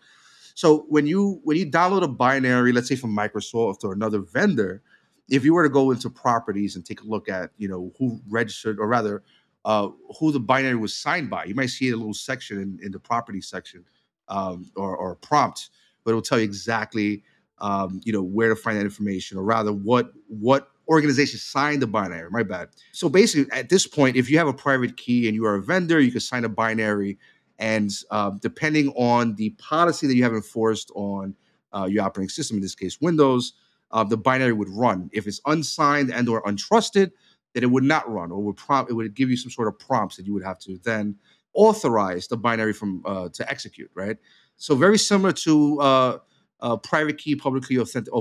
So 0.55 0.85
when 0.89 1.07
you 1.07 1.39
when 1.43 1.57
you 1.57 1.65
download 1.65 2.03
a 2.03 2.07
binary, 2.07 2.71
let's 2.71 2.87
say 2.87 2.95
from 2.95 3.15
Microsoft 3.15 3.83
or 3.83 3.93
another 3.93 4.19
vendor, 4.19 4.81
if 5.29 5.45
you 5.45 5.53
were 5.53 5.63
to 5.63 5.69
go 5.69 5.91
into 5.91 6.09
properties 6.09 6.75
and 6.75 6.85
take 6.85 7.01
a 7.01 7.05
look 7.05 7.29
at 7.29 7.51
you 7.57 7.67
know 7.67 7.91
who 7.97 8.21
registered 8.29 8.79
or 8.79 8.87
rather 8.87 9.23
uh, 9.65 9.89
who 10.19 10.31
the 10.31 10.39
binary 10.39 10.75
was 10.75 10.95
signed 10.95 11.29
by, 11.29 11.45
you 11.45 11.55
might 11.55 11.69
see 11.69 11.89
a 11.89 11.95
little 11.95 12.13
section 12.13 12.59
in, 12.61 12.79
in 12.83 12.91
the 12.91 12.99
property 12.99 13.41
section 13.41 13.85
um, 14.27 14.71
or, 14.75 14.95
or 14.95 15.15
prompt, 15.15 15.69
but 16.03 16.11
it 16.11 16.13
will 16.15 16.21
tell 16.21 16.39
you 16.39 16.43
exactly 16.43 17.23
um, 17.61 18.01
you 18.03 18.11
know, 18.11 18.23
where 18.23 18.49
to 18.49 18.55
find 18.55 18.77
that 18.77 18.83
information, 18.83 19.37
or 19.37 19.43
rather, 19.43 19.71
what 19.71 20.11
what 20.27 20.69
organization 20.87 21.39
signed 21.39 21.81
the 21.81 21.87
binary. 21.87 22.29
My 22.29 22.43
bad. 22.43 22.69
So 22.91 23.07
basically, 23.07 23.49
at 23.57 23.69
this 23.69 23.87
point, 23.87 24.17
if 24.17 24.29
you 24.29 24.37
have 24.39 24.47
a 24.47 24.53
private 24.53 24.97
key 24.97 25.27
and 25.27 25.35
you 25.35 25.45
are 25.45 25.55
a 25.55 25.61
vendor, 25.61 25.99
you 26.01 26.11
can 26.11 26.19
sign 26.19 26.43
a 26.43 26.49
binary, 26.49 27.17
and 27.59 27.89
uh, 28.09 28.31
depending 28.41 28.89
on 28.89 29.35
the 29.35 29.51
policy 29.51 30.07
that 30.07 30.15
you 30.15 30.23
have 30.23 30.33
enforced 30.33 30.91
on 30.95 31.35
uh, 31.71 31.87
your 31.89 32.03
operating 32.03 32.29
system, 32.29 32.57
in 32.57 32.61
this 32.61 32.75
case 32.75 32.99
Windows, 32.99 33.53
uh, 33.91 34.03
the 34.03 34.17
binary 34.17 34.53
would 34.53 34.69
run. 34.69 35.09
If 35.13 35.27
it's 35.27 35.39
unsigned 35.45 36.11
and 36.11 36.27
or 36.27 36.41
untrusted, 36.43 37.11
then 37.53 37.63
it 37.63 37.69
would 37.69 37.83
not 37.83 38.09
run, 38.09 38.31
or 38.31 38.41
would 38.41 38.57
prompt. 38.57 38.89
It 38.89 38.95
would 38.95 39.13
give 39.13 39.29
you 39.29 39.37
some 39.37 39.51
sort 39.51 39.67
of 39.67 39.77
prompts 39.77 40.17
that 40.17 40.25
you 40.25 40.33
would 40.33 40.43
have 40.43 40.57
to 40.59 40.79
then 40.83 41.15
authorize 41.53 42.27
the 42.27 42.37
binary 42.37 42.73
from 42.73 43.03
uh, 43.05 43.29
to 43.29 43.49
execute. 43.49 43.91
Right. 43.93 44.17
So 44.57 44.75
very 44.75 44.97
similar 44.97 45.33
to 45.45 46.21
uh, 46.61 46.77
private 46.77 47.17
key, 47.17 47.35
publicly 47.35 47.77
authentic, 47.77 48.13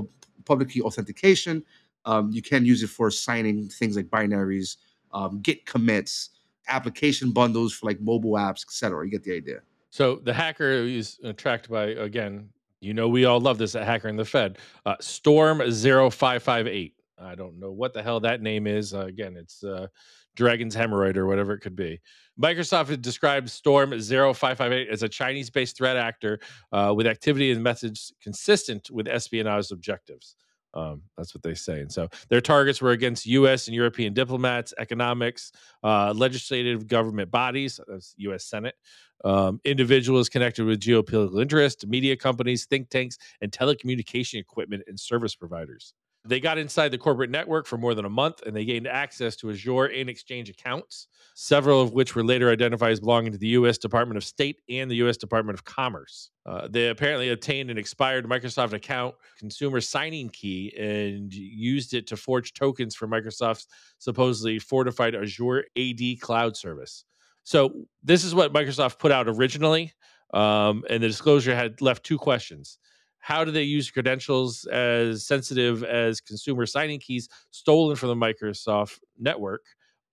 public 0.45 0.71
key 0.71 0.83
authentication. 0.83 1.65
Um, 2.05 2.31
you 2.31 2.43
can 2.43 2.65
use 2.65 2.83
it 2.83 2.89
for 2.89 3.11
signing 3.11 3.69
things 3.69 3.97
like 3.97 4.07
binaries, 4.07 4.77
um, 5.13 5.41
Git 5.41 5.67
commits, 5.67 6.31
application 6.69 7.33
bundles 7.33 7.73
for 7.73 7.87
like 7.87 8.01
mobile 8.01 8.33
apps, 8.33 8.65
etc. 8.65 9.05
You 9.05 9.11
get 9.11 9.23
the 9.23 9.37
idea. 9.37 9.61
So 9.91 10.17
the 10.17 10.33
hacker 10.33 10.71
is 10.71 11.19
tracked 11.37 11.69
by 11.69 11.87
again. 11.89 12.49
You 12.81 12.95
know, 12.95 13.09
we 13.09 13.27
all 13.27 13.41
love 13.41 13.59
this 13.59 13.75
at 13.75 13.85
Hacker 13.85 14.09
and 14.09 14.19
the 14.19 14.25
Fed. 14.25 14.57
Uh, 14.87 14.95
Storm 15.01 15.59
0558. 15.59 16.95
I 17.19 17.35
don't 17.35 17.61
know 17.61 17.71
what 17.73 17.93
the 17.93 18.03
hell 18.03 18.21
that 18.21 18.41
name 18.41 18.67
is. 18.67 18.95
Uh, 18.95 19.01
again, 19.01 19.37
it's 19.37 19.63
uh, 19.63 19.89
Dragon's 20.37 20.77
Hemorrhoid 20.77 21.17
or 21.17 21.27
whatever 21.27 21.53
it 21.53 21.61
could 21.61 21.77
be. 21.77 22.01
Microsoft 22.41 22.89
has 22.89 22.99
described 22.99 23.51
Storm 23.51 23.91
0558 23.91 24.89
as 24.89 25.03
a 25.03 25.09
Chinese 25.09 25.51
based 25.51 25.77
threat 25.77 25.97
actor 25.97 26.41
uh, 26.73 26.93
with 26.97 27.07
activity 27.07 27.51
and 27.51 27.63
methods 27.63 28.13
consistent 28.23 28.91
with 28.91 29.09
espionage 29.09 29.71
objectives. 29.71 30.37
Um, 30.73 31.03
that's 31.17 31.35
what 31.35 31.43
they 31.43 31.55
say. 31.55 31.81
And 31.81 31.91
so 31.91 32.09
their 32.29 32.41
targets 32.41 32.81
were 32.81 32.93
against 32.93 33.27
U.S. 33.27 33.67
and 33.67 33.75
European 33.75 34.15
diplomats, 34.15 34.73
economics, 34.79 35.53
uh, 35.83 36.13
legislative 36.15 36.87
government 36.87 37.31
bodies, 37.31 37.81
that's 37.89 38.15
U.S. 38.19 38.45
Senate, 38.45 38.77
um, 39.25 39.61
individuals 39.65 40.29
connected 40.29 40.65
with 40.65 40.81
geopolitical 40.81 41.43
interest, 41.43 41.87
media 41.87 42.17
companies, 42.17 42.67
think 42.67 42.89
tanks, 42.89 43.19
and 43.41 43.51
telecommunication 43.51 44.39
equipment 44.39 44.85
and 44.87 44.99
service 44.99 45.35
providers. 45.35 45.95
They 46.25 46.39
got 46.39 46.59
inside 46.59 46.91
the 46.91 46.99
corporate 46.99 47.31
network 47.31 47.67
for 47.67 47.79
more 47.79 47.95
than 47.95 48.05
a 48.05 48.11
month 48.11 48.43
and 48.45 48.55
they 48.55 48.67
gained 48.67 48.87
access 48.87 49.37
to 49.37 49.51
Azure 49.51 49.87
and 49.87 50.11
Exchange 50.11 50.51
accounts, 50.51 51.07
several 51.35 51.81
of 51.81 51.93
which 51.93 52.15
were 52.15 52.23
later 52.23 52.51
identified 52.51 52.93
as 52.93 53.01
belonging 53.01 53.33
to 53.33 53.39
the 53.39 53.49
U.S. 53.49 53.79
Department 53.79 54.19
of 54.19 54.25
State 54.25 54.61
and 54.69 54.91
the 54.91 54.97
U.S. 54.97 55.17
Department 55.17 55.59
of 55.59 55.65
Commerce. 55.65 56.31
Uh, 56.45 56.69
they 56.69 56.89
apparently 56.89 57.31
obtained 57.31 57.71
an 57.71 57.79
expired 57.79 58.27
Microsoft 58.27 58.75
account 58.75 59.15
consumer 59.39 59.81
signing 59.81 60.29
key 60.29 60.75
and 60.79 61.33
used 61.33 61.95
it 61.95 62.07
to 62.09 62.17
forge 62.17 62.53
tokens 62.53 62.95
for 62.95 63.09
Microsoft's 63.09 63.67
supposedly 63.99 64.59
fortified 64.59 65.15
Azure 65.15 65.65
AD 65.79 66.21
cloud 66.21 66.55
service. 66.55 67.05
So, 67.45 67.87
this 68.03 68.25
is 68.25 68.35
what 68.35 68.53
Microsoft 68.53 68.99
put 68.99 69.11
out 69.11 69.27
originally. 69.27 69.95
Um, 70.33 70.85
and 70.89 71.03
the 71.03 71.09
disclosure 71.09 71.57
had 71.57 71.81
left 71.81 72.05
two 72.05 72.19
questions 72.19 72.79
how 73.21 73.45
do 73.45 73.51
they 73.51 73.63
use 73.63 73.91
credentials 73.91 74.65
as 74.67 75.25
sensitive 75.25 75.85
as 75.85 76.21
consumer 76.21 76.67
signing 76.67 76.99
keys 76.99 77.29
stolen 77.51 77.97
from 77.97 78.09
the 78.09 78.17
Microsoft 78.17 78.99
network? 79.19 79.63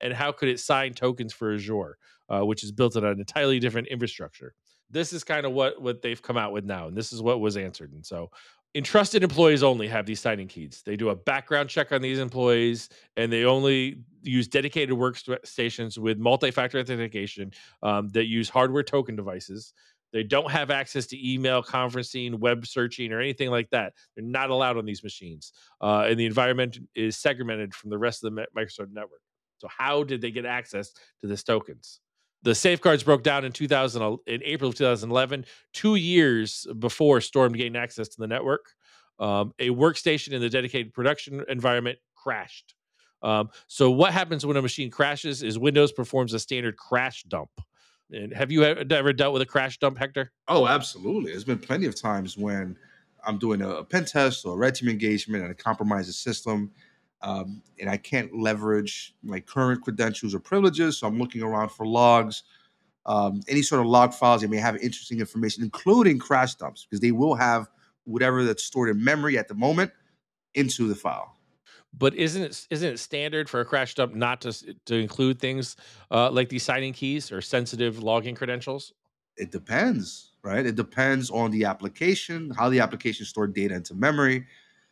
and 0.01 0.13
how 0.13 0.31
could 0.31 0.49
it 0.49 0.59
sign 0.59 0.93
tokens 0.93 1.33
for 1.33 1.53
Azure, 1.53 1.97
uh, 2.29 2.41
which 2.45 2.63
is 2.63 2.71
built 2.71 2.95
on 2.95 3.05
an 3.05 3.19
entirely 3.19 3.59
different 3.59 3.87
infrastructure. 3.87 4.53
This 4.89 5.11
is 5.11 5.23
kind 5.23 5.45
of 5.45 5.51
what 5.51 5.81
what 5.81 6.01
they've 6.01 6.21
come 6.21 6.37
out 6.37 6.53
with 6.53 6.63
now, 6.63 6.87
and 6.87 6.95
this 6.95 7.11
is 7.11 7.21
what 7.21 7.41
was 7.41 7.57
answered. 7.57 7.91
And 7.91 8.05
so, 8.05 8.31
entrusted 8.73 9.21
employees 9.21 9.61
only 9.61 9.87
have 9.87 10.05
these 10.05 10.21
signing 10.21 10.47
keys. 10.47 10.81
They 10.85 10.95
do 10.95 11.09
a 11.09 11.15
background 11.15 11.69
check 11.69 11.91
on 11.91 12.01
these 12.01 12.19
employees, 12.19 12.87
and 13.17 13.31
they 13.31 13.43
only 13.43 13.97
use 14.21 14.47
dedicated 14.47 14.95
workstations 14.95 15.97
with 15.97 16.17
multi-factor 16.17 16.79
authentication 16.79 17.51
um, 17.83 18.07
that 18.09 18.27
use 18.27 18.49
hardware 18.49 18.83
token 18.83 19.15
devices. 19.15 19.73
They 20.17 20.23
don't 20.23 20.49
have 20.49 20.71
access 20.71 21.05
to 21.07 21.31
email 21.31 21.61
conferencing, 21.61 22.39
web 22.39 22.65
searching, 22.65 23.13
or 23.13 23.19
anything 23.19 23.51
like 23.51 23.69
that. 23.69 23.93
They're 24.15 24.25
not 24.25 24.49
allowed 24.49 24.75
on 24.75 24.83
these 24.83 25.03
machines, 25.03 25.53
uh, 25.79 26.07
and 26.09 26.19
the 26.19 26.25
environment 26.25 26.79
is 26.95 27.17
segmented 27.17 27.75
from 27.75 27.91
the 27.91 27.99
rest 27.99 28.23
of 28.23 28.33
the 28.33 28.47
Microsoft 28.57 28.91
network. 28.91 29.21
So, 29.59 29.67
how 29.67 30.03
did 30.03 30.21
they 30.21 30.31
get 30.31 30.43
access 30.43 30.91
to 31.21 31.27
this 31.27 31.43
tokens? 31.43 31.99
The 32.41 32.55
safeguards 32.55 33.03
broke 33.03 33.21
down 33.21 33.45
in 33.45 33.51
2000 33.51 34.17
in 34.25 34.41
April 34.43 34.71
of 34.71 34.75
2011, 34.75 35.45
two 35.71 35.93
years 35.93 36.65
before 36.79 37.21
Storm 37.21 37.53
gained 37.53 37.77
access 37.77 38.07
to 38.07 38.19
the 38.19 38.27
network. 38.27 38.71
Um, 39.19 39.53
a 39.59 39.69
workstation 39.69 40.31
in 40.31 40.41
the 40.41 40.49
dedicated 40.49 40.93
production 40.93 41.45
environment 41.47 41.99
crashed. 42.15 42.73
Um, 43.21 43.49
so, 43.67 43.91
what 43.91 44.13
happens 44.13 44.47
when 44.47 44.57
a 44.57 44.63
machine 44.63 44.89
crashes 44.89 45.43
is 45.43 45.59
Windows 45.59 45.91
performs 45.91 46.33
a 46.33 46.39
standard 46.39 46.75
crash 46.75 47.21
dump. 47.21 47.51
And 48.11 48.33
have 48.33 48.51
you 48.51 48.63
ever 48.63 49.13
dealt 49.13 49.33
with 49.33 49.41
a 49.41 49.45
crash 49.45 49.79
dump, 49.79 49.97
Hector? 49.97 50.31
Oh, 50.47 50.67
absolutely. 50.67 51.31
There's 51.31 51.43
been 51.43 51.59
plenty 51.59 51.87
of 51.87 51.95
times 51.95 52.37
when 52.37 52.77
I'm 53.25 53.37
doing 53.37 53.61
a 53.61 53.83
pen 53.83 54.05
test 54.05 54.45
or 54.45 54.53
a 54.53 54.57
red 54.57 54.75
team 54.75 54.89
engagement 54.89 55.43
and 55.43 55.51
I 55.51 55.53
compromise 55.53 56.07
the 56.07 56.13
system 56.13 56.71
um, 57.21 57.61
and 57.79 57.89
I 57.89 57.97
can't 57.97 58.37
leverage 58.37 59.15
my 59.23 59.39
current 59.39 59.81
credentials 59.81 60.33
or 60.33 60.39
privileges. 60.39 60.97
So 60.97 61.07
I'm 61.07 61.19
looking 61.19 61.41
around 61.41 61.69
for 61.69 61.85
logs, 61.85 62.43
um, 63.05 63.41
any 63.47 63.61
sort 63.61 63.81
of 63.81 63.87
log 63.87 64.13
files 64.13 64.41
that 64.41 64.49
may 64.49 64.57
have 64.57 64.75
interesting 64.77 65.19
information, 65.19 65.63
including 65.63 66.19
crash 66.19 66.55
dumps, 66.55 66.85
because 66.85 67.01
they 67.01 67.11
will 67.11 67.35
have 67.35 67.67
whatever 68.05 68.43
that's 68.43 68.63
stored 68.63 68.89
in 68.89 69.03
memory 69.03 69.37
at 69.37 69.47
the 69.47 69.55
moment 69.55 69.91
into 70.53 70.87
the 70.87 70.95
file. 70.95 71.36
But 71.97 72.15
isn't 72.15 72.41
it 72.43 72.67
isn't 72.69 72.93
it 72.93 72.97
standard 72.99 73.49
for 73.49 73.59
a 73.59 73.65
crash 73.65 73.95
dump 73.95 74.13
not 74.13 74.41
to 74.41 74.75
to 74.85 74.95
include 74.95 75.39
things 75.39 75.75
uh, 76.11 76.29
like 76.31 76.49
these 76.49 76.63
signing 76.63 76.93
keys 76.93 77.31
or 77.31 77.41
sensitive 77.41 77.97
login 77.97 78.35
credentials? 78.35 78.93
It 79.37 79.51
depends, 79.51 80.33
right? 80.43 80.65
It 80.65 80.75
depends 80.75 81.29
on 81.29 81.51
the 81.51 81.65
application, 81.65 82.51
how 82.51 82.69
the 82.69 82.79
application 82.79 83.25
stored 83.25 83.53
data 83.53 83.75
into 83.75 83.93
memory 83.93 84.47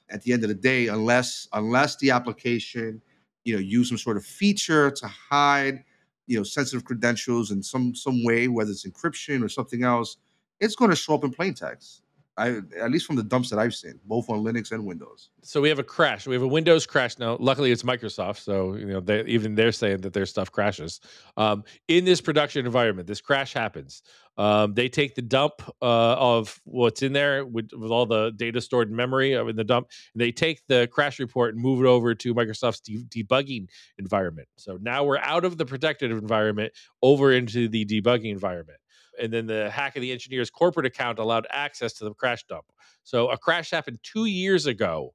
at 0.09 0.23
the 0.23 0.33
end 0.33 0.43
of 0.43 0.49
the 0.49 0.55
day, 0.55 0.87
unless 0.87 1.47
unless 1.53 1.97
the 1.97 2.11
application, 2.11 3.01
you 3.45 3.55
know, 3.55 3.61
use 3.61 3.89
some 3.89 3.99
sort 3.99 4.17
of 4.17 4.25
feature 4.25 4.91
to 4.91 5.07
hide, 5.07 5.83
you 6.27 6.37
know, 6.37 6.43
sensitive 6.43 6.85
credentials 6.85 7.51
in 7.51 7.63
some 7.63 7.95
some 7.95 8.23
way, 8.23 8.49
whether 8.49 8.71
it's 8.71 8.87
encryption 8.87 9.43
or 9.43 9.49
something 9.49 9.83
else, 9.83 10.17
it's 10.61 10.75
going 10.75 10.91
to 10.91 10.97
show 10.97 11.15
up 11.15 11.25
in 11.25 11.31
plain 11.31 11.55
text. 11.55 12.03
I 12.37 12.61
at 12.79 12.91
least 12.91 13.05
from 13.05 13.15
the 13.15 13.23
dumps 13.23 13.49
that 13.49 13.59
I've 13.59 13.73
seen, 13.73 13.99
both 14.05 14.29
on 14.29 14.43
Linux 14.43 14.71
and 14.71 14.85
Windows. 14.85 15.29
So 15.41 15.61
we 15.61 15.69
have 15.69 15.79
a 15.79 15.83
crash. 15.83 16.27
We 16.27 16.35
have 16.35 16.41
a 16.41 16.47
Windows 16.47 16.85
crash 16.85 17.17
now. 17.17 17.37
Luckily, 17.39 17.71
it's 17.71 17.83
Microsoft, 17.83 18.39
so 18.39 18.75
you 18.75 18.85
know 18.85 18.99
they, 18.99 19.23
even 19.25 19.55
they're 19.55 19.71
saying 19.71 20.01
that 20.01 20.13
their 20.13 20.25
stuff 20.25 20.51
crashes. 20.51 20.99
Um, 21.37 21.63
in 21.87 22.03
this 22.03 22.19
production 22.19 22.65
environment, 22.65 23.07
this 23.07 23.21
crash 23.21 23.53
happens. 23.53 24.01
Um, 24.37 24.73
they 24.73 24.89
take 24.89 25.15
the 25.15 25.21
dump 25.21 25.61
uh, 25.81 26.15
of 26.15 26.59
what's 26.65 27.01
in 27.01 27.13
there 27.13 27.45
with, 27.45 27.69
with, 27.71 27.89
all 27.89 28.05
the 28.05 28.31
data 28.35 28.59
stored 28.59 28.89
in 28.89 28.95
memory 28.95 29.31
in 29.31 29.55
the 29.55 29.63
dump, 29.63 29.87
and 30.13 30.19
they 30.19 30.33
take 30.33 30.61
the 30.67 30.89
crash 30.91 31.19
report 31.19 31.53
and 31.53 31.63
move 31.63 31.81
it 31.81 31.87
over 31.87 32.13
to 32.15 32.35
Microsoft's 32.35 32.81
de- 32.81 33.05
debugging 33.05 33.67
environment. 33.97 34.49
So 34.57 34.77
now 34.81 35.05
we're 35.05 35.19
out 35.19 35.45
of 35.45 35.57
the 35.57 35.65
protected 35.65 36.11
environment 36.11 36.73
over 37.01 37.31
into 37.31 37.69
the 37.69 37.85
debugging 37.85 38.31
environment 38.31 38.79
and 39.21 39.31
then 39.31 39.45
the 39.45 39.69
hack 39.69 39.95
of 39.95 40.01
the 40.01 40.11
engineer's 40.11 40.49
corporate 40.49 40.85
account 40.85 41.19
allowed 41.19 41.47
access 41.49 41.93
to 41.93 42.03
the 42.03 42.13
crash 42.13 42.43
dump. 42.45 42.65
So 43.03 43.29
a 43.29 43.37
crash 43.37 43.71
happened 43.71 43.99
two 44.03 44.25
years 44.25 44.65
ago. 44.65 45.13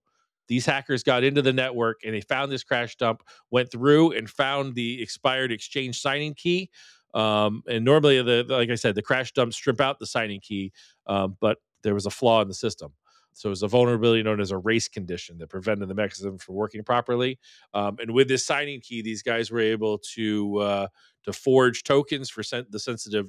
These 0.49 0.67
hackers 0.67 1.03
got 1.03 1.23
into 1.23 1.43
the 1.43 1.53
network 1.53 2.01
and 2.05 2.15
they 2.15 2.21
found 2.21 2.51
this 2.51 2.65
crash 2.65 2.97
dump, 2.97 3.23
went 3.51 3.71
through 3.71 4.13
and 4.13 4.29
found 4.29 4.75
the 4.75 5.01
expired 5.01 5.53
exchange 5.53 6.01
signing 6.01 6.35
key. 6.35 6.71
Um, 7.15 7.63
and 7.69 7.85
normally, 7.85 8.23
the 8.23 8.45
like 8.49 8.71
I 8.71 8.75
said, 8.75 8.95
the 8.95 9.03
crash 9.03 9.33
dump 9.33 9.53
strip 9.53 9.81
out 9.81 9.99
the 9.99 10.07
signing 10.07 10.41
key, 10.41 10.73
um, 11.07 11.37
but 11.41 11.59
there 11.83 11.95
was 11.95 12.07
a 12.07 12.11
flaw 12.11 12.43
in 12.43 12.49
the 12.49 12.55
system. 12.55 12.93
So 13.33 13.49
it 13.49 13.51
was 13.51 13.63
a 13.63 13.69
vulnerability 13.69 14.23
known 14.23 14.41
as 14.41 14.51
a 14.51 14.59
race 14.59 14.89
condition 14.89 15.39
that 15.39 15.49
prevented 15.49 15.89
the 15.89 15.95
mechanism 15.95 16.39
from 16.39 16.57
working 16.57 16.83
properly. 16.83 17.39
Um, 17.75 17.97
and 18.01 18.11
with 18.11 18.29
this 18.29 18.45
signing 18.45 18.81
key, 18.81 19.03
these 19.03 19.23
guys 19.23 19.51
were 19.51 19.61
able 19.61 19.99
to 20.15 20.59
uh, 20.59 20.89
to 21.25 21.33
forge 21.33 21.83
tokens 21.85 22.29
for 22.29 22.43
sen- 22.43 22.67
the 22.71 22.79
sensitive 22.79 23.29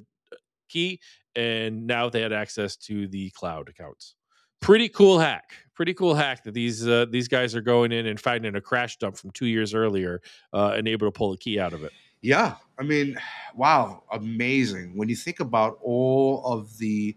key, 0.72 1.00
and 1.36 1.86
now 1.86 2.08
they 2.08 2.20
had 2.20 2.32
access 2.32 2.76
to 2.76 3.06
the 3.08 3.30
cloud 3.30 3.68
accounts. 3.68 4.14
Pretty 4.60 4.88
cool 4.88 5.18
hack. 5.18 5.52
Pretty 5.74 5.94
cool 5.94 6.14
hack 6.14 6.44
that 6.44 6.54
these 6.54 6.86
uh, 6.86 7.06
these 7.10 7.28
guys 7.28 7.54
are 7.54 7.60
going 7.60 7.92
in 7.92 8.06
and 8.06 8.20
finding 8.20 8.54
a 8.54 8.60
crash 8.60 8.96
dump 8.98 9.16
from 9.16 9.30
two 9.32 9.46
years 9.46 9.74
earlier 9.74 10.22
uh, 10.52 10.74
and 10.76 10.86
able 10.86 11.06
to 11.06 11.12
pull 11.12 11.32
a 11.32 11.36
key 11.36 11.58
out 11.58 11.72
of 11.72 11.82
it. 11.82 11.92
Yeah, 12.20 12.54
I 12.78 12.84
mean, 12.84 13.18
wow, 13.56 14.04
amazing. 14.12 14.96
When 14.96 15.08
you 15.08 15.16
think 15.16 15.40
about 15.40 15.78
all 15.82 16.44
of 16.46 16.78
the 16.78 17.16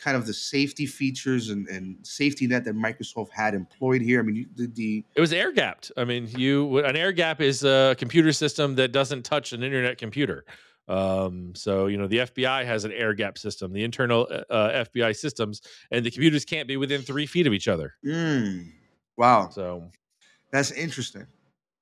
kind 0.00 0.16
of 0.16 0.26
the 0.26 0.32
safety 0.32 0.86
features 0.86 1.50
and, 1.50 1.68
and 1.68 1.96
safety 2.02 2.46
net 2.46 2.64
that 2.64 2.74
Microsoft 2.74 3.30
had 3.30 3.54
employed 3.54 4.00
here. 4.00 4.20
I 4.20 4.22
mean, 4.22 4.48
the, 4.56 4.66
the 4.66 5.04
it 5.14 5.20
was 5.20 5.32
air 5.32 5.52
gapped. 5.52 5.92
I 5.96 6.04
mean, 6.04 6.28
you 6.28 6.78
an 6.78 6.96
air 6.96 7.12
gap 7.12 7.40
is 7.40 7.62
a 7.64 7.94
computer 7.98 8.32
system 8.32 8.74
that 8.76 8.92
doesn't 8.92 9.24
touch 9.24 9.52
an 9.52 9.62
internet 9.62 9.98
computer. 9.98 10.44
Um, 10.90 11.54
so 11.54 11.86
you 11.86 11.96
know 11.96 12.08
the 12.08 12.18
FBI 12.18 12.64
has 12.64 12.84
an 12.84 12.90
air 12.90 13.14
gap 13.14 13.38
system, 13.38 13.72
the 13.72 13.84
internal 13.84 14.26
uh, 14.28 14.52
uh 14.52 14.84
FBI 14.84 15.16
systems, 15.16 15.62
and 15.92 16.04
the 16.04 16.10
computers 16.10 16.44
can't 16.44 16.66
be 16.66 16.76
within 16.76 17.00
three 17.02 17.26
feet 17.26 17.46
of 17.46 17.52
each 17.52 17.68
other. 17.68 17.94
Mm, 18.04 18.72
wow. 19.16 19.48
So 19.50 19.88
that's 20.50 20.72
interesting. 20.72 21.28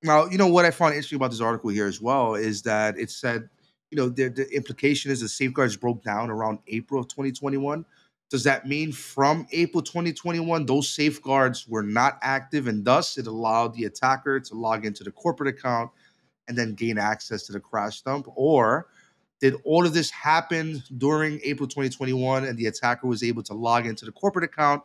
Now, 0.02 0.26
you 0.26 0.36
know 0.36 0.46
what 0.46 0.66
I 0.66 0.70
found 0.70 0.92
interesting 0.92 1.16
about 1.16 1.30
this 1.30 1.40
article 1.40 1.70
here 1.70 1.86
as 1.86 2.02
well 2.02 2.34
is 2.34 2.60
that 2.62 2.98
it 2.98 3.10
said, 3.10 3.48
you 3.90 3.96
know, 3.96 4.10
the, 4.10 4.28
the 4.28 4.46
implication 4.54 5.10
is 5.10 5.22
the 5.22 5.28
safeguards 5.28 5.76
broke 5.76 6.04
down 6.04 6.30
around 6.30 6.58
April 6.68 7.00
of 7.00 7.08
2021. 7.08 7.86
Does 8.30 8.44
that 8.44 8.68
mean 8.68 8.92
from 8.92 9.46
April 9.52 9.82
2021, 9.82 10.66
those 10.66 10.92
safeguards 10.92 11.66
were 11.66 11.82
not 11.82 12.18
active 12.20 12.68
and 12.68 12.84
thus 12.84 13.16
it 13.16 13.26
allowed 13.26 13.72
the 13.72 13.84
attacker 13.84 14.38
to 14.38 14.54
log 14.54 14.84
into 14.84 15.02
the 15.02 15.10
corporate 15.10 15.48
account 15.48 15.90
and 16.46 16.56
then 16.56 16.74
gain 16.74 16.98
access 16.98 17.44
to 17.44 17.52
the 17.52 17.60
crash 17.60 18.02
dump? 18.02 18.28
Or 18.36 18.88
did 19.40 19.54
all 19.64 19.86
of 19.86 19.94
this 19.94 20.10
happen 20.10 20.82
during 20.96 21.40
April 21.44 21.68
2021 21.68 22.44
and 22.44 22.58
the 22.58 22.66
attacker 22.66 23.06
was 23.06 23.22
able 23.22 23.42
to 23.44 23.54
log 23.54 23.86
into 23.86 24.04
the 24.04 24.12
corporate 24.12 24.44
account, 24.44 24.82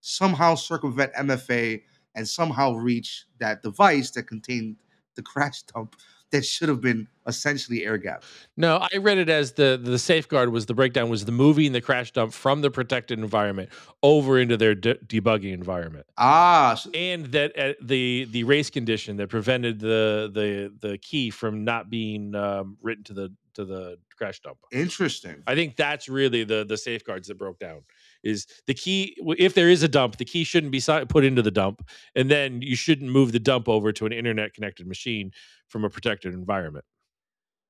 somehow 0.00 0.54
circumvent 0.54 1.12
MFA, 1.14 1.82
and 2.14 2.26
somehow 2.26 2.72
reach 2.72 3.26
that 3.38 3.62
device 3.62 4.10
that 4.12 4.24
contained 4.24 4.76
the 5.16 5.22
crash 5.22 5.62
dump 5.62 5.96
that 6.30 6.44
should 6.44 6.68
have 6.68 6.80
been 6.80 7.06
essentially 7.26 7.84
air 7.84 7.98
gap. 7.98 8.24
No, 8.56 8.78
I 8.92 8.96
read 8.98 9.18
it 9.18 9.28
as 9.28 9.52
the 9.52 9.80
the 9.80 9.98
safeguard 9.98 10.50
was 10.50 10.66
the 10.66 10.74
breakdown 10.74 11.08
was 11.08 11.24
the 11.24 11.32
moving 11.32 11.72
the 11.72 11.80
crash 11.80 12.10
dump 12.12 12.32
from 12.32 12.62
the 12.62 12.70
protected 12.70 13.18
environment 13.18 13.70
over 14.02 14.38
into 14.38 14.56
their 14.56 14.74
de- 14.74 14.96
debugging 14.96 15.52
environment. 15.52 16.06
Ah, 16.18 16.74
so- 16.74 16.90
and 16.90 17.26
that 17.26 17.56
uh, 17.58 17.74
the 17.80 18.26
the 18.30 18.44
race 18.44 18.70
condition 18.70 19.16
that 19.18 19.28
prevented 19.28 19.78
the 19.78 20.30
the 20.32 20.88
the 20.88 20.98
key 20.98 21.30
from 21.30 21.64
not 21.64 21.90
being 21.90 22.34
um, 22.34 22.76
written 22.82 23.04
to 23.04 23.14
the 23.14 23.32
to 23.56 23.64
the 23.64 23.98
crash 24.16 24.40
dump. 24.40 24.58
Interesting. 24.70 25.42
I 25.46 25.54
think 25.54 25.76
that's 25.76 26.08
really 26.08 26.44
the 26.44 26.64
the 26.64 26.76
safeguards 26.76 27.28
that 27.28 27.36
broke 27.36 27.58
down. 27.58 27.82
Is 28.22 28.46
the 28.66 28.74
key 28.74 29.16
if 29.38 29.54
there 29.54 29.68
is 29.68 29.82
a 29.82 29.88
dump, 29.88 30.16
the 30.16 30.24
key 30.24 30.44
shouldn't 30.44 30.72
be 30.72 30.80
put 31.08 31.24
into 31.24 31.42
the 31.42 31.50
dump, 31.50 31.86
and 32.14 32.30
then 32.30 32.62
you 32.62 32.76
shouldn't 32.76 33.10
move 33.10 33.32
the 33.32 33.38
dump 33.38 33.68
over 33.68 33.92
to 33.92 34.06
an 34.06 34.12
internet 34.12 34.54
connected 34.54 34.86
machine 34.86 35.32
from 35.68 35.84
a 35.84 35.90
protected 35.90 36.32
environment. 36.32 36.84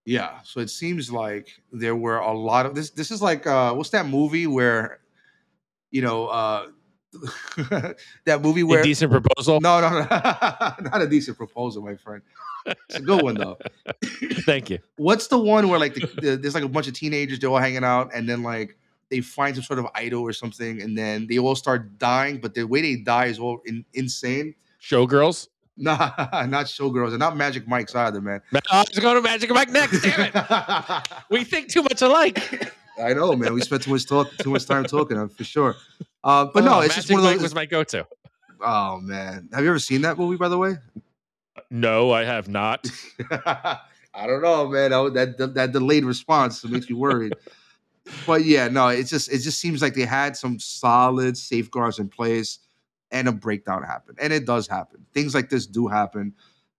Yeah, 0.05 0.39
so 0.45 0.61
it 0.61 0.71
seems 0.71 1.11
like 1.11 1.51
there 1.73 1.97
were 1.97 2.19
a 2.19 2.33
lot 2.33 2.67
of 2.67 2.75
this. 2.75 2.91
This 2.91 3.11
is 3.11 3.23
like 3.23 3.47
uh, 3.47 3.75
what's 3.75 3.91
that 3.91 4.07
movie 4.07 4.47
where, 4.47 5.01
you 5.91 6.03
know, 6.03 6.27
uh, 6.29 6.67
that 8.25 8.43
movie 8.43 8.63
where 8.63 8.83
decent 8.83 9.11
proposal. 9.11 9.61
No, 9.61 9.81
no, 9.81 9.91
no, 9.91 10.01
not 10.91 11.03
a 11.03 11.09
decent 11.09 11.37
proposal, 11.37 11.83
my 11.83 11.97
friend. 11.97 12.23
It's 12.67 12.97
a 12.97 13.01
good 13.01 13.23
one 13.23 13.35
though. 13.35 13.59
Thank 14.45 14.71
you. 14.71 14.79
What's 14.97 15.29
the 15.29 15.39
one 15.39 15.69
where 15.69 15.79
like 15.79 15.95
the, 15.95 16.07
the, 16.21 16.37
there's 16.37 16.55
like 16.55 16.65
a 16.65 16.69
bunch 16.69 16.89
of 16.89 16.95
teenagers 16.95 17.39
they're 17.39 17.51
all 17.51 17.59
hanging 17.59 17.85
out 17.85 18.11
and 18.15 18.29
then 18.29 18.43
like 18.43 18.77
they 19.11 19.21
find 19.21 19.55
some 19.55 19.63
sort 19.63 19.79
of 19.79 19.87
idol 19.95 20.23
or 20.23 20.33
something 20.33 20.83
and 20.83 20.97
then 20.97 21.27
they 21.29 21.39
all 21.39 21.55
start 21.55 21.99
dying, 21.99 22.39
but 22.39 22.55
the 22.55 22.65
way 22.65 22.83
they 22.83 22.97
die 22.97 23.27
is 23.27 23.39
all 23.39 23.61
in, 23.65 23.85
insane. 23.95 24.55
Showgirls. 24.81 25.49
Nah, 25.77 26.11
not 26.49 26.67
showgirls 26.67 27.11
and 27.11 27.19
not 27.19 27.37
Magic 27.37 27.69
Mike's 27.69 27.95
either, 27.95 28.21
man. 28.21 28.41
I 28.71 28.81
was 28.81 28.99
going 28.99 29.17
to 29.17 29.23
Magic 29.23 29.51
Mike 29.51 29.71
next. 29.71 30.01
Damn 30.03 30.31
it, 30.33 31.09
we 31.31 31.45
think 31.45 31.69
too 31.69 31.83
much 31.83 32.01
alike. 32.03 32.73
I 33.03 33.13
know, 33.13 33.37
man. 33.37 33.53
We 33.53 33.61
spent 33.61 33.83
too 33.83 33.91
much 33.91 34.07
talk, 34.07 34.35
too 34.39 34.51
much 34.51 34.65
time 34.65 34.85
talking, 34.85 35.19
uh, 35.19 35.29
for 35.29 35.45
sure. 35.45 35.77
Uh, 36.25 36.47
but 36.47 36.63
oh, 36.63 36.67
no, 36.67 36.81
it's 36.81 36.97
Magic 36.97 36.97
just 36.97 37.11
one 37.11 37.19
of 37.19 37.25
those. 37.25 37.35
Mike 37.35 37.43
was 37.43 37.55
my 37.55 37.67
go-to. 37.67 38.07
Oh 38.61 39.01
man, 39.01 39.51
have 39.53 39.63
you 39.63 39.71
ever 39.71 39.79
seen 39.79 40.01
that 40.03 40.17
movie? 40.17 40.39
By 40.39 40.49
the 40.49 40.57
way, 40.57 40.77
No, 41.71 42.11
I 42.13 42.25
have 42.25 42.49
not. 42.49 42.91
I 43.31 44.27
don't 44.27 44.43
know, 44.43 44.69
man. 44.69 44.93
Oh, 44.93 45.11
that, 45.11 45.37
that 45.39 45.55
that 45.55 45.73
delayed 45.73 46.05
response 46.05 46.65
makes 46.65 46.89
me 46.89 46.97
worried. 46.97 47.35
but 48.27 48.45
yeah, 48.45 48.69
no, 48.69 48.89
it 48.89 49.05
just 49.05 49.31
it 49.31 49.39
just 49.39 49.59
seems 49.59 49.83
like 49.83 49.95
they 49.95 50.07
had 50.07 50.37
some 50.37 50.59
solid 50.59 51.37
safeguards 51.37 51.99
in 51.99 52.09
place, 52.09 52.61
and 53.11 53.29
a 53.29 53.33
breakdown 53.33 53.83
happened, 53.83 54.19
and 54.21 54.33
it 54.33 54.47
does 54.47 54.67
happen. 54.67 55.05
Things 55.13 55.35
like 55.35 55.51
this 55.51 55.67
do 55.67 55.87
happen. 55.87 56.35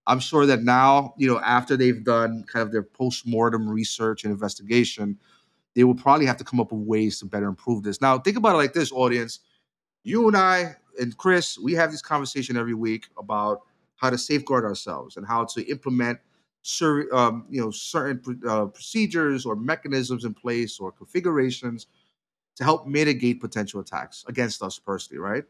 I'm 0.08 0.20
sure 0.20 0.46
that 0.46 0.64
now, 0.64 1.14
you 1.18 1.28
know, 1.28 1.40
after 1.40 1.76
they've 1.76 2.04
done 2.04 2.46
kind 2.48 2.64
of 2.64 2.72
their 2.72 2.84
post 2.84 3.28
mortem 3.28 3.70
research 3.70 4.24
and 4.24 4.32
investigation, 4.32 5.20
they 5.76 5.84
will 5.84 5.96
probably 5.96 6.26
have 6.26 6.38
to 6.38 6.46
come 6.46 6.62
up 6.62 6.72
with 6.72 6.88
ways 6.88 7.20
to 7.20 7.26
better 7.26 7.48
improve 7.48 7.84
this. 7.84 8.00
Now, 8.00 8.18
think 8.18 8.38
about 8.38 8.56
it 8.56 8.58
like 8.58 8.74
this, 8.74 8.92
audience. 8.92 9.40
You 10.04 10.28
and 10.28 10.38
I 10.38 10.78
and 11.00 11.16
Chris, 11.18 11.60
we 11.60 11.74
have 11.74 11.92
this 11.92 12.02
conversation 12.02 12.58
every 12.58 12.74
week 12.74 13.08
about 13.18 13.62
how 13.98 14.10
to 14.10 14.18
safeguard 14.18 14.64
ourselves 14.64 15.18
and 15.18 15.28
how 15.28 15.44
to 15.46 15.70
implement 15.70 16.20
cer- 16.62 17.14
um, 17.14 17.46
you 17.50 17.62
know 17.62 17.72
certain 17.72 18.42
uh, 18.48 18.66
procedures 18.66 19.46
or 19.46 19.56
mechanisms 19.56 20.26
in 20.26 20.34
place 20.34 20.80
or 20.80 20.92
configurations 20.92 21.88
to 22.56 22.64
help 22.64 22.88
mitigate 22.88 23.40
potential 23.40 23.80
attacks 23.80 24.26
against 24.28 24.64
us 24.64 24.80
personally, 24.80 25.20
right? 25.20 25.44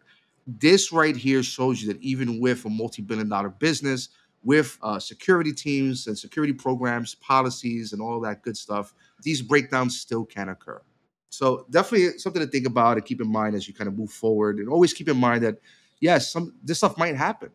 This 0.46 0.92
right 0.92 1.16
here 1.16 1.42
shows 1.42 1.82
you 1.82 1.88
that 1.94 2.02
even 2.02 2.40
with 2.40 2.66
a 2.66 2.70
multi-billion 2.70 3.30
dollar 3.30 3.50
business, 3.50 4.10
with 4.44 4.78
uh, 4.82 5.00
security 5.00 5.52
teams 5.52 6.08
and 6.08 6.18
security 6.18 6.54
programs, 6.54 7.16
policies, 7.16 7.94
and 7.94 8.02
all 8.02 8.20
that 8.22 8.42
good 8.44 8.56
stuff, 8.56 8.94
these 9.24 9.42
breakdowns 9.42 10.00
still 10.00 10.26
can 10.26 10.50
occur. 10.50 10.82
So 11.30 11.66
definitely 11.70 12.18
something 12.18 12.42
to 12.42 12.48
think 12.48 12.66
about 12.66 12.98
and 12.98 13.06
keep 13.06 13.20
in 13.20 13.28
mind 13.28 13.56
as 13.56 13.68
you 13.68 13.74
kind 13.74 13.88
of 13.88 13.98
move 13.98 14.12
forward, 14.12 14.60
and 14.60 14.70
always 14.70 14.94
keep 14.94 15.10
in 15.10 15.18
mind 15.18 15.44
that 15.44 15.58
yes, 16.00 16.32
some 16.32 16.54
this 16.64 16.78
stuff 16.78 16.98
might 16.98 17.16
happen, 17.16 17.50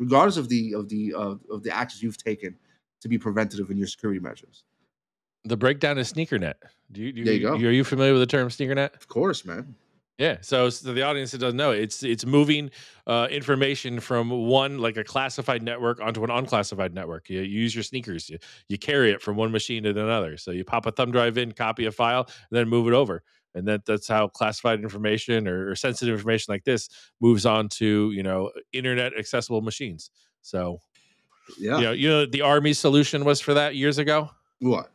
regardless 0.00 0.36
of 0.36 0.48
the 0.48 0.74
of 0.74 0.88
the 0.88 1.14
uh, 1.14 1.34
of 1.52 1.62
the 1.62 1.70
actions 1.72 2.02
you've 2.02 2.16
taken 2.16 2.56
to 3.00 3.08
be 3.08 3.16
preventative 3.18 3.70
in 3.70 3.76
your 3.76 3.86
security 3.86 4.18
measures. 4.18 4.64
The 5.44 5.56
breakdown 5.56 5.96
is 5.96 6.12
SneakerNet. 6.12 6.54
Do 6.92 7.00
you, 7.02 7.12
do 7.12 7.24
There 7.24 7.34
you 7.34 7.40
go. 7.40 7.54
Are 7.54 7.70
you 7.70 7.84
familiar 7.84 8.12
with 8.12 8.20
the 8.20 8.26
term 8.26 8.48
SneakerNet? 8.48 8.94
Of 8.94 9.06
course, 9.06 9.44
man. 9.44 9.74
Yeah. 10.18 10.36
So, 10.42 10.68
so 10.68 10.92
the 10.92 11.00
audience 11.00 11.30
that 11.30 11.38
doesn't 11.38 11.56
know, 11.56 11.70
it's 11.70 12.02
it's 12.02 12.26
moving 12.26 12.70
uh, 13.06 13.28
information 13.30 14.00
from 14.00 14.28
one 14.28 14.78
like 14.78 14.98
a 14.98 15.04
classified 15.04 15.62
network 15.62 15.98
onto 16.00 16.22
an 16.24 16.30
unclassified 16.30 16.92
network. 16.92 17.30
You, 17.30 17.40
use 17.40 17.74
your 17.74 17.84
sneakers. 17.84 18.28
You 18.28 18.38
you 18.68 18.76
carry 18.76 19.12
it 19.12 19.22
from 19.22 19.36
one 19.36 19.50
machine 19.50 19.84
to 19.84 19.90
another. 19.90 20.36
So 20.36 20.50
you 20.50 20.62
pop 20.62 20.84
a 20.84 20.92
thumb 20.92 21.10
drive 21.10 21.38
in, 21.38 21.52
copy 21.52 21.86
a 21.86 21.92
file, 21.92 22.26
and 22.26 22.58
then 22.58 22.68
move 22.68 22.86
it 22.86 22.92
over. 22.92 23.22
And 23.54 23.66
that 23.66 23.84
that's 23.84 24.06
how 24.06 24.28
classified 24.28 24.80
information 24.80 25.48
or, 25.48 25.70
or 25.70 25.74
sensitive 25.76 26.14
information 26.14 26.52
like 26.52 26.64
this 26.64 26.88
moves 27.20 27.44
on 27.46 27.68
to 27.70 28.12
you 28.12 28.22
know 28.22 28.50
internet 28.72 29.12
accessible 29.18 29.60
machines. 29.60 30.10
So 30.42 30.80
Yeah. 31.58 31.78
you 31.78 31.84
know 31.84 31.92
you 31.92 32.08
know 32.08 32.26
the 32.26 32.42
army 32.42 32.72
solution 32.72 33.24
was 33.24 33.40
for 33.40 33.54
that 33.54 33.74
years 33.74 33.98
ago. 33.98 34.30
What? 34.60 34.90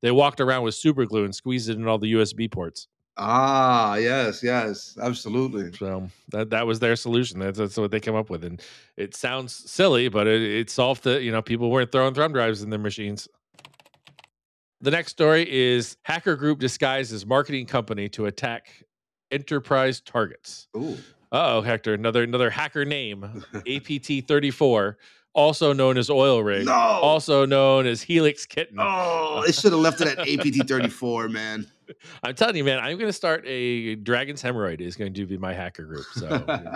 They 0.00 0.10
walked 0.10 0.40
around 0.40 0.62
with 0.62 0.74
super 0.74 1.06
glue 1.06 1.24
and 1.24 1.34
squeezed 1.34 1.68
it 1.68 1.76
in 1.76 1.86
all 1.86 1.98
the 1.98 2.12
USB 2.14 2.50
ports. 2.50 2.88
Ah, 3.20 3.96
yes, 3.96 4.44
yes, 4.44 4.96
absolutely. 5.02 5.72
So 5.72 6.08
that 6.28 6.50
that 6.50 6.66
was 6.68 6.78
their 6.78 6.94
solution. 6.94 7.40
That's, 7.40 7.58
that's 7.58 7.76
what 7.76 7.90
they 7.90 7.98
came 7.98 8.14
up 8.14 8.30
with, 8.30 8.44
and 8.44 8.62
it 8.96 9.16
sounds 9.16 9.52
silly, 9.52 10.08
but 10.08 10.28
it, 10.28 10.40
it 10.40 10.70
solved 10.70 11.02
the. 11.02 11.20
You 11.20 11.32
know, 11.32 11.42
people 11.42 11.68
weren't 11.68 11.90
throwing 11.90 12.14
thumb 12.14 12.32
drives 12.32 12.62
in 12.62 12.70
their 12.70 12.78
machines. 12.78 13.26
The 14.80 14.90
next 14.90 15.10
story 15.12 15.46
is 15.50 15.96
hacker 16.02 16.36
group 16.36 16.60
disguised 16.60 17.12
as 17.12 17.26
marketing 17.26 17.66
company 17.66 18.08
to 18.10 18.26
attack 18.26 18.84
enterprise 19.30 20.00
targets. 20.00 20.68
Ooh. 20.76 20.96
Oh, 21.32 21.60
Hector, 21.60 21.92
another 21.94 22.22
another 22.22 22.48
hacker 22.48 22.84
name, 22.84 23.24
APT 23.54 24.26
thirty 24.26 24.50
four, 24.50 24.96
also 25.34 25.72
known 25.72 25.98
as 25.98 26.08
Oil 26.08 26.42
Rig, 26.42 26.64
No. 26.66 26.72
also 26.72 27.44
known 27.44 27.86
as 27.86 28.00
Helix 28.00 28.46
Kitten. 28.46 28.78
Oh, 28.80 29.42
they 29.44 29.52
should 29.52 29.72
have 29.72 29.80
left 29.80 30.00
it 30.00 30.06
at 30.08 30.20
APT 30.20 30.66
34, 30.68 31.28
man. 31.28 31.66
I'm 32.22 32.34
telling 32.34 32.56
you, 32.56 32.64
man, 32.64 32.78
I'm 32.78 32.96
going 32.96 33.08
to 33.08 33.12
start 33.12 33.44
a 33.46 33.94
Dragon's 33.96 34.42
Hemorrhoid 34.42 34.80
is 34.80 34.96
going 34.96 35.12
to 35.12 35.26
be 35.26 35.36
my 35.38 35.52
hacker 35.52 35.84
group. 35.84 36.04
So 36.14 36.28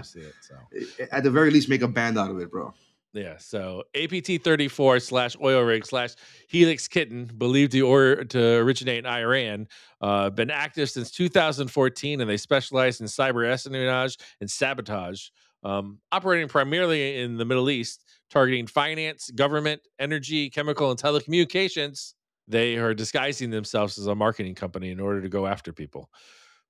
see 0.03 0.20
it. 0.20 0.34
So. 0.42 1.07
At 1.12 1.22
the 1.22 1.30
very 1.30 1.50
least, 1.50 1.68
make 1.68 1.82
a 1.82 1.88
band 1.88 2.18
out 2.18 2.30
of 2.30 2.38
it, 2.38 2.50
bro. 2.50 2.74
Yeah, 3.14 3.36
so 3.36 3.82
APT 3.94 4.42
34 4.42 5.00
slash 5.00 5.36
oil 5.42 5.60
rig 5.62 5.84
slash 5.84 6.14
Helix 6.48 6.88
Kitten, 6.88 7.26
believed 7.26 7.72
to, 7.72 7.82
or, 7.82 8.24
to 8.24 8.56
originate 8.56 9.00
in 9.00 9.06
Iran, 9.06 9.68
uh, 10.00 10.30
been 10.30 10.50
active 10.50 10.88
since 10.88 11.10
2014, 11.10 12.22
and 12.22 12.30
they 12.30 12.38
specialize 12.38 13.02
in 13.02 13.06
cyber 13.06 13.46
espionage 13.46 14.16
and 14.40 14.50
sabotage, 14.50 15.28
um, 15.62 15.98
operating 16.10 16.48
primarily 16.48 17.20
in 17.20 17.36
the 17.36 17.44
Middle 17.44 17.68
East, 17.68 18.02
targeting 18.30 18.66
finance, 18.66 19.30
government, 19.30 19.82
energy, 19.98 20.48
chemical, 20.48 20.90
and 20.90 20.98
telecommunications. 20.98 22.14
They 22.48 22.76
are 22.76 22.94
disguising 22.94 23.50
themselves 23.50 23.98
as 23.98 24.06
a 24.06 24.14
marketing 24.14 24.54
company 24.54 24.90
in 24.90 25.00
order 25.00 25.20
to 25.20 25.28
go 25.28 25.46
after 25.46 25.72
people. 25.74 26.08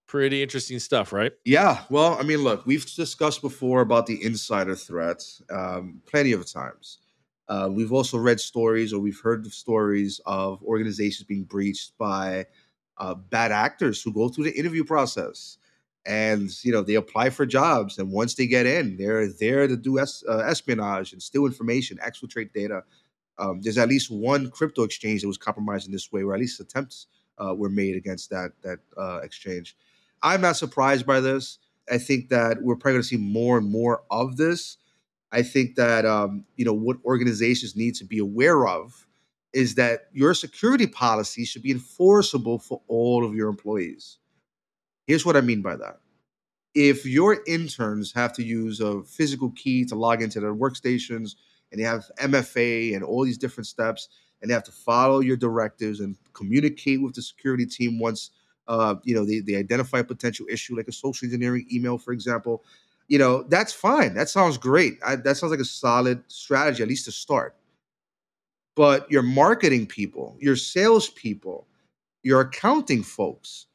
Pretty 0.06 0.42
interesting 0.42 0.78
stuff, 0.78 1.12
right? 1.12 1.32
Yeah, 1.44 1.84
well, 1.88 2.18
I 2.18 2.22
mean, 2.22 2.38
look, 2.38 2.66
we've 2.66 2.84
discussed 2.84 3.40
before 3.40 3.80
about 3.80 4.06
the 4.06 4.22
insider 4.22 4.74
threat 4.76 5.24
um, 5.50 6.02
plenty 6.06 6.32
of 6.32 6.50
times. 6.50 6.98
Uh, 7.48 7.68
we've 7.72 7.92
also 7.92 8.18
read 8.18 8.38
stories 8.38 8.92
or 8.92 9.00
we've 9.00 9.20
heard 9.20 9.46
of 9.46 9.54
stories 9.54 10.20
of 10.26 10.62
organizations 10.62 11.26
being 11.26 11.44
breached 11.44 11.96
by 11.98 12.46
uh, 12.98 13.14
bad 13.14 13.52
actors 13.52 14.02
who 14.02 14.12
go 14.12 14.28
through 14.28 14.44
the 14.44 14.58
interview 14.58 14.84
process 14.84 15.56
and 16.04 16.50
you 16.64 16.72
know 16.72 16.82
they 16.82 16.94
apply 16.96 17.30
for 17.30 17.46
jobs 17.46 17.98
and 17.98 18.10
once 18.10 18.34
they 18.34 18.46
get 18.46 18.66
in 18.66 18.96
they're 18.96 19.28
there 19.34 19.68
to 19.68 19.76
do 19.76 20.00
es- 20.00 20.24
uh, 20.28 20.38
espionage 20.38 21.12
and 21.12 21.22
steal 21.22 21.46
information 21.46 21.96
exfiltrate 21.98 22.52
data 22.52 22.82
um, 23.38 23.60
there's 23.62 23.78
at 23.78 23.88
least 23.88 24.10
one 24.10 24.50
crypto 24.50 24.82
exchange 24.82 25.20
that 25.22 25.28
was 25.28 25.38
compromised 25.38 25.86
in 25.86 25.92
this 25.92 26.10
way 26.10 26.22
or 26.22 26.34
at 26.34 26.40
least 26.40 26.60
attempts 26.60 27.06
uh, 27.38 27.54
were 27.54 27.70
made 27.70 27.96
against 27.96 28.30
that 28.30 28.50
that 28.62 28.78
uh, 28.96 29.20
exchange 29.22 29.76
i'm 30.22 30.40
not 30.40 30.56
surprised 30.56 31.06
by 31.06 31.20
this. 31.20 31.58
I 31.90 31.98
think 31.98 32.28
that 32.28 32.62
we're 32.62 32.76
probably 32.76 32.94
going 32.94 33.02
to 33.02 33.08
see 33.08 33.16
more 33.16 33.58
and 33.58 33.70
more 33.70 34.02
of 34.10 34.36
this. 34.36 34.78
I 35.32 35.42
think 35.42 35.76
that 35.76 36.04
um, 36.04 36.44
you 36.56 36.64
know 36.64 36.72
what 36.72 36.98
organizations 37.04 37.76
need 37.76 37.94
to 37.96 38.04
be 38.04 38.18
aware 38.18 38.66
of 38.66 39.06
is 39.52 39.74
that 39.74 40.08
your 40.12 40.32
security 40.34 40.86
policy 40.86 41.44
should 41.44 41.62
be 41.62 41.70
enforceable 41.70 42.58
for 42.58 42.80
all 42.88 43.24
of 43.24 43.34
your 43.34 43.48
employees. 43.48 44.18
Here's 45.06 45.26
what 45.26 45.36
I 45.36 45.42
mean 45.42 45.60
by 45.60 45.76
that. 45.76 45.98
If 46.74 47.04
your 47.04 47.42
interns 47.46 48.12
have 48.12 48.32
to 48.34 48.42
use 48.42 48.80
a 48.80 49.02
physical 49.02 49.50
key 49.50 49.84
to 49.86 49.94
log 49.94 50.22
into 50.22 50.40
their 50.40 50.54
workstations 50.54 51.34
and 51.70 51.78
they 51.78 51.84
have 51.84 52.10
MFA 52.18 52.94
and 52.94 53.04
all 53.04 53.24
these 53.24 53.36
different 53.36 53.66
steps, 53.66 54.08
and 54.40 54.50
they 54.50 54.54
have 54.54 54.64
to 54.64 54.72
follow 54.72 55.20
your 55.20 55.36
directives 55.36 56.00
and 56.00 56.16
communicate 56.32 57.02
with 57.02 57.14
the 57.14 57.22
security 57.22 57.66
team 57.66 57.98
once 57.98 58.30
uh, 58.68 58.96
you 59.02 59.14
know 59.14 59.24
they, 59.24 59.40
they 59.40 59.56
identify 59.56 59.98
a 59.98 60.04
potential 60.04 60.46
issue 60.50 60.76
like 60.76 60.88
a 60.88 60.92
social 60.92 61.26
engineering 61.26 61.66
email, 61.72 61.98
for 61.98 62.12
example, 62.12 62.64
you 63.08 63.18
know, 63.18 63.42
that's 63.44 63.72
fine. 63.72 64.14
That 64.14 64.28
sounds 64.28 64.56
great. 64.58 64.98
I, 65.04 65.16
that 65.16 65.36
sounds 65.36 65.50
like 65.50 65.60
a 65.60 65.64
solid 65.64 66.22
strategy, 66.28 66.82
at 66.82 66.88
least 66.88 67.04
to 67.06 67.12
start. 67.12 67.54
But 68.74 69.10
your 69.10 69.22
marketing 69.22 69.86
people, 69.86 70.36
your 70.40 70.56
sales 70.56 71.10
people, 71.10 71.66
your 72.22 72.40
accounting 72.40 73.02
folks, 73.02 73.66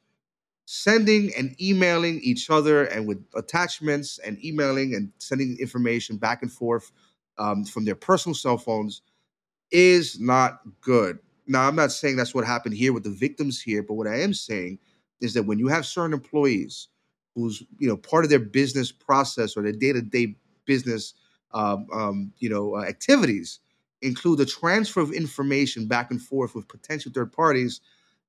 sending 0.64 1.32
and 1.36 1.54
emailing 1.62 2.20
each 2.20 2.50
other 2.50 2.84
and 2.84 3.06
with 3.06 3.24
attachments 3.34 4.18
and 4.18 4.44
emailing 4.44 4.94
and 4.94 5.12
sending 5.18 5.56
information 5.58 6.16
back 6.16 6.42
and 6.42 6.52
forth 6.52 6.90
um, 7.38 7.64
from 7.64 7.84
their 7.84 7.94
personal 7.94 8.34
cell 8.34 8.58
phones 8.58 9.02
is 9.70 10.18
not 10.18 10.60
good. 10.80 11.18
Now, 11.48 11.66
I'm 11.66 11.76
not 11.76 11.92
saying 11.92 12.16
that's 12.16 12.34
what 12.34 12.44
happened 12.44 12.74
here 12.74 12.92
with 12.92 13.04
the 13.04 13.10
victims 13.10 13.60
here, 13.60 13.82
but 13.82 13.94
what 13.94 14.06
I 14.06 14.20
am 14.20 14.34
saying 14.34 14.78
is 15.20 15.34
that 15.34 15.44
when 15.44 15.58
you 15.58 15.68
have 15.68 15.86
certain 15.86 16.12
employees 16.12 16.88
who's 17.34 17.62
you 17.78 17.88
know 17.88 17.96
part 17.96 18.24
of 18.24 18.30
their 18.30 18.38
business 18.38 18.92
process 18.92 19.56
or 19.56 19.62
their 19.62 19.72
day-to-day 19.72 20.36
business 20.64 21.14
um, 21.52 21.86
um, 21.92 22.32
you 22.38 22.48
know 22.48 22.76
uh, 22.76 22.82
activities 22.82 23.60
include 24.02 24.38
the 24.38 24.46
transfer 24.46 25.00
of 25.00 25.12
information 25.12 25.86
back 25.86 26.10
and 26.10 26.22
forth 26.22 26.54
with 26.54 26.68
potential 26.68 27.10
third 27.12 27.32
parties 27.32 27.80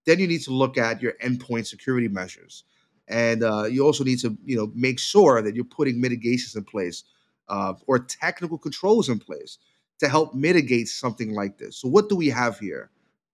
then 0.05 0.19
you 0.19 0.27
need 0.27 0.41
to 0.41 0.51
look 0.51 0.77
at 0.77 1.01
your 1.01 1.13
endpoint 1.23 1.67
security 1.67 2.07
measures. 2.07 2.63
And 3.07 3.43
uh, 3.43 3.65
you 3.65 3.85
also 3.85 4.03
need 4.03 4.19
to 4.19 4.37
you 4.43 4.57
know 4.57 4.71
make 4.75 4.99
sure 4.99 5.41
that 5.41 5.55
you're 5.55 5.65
putting 5.65 5.99
mitigations 5.99 6.55
in 6.55 6.63
place 6.63 7.03
uh, 7.47 7.73
or 7.87 7.99
technical 7.99 8.57
controls 8.57 9.09
in 9.09 9.19
place 9.19 9.57
to 9.99 10.07
help 10.07 10.33
mitigate 10.33 10.87
something 10.87 11.33
like 11.33 11.57
this. 11.57 11.77
So 11.77 11.87
what 11.87 12.09
do 12.09 12.15
we 12.15 12.27
have 12.29 12.59
here 12.59 12.89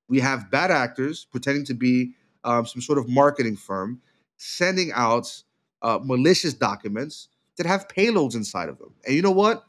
we 0.08 0.20
have 0.20 0.52
bad 0.52 0.72
actors 0.72 1.26
pretending 1.32 1.66
to 1.66 1.74
be 1.74 2.12
um, 2.44 2.66
some 2.66 2.82
sort 2.82 2.98
of 2.98 3.10
marketing 3.10 3.56
firm 3.56 4.02
sending 4.38 4.92
out 4.94 5.44
uh, 5.82 6.00
malicious 6.04 6.54
documents 6.54 7.30
that 7.58 7.66
have 7.66 7.88
payloads 7.88 8.36
inside 8.36 8.70
of 8.70 8.78
them 8.78 8.94
and 9.06 9.16
you 9.16 9.22
know 9.22 9.32
what 9.32 9.64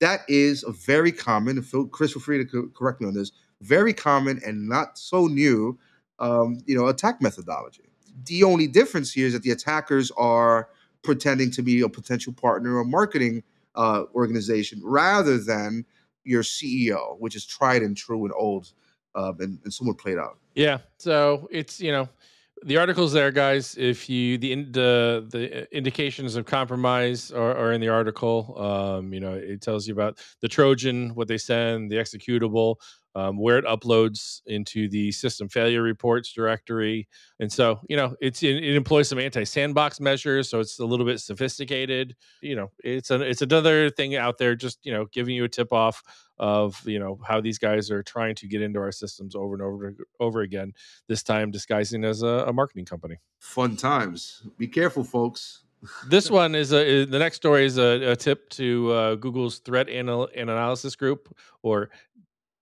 that 0.00 0.20
is 0.28 0.62
a 0.64 0.72
very 0.72 1.12
common 1.12 1.56
and 1.56 1.66
feel, 1.66 1.86
chris 1.86 2.12
feel 2.12 2.22
free 2.22 2.38
to 2.38 2.44
co- 2.44 2.70
correct 2.74 3.00
me 3.00 3.06
on 3.06 3.14
this 3.14 3.32
very 3.62 3.92
common 3.92 4.40
and 4.44 4.68
not 4.68 4.98
so 4.98 5.26
new 5.26 5.78
um, 6.18 6.58
you 6.66 6.76
know, 6.76 6.86
attack 6.86 7.20
methodology. 7.20 7.82
The 8.24 8.44
only 8.44 8.66
difference 8.66 9.12
here 9.12 9.26
is 9.26 9.32
that 9.34 9.42
the 9.42 9.50
attackers 9.50 10.10
are 10.12 10.68
pretending 11.02 11.50
to 11.52 11.62
be 11.62 11.82
a 11.82 11.88
potential 11.88 12.32
partner 12.32 12.76
or 12.76 12.84
marketing 12.84 13.42
uh, 13.74 14.04
organization 14.14 14.80
rather 14.82 15.38
than 15.38 15.84
your 16.24 16.42
CEO, 16.42 17.18
which 17.20 17.36
is 17.36 17.44
tried 17.44 17.82
and 17.82 17.96
true 17.96 18.24
and 18.24 18.32
old, 18.36 18.72
um, 19.16 19.36
and, 19.40 19.58
and 19.64 19.72
somewhat 19.72 19.98
played 19.98 20.18
out. 20.18 20.38
Yeah. 20.54 20.78
So 20.98 21.48
it's 21.50 21.80
you 21.80 21.90
know 21.90 22.08
the 22.64 22.76
article's 22.76 23.12
there, 23.12 23.30
guys. 23.30 23.76
If 23.78 24.08
you 24.08 24.38
the 24.38 24.54
the 24.64 25.26
the 25.30 25.76
indications 25.76 26.36
of 26.36 26.46
compromise 26.46 27.30
are, 27.30 27.56
are 27.56 27.72
in 27.72 27.80
the 27.80 27.88
article. 27.88 28.54
Um, 28.58 29.12
you 29.12 29.20
know, 29.20 29.34
it 29.34 29.60
tells 29.60 29.86
you 29.86 29.94
about 29.94 30.18
the 30.40 30.48
Trojan, 30.48 31.14
what 31.14 31.28
they 31.28 31.38
send, 31.38 31.90
the 31.90 31.96
executable, 31.96 32.76
um, 33.16 33.38
where 33.38 33.56
it 33.56 33.64
uploads 33.64 34.42
into 34.44 34.88
the 34.90 35.10
system 35.10 35.48
failure 35.48 35.80
reports 35.80 36.32
directory, 36.32 37.08
and 37.40 37.50
so 37.50 37.80
you 37.88 37.96
know 37.96 38.14
it's 38.20 38.42
it, 38.42 38.56
it 38.56 38.76
employs 38.76 39.08
some 39.08 39.18
anti 39.18 39.42
sandbox 39.42 40.00
measures, 40.00 40.50
so 40.50 40.60
it's 40.60 40.78
a 40.78 40.84
little 40.84 41.06
bit 41.06 41.18
sophisticated. 41.20 42.14
You 42.42 42.56
know, 42.56 42.70
it's 42.84 43.10
an 43.10 43.22
it's 43.22 43.40
another 43.40 43.88
thing 43.88 44.16
out 44.16 44.36
there, 44.36 44.54
just 44.54 44.78
you 44.84 44.92
know, 44.92 45.06
giving 45.06 45.34
you 45.34 45.44
a 45.44 45.48
tip 45.48 45.72
off 45.72 46.02
of 46.38 46.78
you 46.86 46.98
know 46.98 47.18
how 47.26 47.40
these 47.40 47.58
guys 47.58 47.90
are 47.90 48.02
trying 48.02 48.34
to 48.34 48.46
get 48.46 48.60
into 48.60 48.78
our 48.78 48.92
systems 48.92 49.34
over 49.34 49.54
and 49.54 49.62
over 49.62 49.94
over 50.20 50.42
again 50.42 50.74
this 51.08 51.22
time 51.22 51.50
disguising 51.50 52.04
as 52.04 52.20
a, 52.22 52.44
a 52.46 52.52
marketing 52.52 52.84
company 52.84 53.16
Fun 53.38 53.76
times. 53.76 54.42
Be 54.58 54.66
careful, 54.68 55.04
folks. 55.04 55.62
this 56.10 56.30
one 56.30 56.54
is 56.54 56.72
a 56.72 56.84
is- 56.86 57.08
the 57.08 57.18
next 57.18 57.36
story 57.36 57.64
is 57.64 57.78
a, 57.78 58.10
a 58.10 58.16
tip 58.16 58.50
to 58.50 58.92
uh, 58.92 59.14
google's 59.14 59.60
threat 59.60 59.88
anal- 59.88 60.28
and 60.36 60.50
analysis 60.50 60.94
group 60.96 61.34
or 61.62 61.88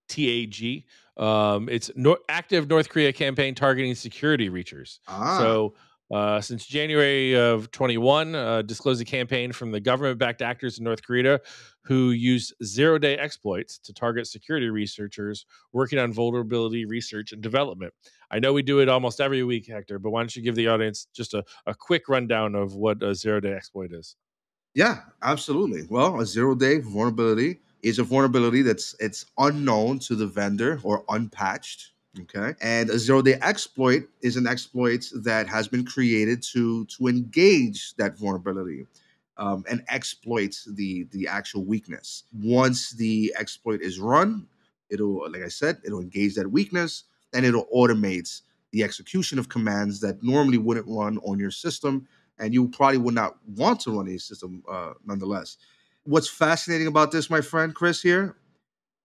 tag 0.08 0.84
um, 1.16 1.68
it's 1.68 1.90
no- 1.96 2.18
active 2.28 2.68
north 2.68 2.88
korea 2.88 3.12
campaign 3.12 3.54
targeting 3.54 3.94
security 3.94 4.50
reachers 4.50 4.98
Ah, 5.06 5.38
so 5.38 5.74
uh, 6.10 6.40
since 6.40 6.66
January 6.66 7.34
of 7.34 7.70
21, 7.70 8.34
uh, 8.34 8.62
disclosed 8.62 9.00
a 9.00 9.04
campaign 9.04 9.52
from 9.52 9.70
the 9.70 9.80
government-backed 9.80 10.42
actors 10.42 10.78
in 10.78 10.84
North 10.84 11.02
Korea 11.02 11.40
who 11.82 12.10
use 12.10 12.52
zero-day 12.62 13.16
exploits 13.16 13.78
to 13.78 13.92
target 13.92 14.26
security 14.26 14.68
researchers 14.68 15.46
working 15.72 15.98
on 15.98 16.12
vulnerability 16.12 16.84
research 16.84 17.32
and 17.32 17.42
development. 17.42 17.92
I 18.30 18.38
know 18.38 18.52
we 18.52 18.62
do 18.62 18.80
it 18.80 18.88
almost 18.88 19.20
every 19.20 19.42
week, 19.44 19.66
Hector, 19.66 19.98
but 19.98 20.10
why 20.10 20.20
don't 20.20 20.34
you 20.36 20.42
give 20.42 20.54
the 20.54 20.68
audience 20.68 21.08
just 21.14 21.34
a, 21.34 21.42
a 21.66 21.74
quick 21.74 22.08
rundown 22.08 22.54
of 22.54 22.74
what 22.74 23.02
a 23.02 23.14
zero-day 23.14 23.52
exploit 23.52 23.92
is? 23.92 24.16
yeah, 24.74 25.02
absolutely. 25.22 25.82
Well, 25.88 26.20
a 26.20 26.26
zero 26.26 26.54
day 26.54 26.78
vulnerability 26.78 27.60
is 27.84 27.98
a 27.98 28.02
vulnerability 28.02 28.62
that's 28.62 28.96
it's 28.98 29.26
unknown 29.38 29.98
to 30.00 30.16
the 30.16 30.26
vendor 30.26 30.80
or 30.82 31.04
unpatched. 31.10 31.92
Okay, 32.20 32.54
and 32.60 32.90
a 32.90 32.98
zero 32.98 33.22
day 33.22 33.34
exploit 33.42 34.08
is 34.22 34.36
an 34.36 34.46
exploit 34.46 35.10
that 35.16 35.46
has 35.48 35.68
been 35.68 35.84
created 35.84 36.42
to 36.54 36.86
to 36.86 37.08
engage 37.08 37.94
that 37.96 38.16
vulnerability 38.18 38.86
um, 39.36 39.64
and 39.68 39.84
exploit 39.90 40.56
the 40.66 41.04
the 41.10 41.28
actual 41.28 41.64
weakness. 41.64 42.24
Once 42.32 42.92
the 42.92 43.34
exploit 43.38 43.82
is 43.82 44.00
run, 44.00 44.46
it'll 44.90 45.30
like 45.30 45.42
I 45.42 45.48
said, 45.48 45.78
it'll 45.84 46.00
engage 46.00 46.34
that 46.36 46.50
weakness 46.50 47.04
and 47.34 47.44
it'll 47.44 47.66
automate 47.74 48.40
the 48.70 48.82
execution 48.82 49.38
of 49.38 49.48
commands 49.48 50.00
that 50.00 50.22
normally 50.22 50.58
wouldn't 50.58 50.86
run 50.88 51.18
on 51.18 51.38
your 51.38 51.50
system 51.50 52.06
and 52.38 52.52
you 52.52 52.68
probably 52.68 52.98
would 52.98 53.14
not 53.14 53.36
want 53.56 53.80
to 53.80 53.90
run 53.90 54.08
a 54.08 54.18
system 54.18 54.62
uh, 54.70 54.92
nonetheless. 55.04 55.58
What's 56.04 56.28
fascinating 56.28 56.86
about 56.86 57.12
this, 57.12 57.30
my 57.30 57.40
friend 57.40 57.74
Chris, 57.74 58.02
here 58.02 58.36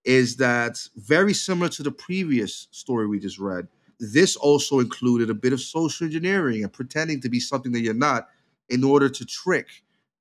is 0.04 0.36
that 0.38 0.80
very 0.96 1.34
similar 1.34 1.70
to 1.70 1.84
the 1.84 1.92
previous 1.92 2.68
story 2.72 3.08
we 3.08 3.20
just 3.20 3.40
read, 3.40 3.68
this 4.00 4.36
also 4.36 4.80
included 4.80 5.30
a 5.30 5.34
bit 5.34 5.54
of 5.54 5.62
social 5.62 6.06
engineering 6.06 6.64
and 6.64 6.72
pretending 6.72 7.22
to 7.22 7.30
be 7.30 7.40
something 7.40 7.72
that 7.72 7.82
you're 7.82 7.94
not 7.94 8.28
in 8.70 8.84
order 8.84 9.10
to 9.10 9.26
trick 9.26 9.68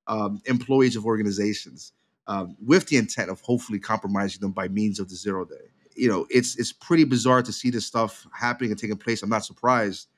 um, 0.06 0.40
employees 0.46 0.96
of 0.96 1.04
organizations 1.04 1.92
um, 2.28 2.56
with 2.64 2.86
the 2.86 2.96
intent 2.96 3.30
of 3.30 3.40
hopefully 3.40 3.78
compromising 3.78 4.40
them 4.40 4.52
by 4.52 4.68
means 4.68 5.00
of 5.00 5.08
the 5.08 5.16
zero 5.16 5.44
day. 5.44 5.70
You 5.96 6.08
know, 6.08 6.26
it's 6.30 6.56
it's 6.58 6.72
pretty 6.72 7.04
bizarre 7.04 7.42
to 7.42 7.52
see 7.52 7.70
this 7.70 7.86
stuff 7.86 8.26
happening 8.32 8.70
and 8.70 8.78
taking 8.78 8.96
place. 8.96 9.22
I'm 9.22 9.30
not 9.30 9.44
surprised, 9.44 10.08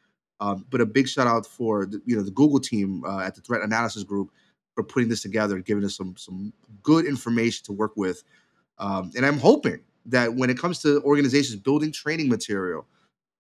um, 0.41 0.67
but 0.71 0.83
a 0.83 0.87
big 0.87 1.09
shout 1.09 1.27
out 1.27 1.47
for 1.47 1.87
the, 1.87 2.03
you 2.05 2.17
know 2.17 2.23
the 2.23 2.31
Google 2.31 2.61
team 2.61 3.03
uh, 3.05 3.21
at 3.21 3.35
the 3.35 3.41
Threat 3.41 3.63
Analysis 3.63 4.05
Group 4.05 4.31
for 4.81 4.93
putting 4.93 5.09
this 5.09 5.23
together 5.23 5.57
and 5.57 5.65
giving 5.65 5.85
us 5.85 5.97
some 5.97 6.17
some 6.17 6.53
good 6.83 7.07
information 7.07 7.65
to 7.67 7.73
work 7.73 7.93
with. 7.97 8.23
Um, 8.79 9.11
and 9.17 9.27
I'm 9.27 9.39
hoping 9.39 9.81
that 10.07 10.35
when 10.35 10.49
it 10.49 10.59
comes 10.59 10.81
to 10.81 11.03
organizations 11.03 11.61
building 11.61 11.93
training 11.93 12.29
material, 12.29 12.87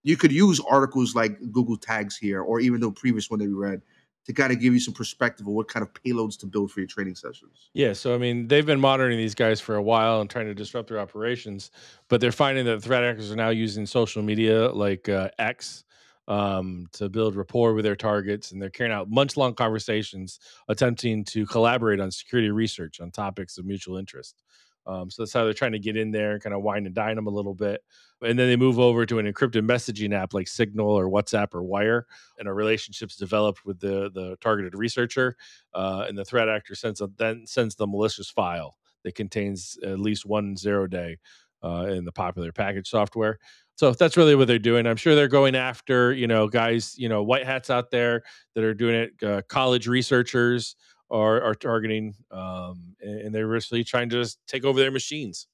you 0.02 0.16
could 0.16 0.32
use 0.32 0.60
articles 0.68 1.14
like 1.14 1.38
Google 1.50 1.76
Tags 1.76 2.16
here, 2.16 2.42
or 2.42 2.60
even 2.60 2.80
the 2.80 2.90
previous 2.90 3.30
one 3.30 3.40
that 3.40 3.46
we 3.46 3.54
read, 3.54 3.80
to 4.26 4.34
kind 4.34 4.52
of 4.52 4.60
give 4.60 4.74
you 4.74 4.80
some 4.80 4.92
perspective 4.92 5.46
of 5.46 5.54
what 5.54 5.68
kind 5.68 5.82
of 5.82 5.92
payloads 5.94 6.38
to 6.40 6.46
build 6.46 6.70
for 6.70 6.80
your 6.80 6.86
training 6.86 7.14
sessions. 7.14 7.70
Yeah, 7.72 7.94
so 7.94 8.14
I 8.14 8.18
mean, 8.18 8.46
they've 8.48 8.66
been 8.66 8.80
monitoring 8.80 9.16
these 9.16 9.34
guys 9.34 9.60
for 9.60 9.76
a 9.76 9.82
while 9.82 10.20
and 10.20 10.28
trying 10.28 10.46
to 10.46 10.54
disrupt 10.54 10.88
their 10.88 11.00
operations, 11.00 11.70
but 12.08 12.20
they're 12.20 12.32
finding 12.32 12.66
that 12.66 12.82
threat 12.82 13.02
actors 13.02 13.32
are 13.32 13.36
now 13.36 13.48
using 13.50 13.86
social 13.86 14.22
media 14.22 14.68
like 14.68 15.08
uh, 15.08 15.30
X 15.38 15.84
um, 16.30 16.86
to 16.92 17.08
build 17.08 17.34
rapport 17.34 17.74
with 17.74 17.84
their 17.84 17.96
targets, 17.96 18.52
and 18.52 18.62
they're 18.62 18.70
carrying 18.70 18.94
out 18.94 19.10
months-long 19.10 19.54
conversations, 19.54 20.38
attempting 20.68 21.24
to 21.24 21.44
collaborate 21.44 22.00
on 22.00 22.10
security 22.10 22.50
research 22.50 23.00
on 23.00 23.10
topics 23.10 23.58
of 23.58 23.66
mutual 23.66 23.96
interest. 23.96 24.42
Um, 24.86 25.10
so 25.10 25.22
that's 25.22 25.32
how 25.32 25.44
they're 25.44 25.52
trying 25.52 25.72
to 25.72 25.78
get 25.78 25.96
in 25.96 26.10
there 26.10 26.32
and 26.32 26.42
kind 26.42 26.54
of 26.54 26.62
wine 26.62 26.86
and 26.86 26.94
dine 26.94 27.16
them 27.16 27.26
a 27.26 27.36
little 27.38 27.54
bit. 27.54 27.82
And 28.22 28.38
then 28.38 28.48
they 28.48 28.56
move 28.56 28.78
over 28.78 29.04
to 29.06 29.18
an 29.18 29.26
encrypted 29.30 29.66
messaging 29.66 30.14
app 30.14 30.32
like 30.32 30.48
Signal 30.48 30.88
or 30.88 31.08
WhatsApp 31.08 31.48
or 31.52 31.62
Wire, 31.62 32.06
and 32.38 32.48
a 32.48 32.52
relationship's 32.52 33.16
developed 33.16 33.64
with 33.64 33.80
the 33.80 34.10
the 34.14 34.36
targeted 34.40 34.74
researcher. 34.74 35.36
Uh, 35.74 36.06
and 36.08 36.16
the 36.16 36.24
threat 36.24 36.48
actor 36.48 36.74
sends 36.74 37.00
a, 37.00 37.08
then 37.18 37.46
sends 37.46 37.74
the 37.74 37.86
malicious 37.86 38.30
file 38.30 38.76
that 39.02 39.14
contains 39.14 39.78
at 39.82 39.98
least 39.98 40.26
one 40.26 40.56
zero 40.56 40.86
day 40.86 41.18
uh, 41.62 41.86
in 41.90 42.04
the 42.04 42.12
popular 42.12 42.52
package 42.52 42.88
software. 42.88 43.38
So 43.80 43.92
that's 43.92 44.18
really 44.18 44.34
what 44.34 44.46
they're 44.46 44.58
doing. 44.58 44.86
I'm 44.86 44.98
sure 44.98 45.14
they're 45.14 45.26
going 45.26 45.54
after 45.54 46.12
you 46.12 46.26
know 46.26 46.48
guys, 46.48 46.94
you 46.98 47.08
know, 47.08 47.22
white 47.22 47.46
hats 47.46 47.70
out 47.70 47.90
there 47.90 48.24
that 48.54 48.62
are 48.62 48.74
doing 48.74 48.94
it, 48.94 49.12
uh, 49.22 49.40
college 49.48 49.86
researchers 49.86 50.76
are, 51.10 51.40
are 51.40 51.54
targeting, 51.54 52.14
um, 52.30 52.94
and, 53.00 53.34
they're 53.34 53.46
really 53.46 53.82
trying 53.82 54.10
to 54.10 54.16
just 54.20 54.38
take 54.46 54.66
over 54.66 54.78
their 54.78 54.90
machines 54.90 55.46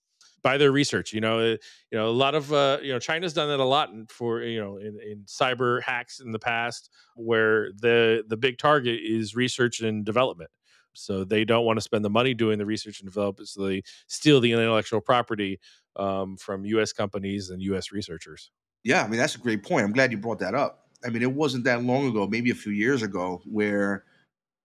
by 0.42 0.58
their 0.58 0.72
research. 0.72 1.12
You 1.12 1.20
know, 1.20 1.38
uh, 1.38 1.56
you 1.92 1.98
know, 1.98 2.08
a 2.08 2.18
lot 2.24 2.34
of 2.34 2.52
uh, 2.52 2.78
you 2.82 2.92
know, 2.92 2.98
China's 2.98 3.32
done 3.32 3.46
that 3.46 3.60
a 3.60 3.64
lot 3.64 3.90
for 4.08 4.42
you 4.42 4.58
know 4.58 4.78
in, 4.78 4.98
in 5.08 5.22
cyber 5.26 5.80
hacks 5.80 6.18
in 6.18 6.32
the 6.32 6.40
past, 6.40 6.90
where 7.14 7.70
the 7.80 8.24
the 8.26 8.36
big 8.36 8.58
target 8.58 8.98
is 9.04 9.36
research 9.36 9.82
and 9.82 10.04
development. 10.04 10.50
So 10.94 11.22
they 11.22 11.44
don't 11.44 11.64
want 11.64 11.76
to 11.76 11.82
spend 11.82 12.04
the 12.04 12.10
money 12.10 12.34
doing 12.34 12.58
the 12.58 12.66
research 12.66 12.98
and 12.98 13.08
development, 13.08 13.48
so 13.50 13.68
they 13.68 13.82
steal 14.08 14.40
the 14.40 14.50
intellectual 14.50 15.00
property 15.00 15.60
um, 15.96 16.36
from 16.36 16.64
U.S. 16.66 16.92
companies 16.92 17.50
and 17.50 17.60
U.S. 17.62 17.92
researchers. 17.92 18.50
Yeah, 18.84 19.02
I 19.02 19.08
mean 19.08 19.18
that's 19.18 19.34
a 19.34 19.38
great 19.38 19.62
point. 19.64 19.84
I'm 19.84 19.92
glad 19.92 20.12
you 20.12 20.18
brought 20.18 20.38
that 20.40 20.54
up. 20.54 20.86
I 21.04 21.10
mean, 21.10 21.22
it 21.22 21.32
wasn't 21.32 21.64
that 21.64 21.82
long 21.82 22.06
ago, 22.08 22.26
maybe 22.26 22.50
a 22.50 22.54
few 22.54 22.72
years 22.72 23.02
ago, 23.02 23.42
where 23.44 24.04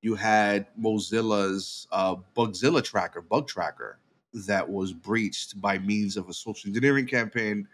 you 0.02 0.16
had 0.16 0.68
Mozilla's 0.80 1.88
uh, 1.92 2.16
Bugzilla 2.36 2.84
tracker, 2.84 3.22
bug 3.22 3.48
tracker, 3.48 4.00
that 4.34 4.68
was 4.68 4.94
breached 4.94 5.60
by 5.60 5.78
means 5.78 6.18
of 6.18 6.30
a 6.30 6.34
social 6.34 6.70
engineering 6.70 7.06
campaign, 7.06 7.68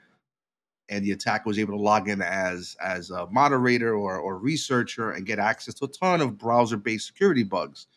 and 0.89 1.05
the 1.05 1.12
attacker 1.12 1.43
was 1.45 1.60
able 1.60 1.74
to 1.74 1.82
log 1.82 2.10
in 2.10 2.22
as 2.22 2.76
as 2.82 3.12
a 3.12 3.28
moderator 3.28 3.93
or, 3.93 4.18
or 4.18 4.38
researcher 4.38 5.12
and 5.12 5.26
get 5.26 5.39
access 5.39 5.74
to 5.76 5.86
a 5.86 5.89
ton 5.89 6.22
of 6.22 6.38
browser-based 6.38 7.05
security 7.05 7.43
bugs 7.43 7.88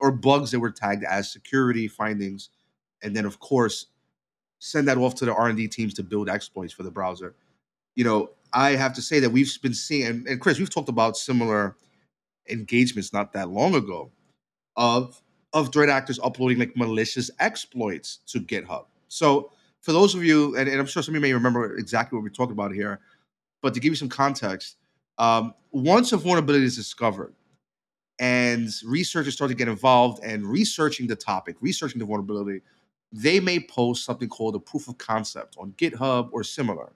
or 0.00 0.10
bugs 0.12 0.50
that 0.52 0.60
were 0.60 0.70
tagged 0.70 1.04
as 1.04 1.30
security 1.30 1.88
findings, 1.88 2.50
and 3.02 3.14
then 3.14 3.26
of 3.26 3.40
course 3.40 3.86
send 4.58 4.88
that 4.88 4.98
off 4.98 5.14
to 5.16 5.24
the 5.24 5.34
R&D 5.34 5.68
teams 5.68 5.94
to 5.94 6.02
build 6.02 6.28
exploits 6.28 6.72
for 6.72 6.82
the 6.82 6.90
browser. 6.90 7.34
You 7.94 8.04
know, 8.04 8.30
I 8.52 8.70
have 8.70 8.94
to 8.94 9.02
say 9.02 9.20
that 9.20 9.30
we've 9.30 9.50
been 9.62 9.74
seeing, 9.74 10.06
and, 10.06 10.26
and 10.26 10.40
Chris, 10.40 10.58
we've 10.58 10.70
talked 10.70 10.88
about 10.88 11.16
similar 11.16 11.76
engagements 12.48 13.12
not 13.12 13.32
that 13.34 13.50
long 13.50 13.74
ago 13.74 14.10
of 14.76 15.20
of 15.54 15.72
threat 15.72 15.88
actors 15.88 16.20
uploading 16.22 16.58
like 16.58 16.76
malicious 16.76 17.30
exploits 17.40 18.18
to 18.26 18.38
GitHub. 18.38 18.84
So 19.08 19.50
for 19.80 19.92
those 19.92 20.14
of 20.14 20.22
you, 20.22 20.56
and, 20.56 20.68
and 20.68 20.78
I'm 20.78 20.86
sure 20.86 21.02
some 21.02 21.14
of 21.14 21.16
you 21.16 21.22
may 21.22 21.32
remember 21.32 21.76
exactly 21.76 22.16
what 22.16 22.22
we're 22.22 22.28
talking 22.28 22.52
about 22.52 22.72
here, 22.72 23.00
but 23.62 23.72
to 23.74 23.80
give 23.80 23.90
you 23.92 23.96
some 23.96 24.10
context, 24.10 24.76
um, 25.16 25.54
once 25.72 26.12
a 26.12 26.18
vulnerability 26.18 26.66
is 26.66 26.76
discovered 26.76 27.34
and 28.18 28.68
researchers 28.84 29.34
start 29.34 29.48
to 29.50 29.56
get 29.56 29.68
involved 29.68 30.22
and 30.22 30.44
researching 30.44 31.06
the 31.06 31.16
topic, 31.16 31.56
researching 31.60 31.98
the 31.98 32.04
vulnerability, 32.04 32.60
they 33.12 33.40
may 33.40 33.60
post 33.60 34.04
something 34.04 34.28
called 34.28 34.54
a 34.54 34.58
proof 34.58 34.88
of 34.88 34.98
concept 34.98 35.56
on 35.58 35.72
GitHub 35.72 36.28
or 36.32 36.44
similar. 36.44 36.92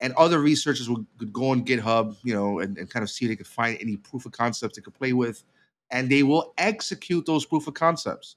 And 0.00 0.12
other 0.14 0.40
researchers 0.40 0.88
would, 0.90 1.06
go 1.32 1.50
on 1.50 1.64
GitHub, 1.64 2.16
you 2.22 2.34
know, 2.34 2.58
and, 2.58 2.76
and 2.76 2.90
kind 2.90 3.02
of 3.02 3.10
see 3.10 3.24
if 3.24 3.30
they 3.30 3.36
could 3.36 3.46
find 3.46 3.78
any 3.80 3.96
proof 3.96 4.26
of 4.26 4.32
concepts 4.32 4.76
they 4.76 4.82
could 4.82 4.94
play 4.94 5.12
with, 5.12 5.42
and 5.90 6.10
they 6.10 6.22
will 6.22 6.52
execute 6.58 7.24
those 7.24 7.46
proof 7.46 7.66
of 7.66 7.74
concepts, 7.74 8.36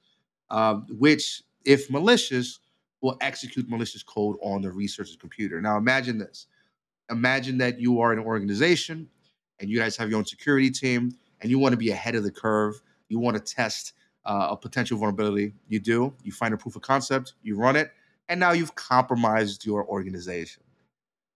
um, 0.51 0.85
which, 0.89 1.43
if 1.65 1.89
malicious, 1.89 2.59
will 3.01 3.17
execute 3.21 3.69
malicious 3.69 4.03
code 4.03 4.37
on 4.41 4.61
the 4.61 4.71
researcher's 4.71 5.17
computer. 5.17 5.59
Now, 5.61 5.77
imagine 5.77 6.17
this: 6.17 6.47
imagine 7.09 7.57
that 7.57 7.79
you 7.79 7.99
are 7.99 8.13
an 8.13 8.19
organization, 8.19 9.09
and 9.59 9.69
you 9.69 9.77
guys 9.77 9.97
have 9.97 10.09
your 10.09 10.17
own 10.17 10.25
security 10.25 10.69
team, 10.69 11.11
and 11.41 11.51
you 11.51 11.59
want 11.59 11.73
to 11.73 11.77
be 11.77 11.91
ahead 11.91 12.15
of 12.15 12.23
the 12.23 12.31
curve. 12.31 12.81
You 13.09 13.19
want 13.19 13.35
to 13.35 13.43
test 13.43 13.93
uh, 14.25 14.49
a 14.51 14.57
potential 14.57 14.97
vulnerability. 14.97 15.53
You 15.67 15.79
do. 15.79 16.13
You 16.23 16.31
find 16.31 16.53
a 16.53 16.57
proof 16.57 16.75
of 16.75 16.81
concept. 16.81 17.33
You 17.41 17.55
run 17.55 17.75
it, 17.75 17.91
and 18.27 18.39
now 18.39 18.51
you've 18.51 18.75
compromised 18.75 19.65
your 19.65 19.85
organization. 19.87 20.63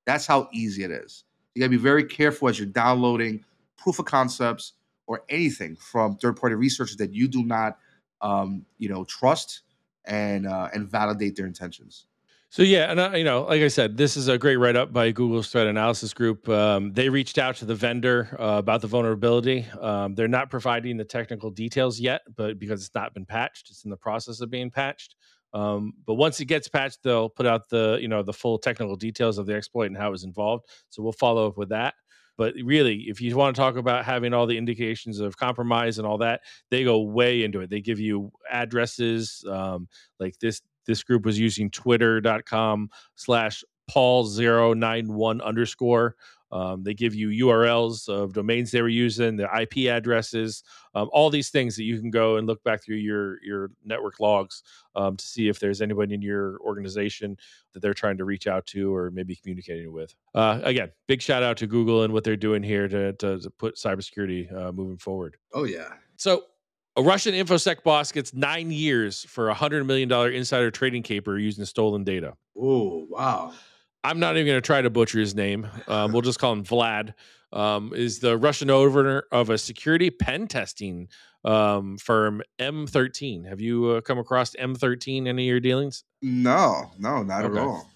That's 0.05 0.27
how 0.27 0.49
easy 0.51 0.83
it 0.83 0.91
is. 0.91 1.23
You 1.55 1.61
got 1.61 1.67
to 1.67 1.69
be 1.69 1.77
very 1.77 2.03
careful 2.03 2.49
as 2.49 2.59
you're 2.59 2.67
downloading 2.67 3.45
proof 3.77 3.99
of 3.99 4.05
concepts 4.05 4.73
or 5.07 5.23
anything 5.29 5.75
from 5.75 6.15
third-party 6.17 6.55
researchers 6.55 6.97
that 6.97 7.13
you 7.13 7.27
do 7.27 7.43
not, 7.43 7.77
um, 8.21 8.65
you 8.77 8.89
know, 8.89 9.03
trust 9.05 9.61
and 10.05 10.47
uh, 10.47 10.69
and 10.73 10.89
validate 10.89 11.35
their 11.35 11.45
intentions. 11.45 12.05
So 12.53 12.61
yeah, 12.61 12.91
and 12.91 12.99
uh, 12.99 13.13
you 13.15 13.23
know, 13.23 13.45
like 13.45 13.63
I 13.63 13.67
said, 13.67 13.97
this 13.97 14.15
is 14.15 14.27
a 14.27 14.37
great 14.37 14.57
write 14.57 14.75
up 14.75 14.93
by 14.93 15.09
Google's 15.09 15.49
threat 15.49 15.65
analysis 15.65 16.13
group. 16.13 16.47
Um, 16.47 16.93
they 16.93 17.09
reached 17.09 17.39
out 17.39 17.55
to 17.55 17.65
the 17.65 17.73
vendor 17.73 18.37
uh, 18.39 18.59
about 18.59 18.81
the 18.81 18.87
vulnerability. 18.87 19.65
Um, 19.81 20.13
they're 20.13 20.27
not 20.27 20.51
providing 20.51 20.97
the 20.97 21.03
technical 21.03 21.49
details 21.49 21.99
yet, 21.99 22.21
but 22.35 22.59
because 22.59 22.85
it's 22.85 22.93
not 22.93 23.15
been 23.15 23.25
patched, 23.25 23.71
it's 23.71 23.85
in 23.85 23.89
the 23.89 23.97
process 23.97 24.39
of 24.39 24.51
being 24.51 24.69
patched. 24.69 25.15
Um, 25.55 25.93
but 26.05 26.13
once 26.13 26.39
it 26.41 26.45
gets 26.45 26.67
patched, 26.67 26.99
they'll 27.01 27.27
put 27.27 27.47
out 27.47 27.69
the 27.69 27.97
you 27.99 28.07
know 28.07 28.21
the 28.21 28.33
full 28.33 28.59
technical 28.59 28.95
details 28.95 29.39
of 29.39 29.47
the 29.47 29.55
exploit 29.55 29.87
and 29.87 29.97
how 29.97 30.09
it 30.09 30.11
was 30.11 30.23
involved. 30.23 30.67
So 30.89 31.01
we'll 31.01 31.11
follow 31.13 31.47
up 31.47 31.57
with 31.57 31.69
that. 31.69 31.95
But 32.37 32.53
really, 32.63 33.05
if 33.07 33.19
you 33.19 33.35
want 33.35 33.55
to 33.55 33.59
talk 33.59 33.77
about 33.77 34.05
having 34.05 34.31
all 34.31 34.45
the 34.45 34.59
indications 34.59 35.19
of 35.19 35.37
compromise 35.37 35.97
and 35.97 36.05
all 36.05 36.19
that, 36.19 36.41
they 36.69 36.83
go 36.83 37.01
way 37.01 37.43
into 37.43 37.61
it. 37.61 37.71
They 37.71 37.81
give 37.81 37.99
you 37.99 38.31
addresses, 38.51 39.43
um, 39.49 39.87
like 40.19 40.37
this 40.39 40.61
this 40.85 41.03
group 41.03 41.25
was 41.25 41.39
using 41.39 41.69
twitter.com 41.69 42.89
slash 43.15 43.63
paul091 43.91 45.43
underscore. 45.43 46.15
Um, 46.53 46.83
they 46.83 46.93
give 46.93 47.15
you 47.15 47.47
URLs 47.47 48.07
of 48.07 48.33
domains 48.33 48.69
they 48.69 48.83
were 48.83 48.87
using, 48.87 49.35
the 49.35 49.49
IP 49.59 49.89
addresses, 49.89 50.63
um, 50.93 51.09
all 51.11 51.31
these 51.31 51.49
things 51.49 51.75
that 51.75 51.83
you 51.83 51.99
can 51.99 52.11
go 52.11 52.37
and 52.37 52.45
look 52.45 52.63
back 52.63 52.83
through 52.83 52.97
your 52.97 53.43
your 53.43 53.71
network 53.83 54.19
logs 54.19 54.61
um, 54.95 55.17
to 55.17 55.25
see 55.25 55.49
if 55.49 55.59
there's 55.59 55.81
anybody 55.81 56.13
in 56.13 56.21
your 56.21 56.59
organization 56.59 57.35
that 57.73 57.79
they're 57.79 57.95
trying 57.95 58.17
to 58.17 58.23
reach 58.23 58.45
out 58.45 58.67
to 58.67 58.95
or 58.95 59.09
maybe 59.09 59.35
communicating 59.35 59.91
with. 59.91 60.13
Uh, 60.35 60.59
again, 60.63 60.91
big 61.07 61.23
shout 61.23 61.41
out 61.41 61.57
to 61.57 61.65
Google 61.65 62.03
and 62.03 62.13
what 62.13 62.23
they're 62.23 62.35
doing 62.35 62.61
here 62.61 62.87
to, 62.87 63.13
to, 63.13 63.39
to 63.39 63.49
put 63.49 63.75
cybersecurity 63.75 64.55
uh, 64.55 64.71
moving 64.71 64.99
forward. 64.99 65.37
Oh 65.53 65.63
yeah. 65.63 65.93
So 66.17 66.43
a 66.95 67.01
Russian 67.01 67.33
infosec 67.33 67.83
boss 67.83 68.11
gets 68.11 68.33
nine 68.33 68.71
years 68.71 69.23
for 69.25 69.49
a 69.49 69.53
hundred 69.53 69.83
million 69.85 70.09
dollar 70.09 70.29
insider 70.29 70.71
trading 70.71 71.03
caper 71.03 71.37
using 71.37 71.65
stolen 71.65 72.03
data. 72.03 72.33
Oh 72.57 73.05
wow. 73.09 73.53
I'm 74.05 74.19
not 74.19 74.35
even 74.35 74.47
going 74.47 74.57
to 74.57 74.65
try 74.65 74.81
to 74.81 74.89
butcher 74.89 75.19
his 75.19 75.33
name. 75.33 75.65
Um, 75.87 76.11
we'll 76.11 76.21
just 76.21 76.37
call 76.37 76.51
him 76.51 76.63
Vlad. 76.65 77.13
Um, 77.53 77.93
is 77.95 78.19
the 78.19 78.37
Russian 78.37 78.69
owner 78.69 79.23
of 79.31 79.49
a 79.49 79.57
security 79.57 80.09
pen 80.09 80.47
testing 80.47 81.07
um, 81.45 81.97
firm 81.97 82.41
M13. 82.59 83.47
Have 83.47 83.61
you 83.61 83.91
uh, 83.91 84.01
come 84.01 84.17
across 84.17 84.55
M13 84.55 85.19
in 85.19 85.27
any 85.27 85.43
of 85.43 85.51
your 85.51 85.59
dealings? 85.61 86.03
No, 86.21 86.91
no, 86.99 87.23
not 87.23 87.45
Okay. 87.45 87.57
at 87.59 87.65
all. 87.65 87.89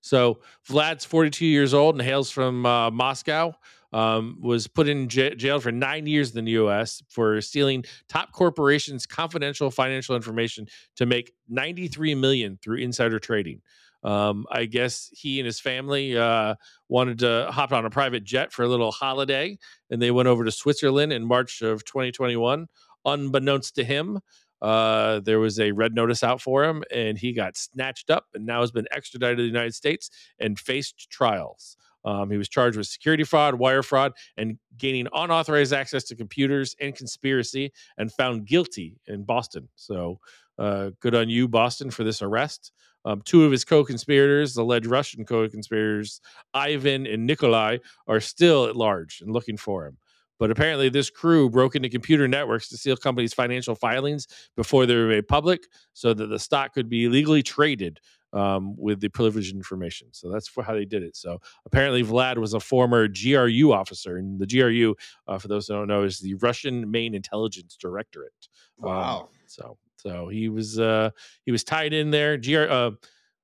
So 0.00 0.40
Vlad's 0.68 1.04
42 1.04 1.46
years 1.46 1.72
old 1.72 1.94
and 1.94 2.02
hails 2.02 2.30
from 2.30 2.66
uh, 2.66 2.90
Moscow. 2.90 3.54
Um, 3.94 4.38
was 4.40 4.66
put 4.66 4.88
in 4.88 5.08
j- 5.08 5.36
jail 5.36 5.60
for 5.60 5.70
nine 5.70 6.08
years 6.08 6.34
in 6.34 6.44
the 6.44 6.50
U.S. 6.52 7.00
for 7.08 7.40
stealing 7.40 7.84
top 8.08 8.32
corporations' 8.32 9.06
confidential 9.06 9.70
financial 9.70 10.16
information 10.16 10.66
to 10.96 11.06
make 11.06 11.32
93 11.48 12.16
million 12.16 12.58
through 12.60 12.78
insider 12.78 13.20
trading. 13.20 13.62
Um, 14.02 14.46
I 14.50 14.64
guess 14.64 15.10
he 15.12 15.38
and 15.38 15.46
his 15.46 15.60
family 15.60 16.16
uh, 16.16 16.56
wanted 16.88 17.20
to 17.20 17.48
hop 17.52 17.72
on 17.72 17.86
a 17.86 17.90
private 17.90 18.24
jet 18.24 18.52
for 18.52 18.64
a 18.64 18.68
little 18.68 18.90
holiday, 18.90 19.58
and 19.90 20.02
they 20.02 20.10
went 20.10 20.28
over 20.28 20.44
to 20.44 20.50
Switzerland 20.50 21.12
in 21.12 21.24
March 21.24 21.62
of 21.62 21.84
2021. 21.84 22.66
Unbeknownst 23.06 23.76
to 23.76 23.84
him, 23.84 24.18
uh, 24.60 25.20
there 25.20 25.38
was 25.38 25.58
a 25.58 25.72
red 25.72 25.94
notice 25.94 26.22
out 26.22 26.40
for 26.40 26.64
him, 26.64 26.84
and 26.92 27.18
he 27.18 27.32
got 27.32 27.56
snatched 27.56 28.10
up 28.10 28.26
and 28.34 28.44
now 28.44 28.60
has 28.60 28.70
been 28.70 28.86
extradited 28.90 29.38
to 29.38 29.42
the 29.42 29.48
United 29.48 29.74
States 29.74 30.10
and 30.38 30.58
faced 30.58 31.10
trials. 31.10 31.76
Um, 32.04 32.30
he 32.30 32.36
was 32.36 32.48
charged 32.48 32.76
with 32.76 32.86
security 32.86 33.24
fraud, 33.24 33.54
wire 33.54 33.82
fraud, 33.82 34.12
and 34.36 34.58
gaining 34.76 35.08
unauthorized 35.12 35.72
access 35.72 36.04
to 36.04 36.16
computers 36.16 36.76
and 36.80 36.94
conspiracy, 36.94 37.72
and 37.96 38.12
found 38.12 38.46
guilty 38.46 38.96
in 39.06 39.24
Boston. 39.24 39.68
So, 39.74 40.20
uh, 40.58 40.90
good 41.00 41.14
on 41.14 41.28
you, 41.28 41.48
Boston, 41.48 41.90
for 41.90 42.04
this 42.04 42.22
arrest. 42.22 42.72
Um, 43.06 43.20
two 43.22 43.44
of 43.44 43.52
his 43.52 43.64
co-conspirators, 43.64 44.56
alleged 44.56 44.86
Russian 44.86 45.24
co-conspirators, 45.24 46.20
Ivan 46.54 47.06
and 47.06 47.26
Nikolai, 47.26 47.78
are 48.06 48.20
still 48.20 48.66
at 48.66 48.76
large 48.76 49.20
and 49.20 49.32
looking 49.32 49.56
for 49.56 49.86
him. 49.86 49.98
But 50.38 50.50
apparently, 50.50 50.88
this 50.88 51.10
crew 51.10 51.48
broke 51.48 51.76
into 51.76 51.88
computer 51.88 52.26
networks 52.26 52.68
to 52.68 52.76
steal 52.76 52.96
companies' 52.96 53.34
financial 53.34 53.74
filings 53.74 54.26
before 54.56 54.84
they 54.84 54.96
were 54.96 55.06
made 55.06 55.28
public, 55.28 55.64
so 55.92 56.12
that 56.12 56.26
the 56.26 56.38
stock 56.38 56.74
could 56.74 56.88
be 56.88 57.08
legally 57.08 57.42
traded 57.42 58.00
um, 58.34 58.76
with 58.76 59.00
the 59.00 59.08
privileged 59.08 59.54
information. 59.54 60.08
So 60.12 60.28
that's 60.30 60.48
for 60.48 60.62
how 60.62 60.74
they 60.74 60.84
did 60.84 61.02
it. 61.02 61.16
So 61.16 61.40
apparently, 61.64 62.02
Vlad 62.02 62.36
was 62.38 62.52
a 62.52 62.60
former 62.60 63.08
GRU 63.08 63.72
officer, 63.72 64.16
and 64.16 64.38
the 64.38 64.46
GRU, 64.46 64.94
uh, 65.28 65.38
for 65.38 65.48
those 65.48 65.68
who 65.68 65.74
don't 65.74 65.88
know, 65.88 66.02
is 66.02 66.18
the 66.18 66.34
Russian 66.34 66.90
Main 66.90 67.14
Intelligence 67.14 67.76
Directorate. 67.80 68.48
Um, 68.82 68.88
Wow. 68.90 69.28
so 69.46 69.78
so 69.96 70.28
he 70.28 70.48
was 70.48 70.78
uh, 70.78 71.10
he 71.46 71.52
was 71.52 71.64
tied 71.64 71.92
in 71.94 72.10
there. 72.10 72.36
GR, 72.36 72.62
uh, 72.62 72.90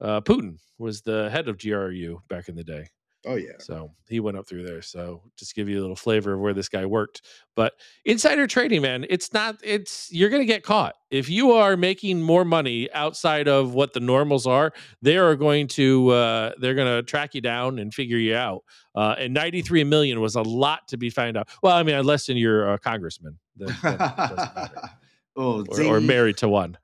uh, 0.00 0.20
Putin 0.20 0.58
was 0.78 1.02
the 1.02 1.30
head 1.30 1.48
of 1.48 1.58
GRU 1.58 2.20
back 2.28 2.48
in 2.48 2.56
the 2.56 2.64
day. 2.64 2.88
Oh 3.26 3.34
yeah. 3.34 3.52
So 3.58 3.92
he 4.08 4.18
went 4.18 4.38
up 4.38 4.48
through 4.48 4.64
there. 4.64 4.80
So 4.80 5.22
just 5.36 5.54
give 5.54 5.68
you 5.68 5.78
a 5.78 5.82
little 5.82 5.96
flavor 5.96 6.32
of 6.32 6.40
where 6.40 6.54
this 6.54 6.70
guy 6.70 6.86
worked. 6.86 7.22
But 7.54 7.74
insider 8.04 8.46
trading, 8.46 8.80
man, 8.80 9.04
it's 9.10 9.32
not, 9.34 9.56
it's, 9.62 10.10
you're 10.10 10.30
going 10.30 10.40
to 10.40 10.46
get 10.46 10.62
caught. 10.62 10.94
If 11.10 11.28
you 11.28 11.52
are 11.52 11.76
making 11.76 12.22
more 12.22 12.46
money 12.46 12.90
outside 12.92 13.46
of 13.46 13.74
what 13.74 13.92
the 13.92 14.00
normals 14.00 14.46
are, 14.46 14.72
they 15.02 15.18
are 15.18 15.36
going 15.36 15.68
to, 15.68 16.08
uh, 16.08 16.52
they're 16.58 16.74
going 16.74 16.96
to 16.96 17.02
track 17.02 17.34
you 17.34 17.42
down 17.42 17.78
and 17.78 17.92
figure 17.92 18.16
you 18.16 18.34
out. 18.34 18.64
Uh, 18.94 19.16
and 19.18 19.34
93 19.34 19.84
million 19.84 20.20
was 20.20 20.34
a 20.34 20.42
lot 20.42 20.88
to 20.88 20.96
be 20.96 21.10
found 21.10 21.36
out. 21.36 21.48
Well, 21.62 21.76
I 21.76 21.82
mean, 21.82 21.96
unless 21.96 22.28
you're 22.28 22.72
a 22.72 22.78
congressman 22.78 23.38
then, 23.56 23.76
then 23.82 23.94
it 23.94 23.98
doesn't 23.98 24.56
matter. 24.56 24.80
oh, 25.36 25.64
or, 25.68 25.96
or 25.96 26.00
married 26.00 26.38
to 26.38 26.48
one. 26.48 26.78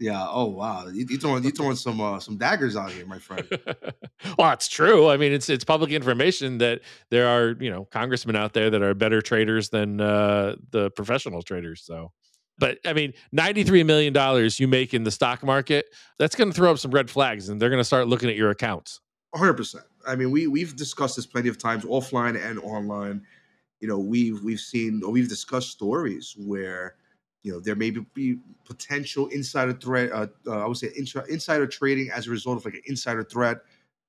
Yeah. 0.00 0.26
Oh 0.28 0.46
wow. 0.46 0.86
You, 0.88 1.06
you 1.08 1.18
throwing 1.18 1.44
you 1.44 1.50
throwing 1.50 1.76
some 1.76 2.00
uh, 2.00 2.18
some 2.18 2.36
daggers 2.36 2.76
out 2.76 2.90
here, 2.90 3.06
my 3.06 3.18
friend. 3.18 3.46
well, 4.38 4.52
it's 4.52 4.68
true. 4.68 5.08
I 5.08 5.16
mean, 5.16 5.32
it's 5.32 5.48
it's 5.48 5.64
public 5.64 5.92
information 5.92 6.58
that 6.58 6.80
there 7.10 7.28
are 7.28 7.54
you 7.60 7.70
know 7.70 7.84
congressmen 7.84 8.34
out 8.34 8.54
there 8.54 8.70
that 8.70 8.82
are 8.82 8.94
better 8.94 9.22
traders 9.22 9.68
than 9.68 10.00
uh, 10.00 10.56
the 10.70 10.90
professional 10.90 11.42
traders. 11.42 11.82
So, 11.84 12.10
but 12.58 12.78
I 12.84 12.92
mean, 12.92 13.12
ninety 13.30 13.62
three 13.62 13.84
million 13.84 14.12
dollars 14.12 14.58
you 14.58 14.66
make 14.66 14.94
in 14.94 15.04
the 15.04 15.12
stock 15.12 15.44
market, 15.44 15.86
that's 16.18 16.34
going 16.34 16.50
to 16.50 16.54
throw 16.54 16.72
up 16.72 16.78
some 16.78 16.90
red 16.90 17.08
flags, 17.08 17.48
and 17.48 17.62
they're 17.62 17.70
going 17.70 17.80
to 17.80 17.84
start 17.84 18.08
looking 18.08 18.28
at 18.28 18.36
your 18.36 18.50
accounts. 18.50 19.00
hundred 19.32 19.54
percent. 19.54 19.84
I 20.06 20.16
mean, 20.16 20.32
we 20.32 20.48
we've 20.48 20.74
discussed 20.74 21.14
this 21.14 21.26
plenty 21.26 21.48
of 21.48 21.56
times, 21.56 21.84
offline 21.84 22.36
and 22.42 22.58
online. 22.58 23.22
You 23.78 23.86
know, 23.86 23.98
we've 23.98 24.42
we've 24.42 24.60
seen 24.60 25.02
or 25.04 25.12
we've 25.12 25.28
discussed 25.28 25.70
stories 25.70 26.34
where 26.36 26.96
you 27.44 27.52
know 27.52 27.60
there 27.60 27.76
may 27.76 27.90
be- 27.90 28.38
potential 28.64 29.28
insider 29.28 29.72
threat. 29.72 30.10
Uh, 30.10 30.26
uh, 30.48 30.64
I 30.64 30.66
would 30.66 30.76
say 30.76 30.90
intra- 30.96 31.26
insider 31.30 31.68
trading 31.68 32.10
as 32.10 32.26
a 32.26 32.30
result 32.30 32.58
of 32.58 32.64
like 32.64 32.74
an 32.74 32.82
insider 32.86 33.22
threat. 33.22 33.58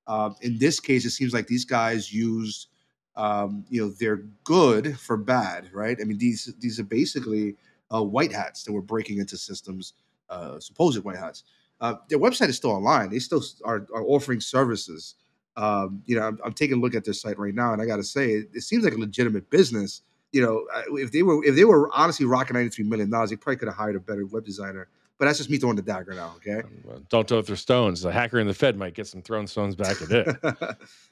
Um, 0.08 0.36
in 0.42 0.58
this 0.58 0.80
case, 0.80 1.06
it 1.06 1.12
seems 1.12 1.34
like 1.34 1.48
these 1.48 1.66
guys 1.66 2.12
used, 2.12 2.70
um, 3.16 3.66
you 3.70 3.82
know, 3.82 3.94
they're 4.00 4.24
good 4.44 5.00
for 5.00 5.18
bad, 5.18 5.70
right? 5.74 5.98
I 6.02 6.06
mean, 6.06 6.18
these 6.18 6.52
these 6.60 6.80
are 6.80 6.84
basically 6.84 7.56
uh, 7.94 8.04
white 8.04 8.32
hats 8.32 8.64
that 8.64 8.74
were 8.74 8.82
breaking 8.82 9.20
into 9.20 9.38
systems, 9.38 9.94
uh, 10.32 10.60
supposed 10.60 11.04
white 11.04 11.18
hats. 11.18 11.44
Uh, 11.82 11.96
their 12.10 12.20
website 12.20 12.50
is 12.50 12.58
still 12.58 12.72
online. 12.72 13.12
They 13.12 13.20
still 13.20 13.44
are, 13.66 13.86
are 13.94 14.04
offering 14.06 14.40
services 14.40 15.16
um, 15.58 16.02
you 16.06 16.20
know, 16.20 16.24
I'm, 16.24 16.40
I'm 16.44 16.54
taking 16.54 16.78
a 16.78 16.80
look 16.80 16.96
at 16.96 17.06
their 17.06 17.14
site 17.14 17.40
right 17.40 17.54
now, 17.54 17.74
and 17.74 17.82
I 17.82 17.86
got 17.86 17.98
to 17.98 18.04
say, 18.04 18.32
it, 18.32 18.50
it 18.54 18.62
seems 18.62 18.84
like 18.84 18.94
a 18.94 18.98
legitimate 19.00 19.50
business. 19.50 20.02
You 20.32 20.42
know, 20.42 20.66
if 20.98 21.12
they 21.12 21.24
were 21.24 21.44
if 21.46 21.56
they 21.56 21.66
were 21.66 21.90
honestly 21.94 22.26
rocking 22.26 22.56
93 22.56 22.86
million 22.86 23.10
dollars, 23.10 23.30
they 23.30 23.36
probably 23.36 23.58
could 23.58 23.68
have 23.68 23.78
hired 23.78 23.96
a 23.96 24.00
better 24.00 24.26
web 24.26 24.46
designer. 24.46 24.90
But 25.18 25.26
that's 25.26 25.38
just 25.38 25.50
me 25.50 25.58
throwing 25.58 25.78
the 25.78 25.82
dagger 25.82 26.14
now. 26.14 26.34
Okay. 26.38 26.60
Um, 26.60 26.72
well, 26.84 27.02
Don't 27.08 27.26
throw 27.26 27.42
their 27.42 27.56
stones. 27.56 28.02
The 28.02 28.12
hacker 28.12 28.38
and 28.38 28.50
the 28.50 28.54
Fed 28.54 28.76
might 28.76 28.96
get 28.96 29.08
some 29.08 29.22
thrown 29.22 29.48
stones 29.48 29.74
back 29.74 30.02
at 30.02 30.12
it. 30.12 30.28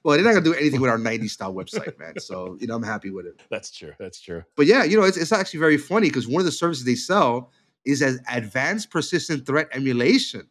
well, 0.03 0.17
they're 0.17 0.25
not 0.25 0.33
gonna 0.33 0.41
do 0.41 0.53
anything 0.53 0.81
with 0.81 0.89
our 0.89 0.97
90s 0.97 1.29
style 1.29 1.53
website, 1.53 1.97
man. 1.97 2.19
So 2.19 2.57
you 2.59 2.67
know, 2.67 2.75
I'm 2.75 2.83
happy 2.83 3.11
with 3.11 3.25
it. 3.25 3.41
That's 3.49 3.71
true. 3.71 3.93
That's 3.99 4.19
true. 4.19 4.43
But 4.57 4.65
yeah, 4.65 4.83
you 4.83 4.99
know, 4.99 5.05
it's, 5.05 5.15
it's 5.17 5.31
actually 5.31 5.61
very 5.61 5.77
funny 5.77 6.09
because 6.09 6.27
one 6.27 6.41
of 6.41 6.45
the 6.45 6.51
services 6.51 6.83
they 6.83 6.95
sell 6.95 7.51
is 7.85 8.01
as 8.01 8.19
advanced 8.29 8.89
persistent 8.89 9.45
threat 9.45 9.69
emulation. 9.71 10.47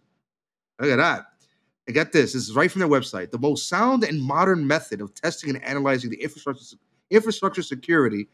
Look 0.80 0.90
at 0.90 0.96
that. 0.96 1.26
And 1.86 1.94
get 1.94 2.12
this, 2.12 2.32
this 2.32 2.48
is 2.48 2.54
right 2.54 2.70
from 2.70 2.80
their 2.80 2.88
website. 2.88 3.32
The 3.32 3.38
most 3.38 3.68
sound 3.68 4.04
and 4.04 4.22
modern 4.22 4.66
method 4.66 5.00
of 5.00 5.14
testing 5.14 5.50
and 5.50 5.62
analyzing 5.64 6.10
the 6.10 6.22
infrastructure 6.22 6.76
infrastructure 7.10 7.62
security. 7.62 8.28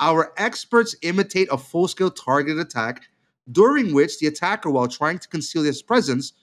Our 0.00 0.32
experts 0.36 0.94
imitate 1.02 1.48
a 1.50 1.58
full-scale 1.58 2.10
targeted 2.10 2.58
attack 2.58 3.02
during 3.50 3.94
which 3.94 4.18
the 4.18 4.26
attacker, 4.26 4.70
while 4.70 4.88
trying 4.88 5.18
to 5.18 5.28
conceal 5.28 5.62
his 5.62 5.82
presence, 5.82 6.34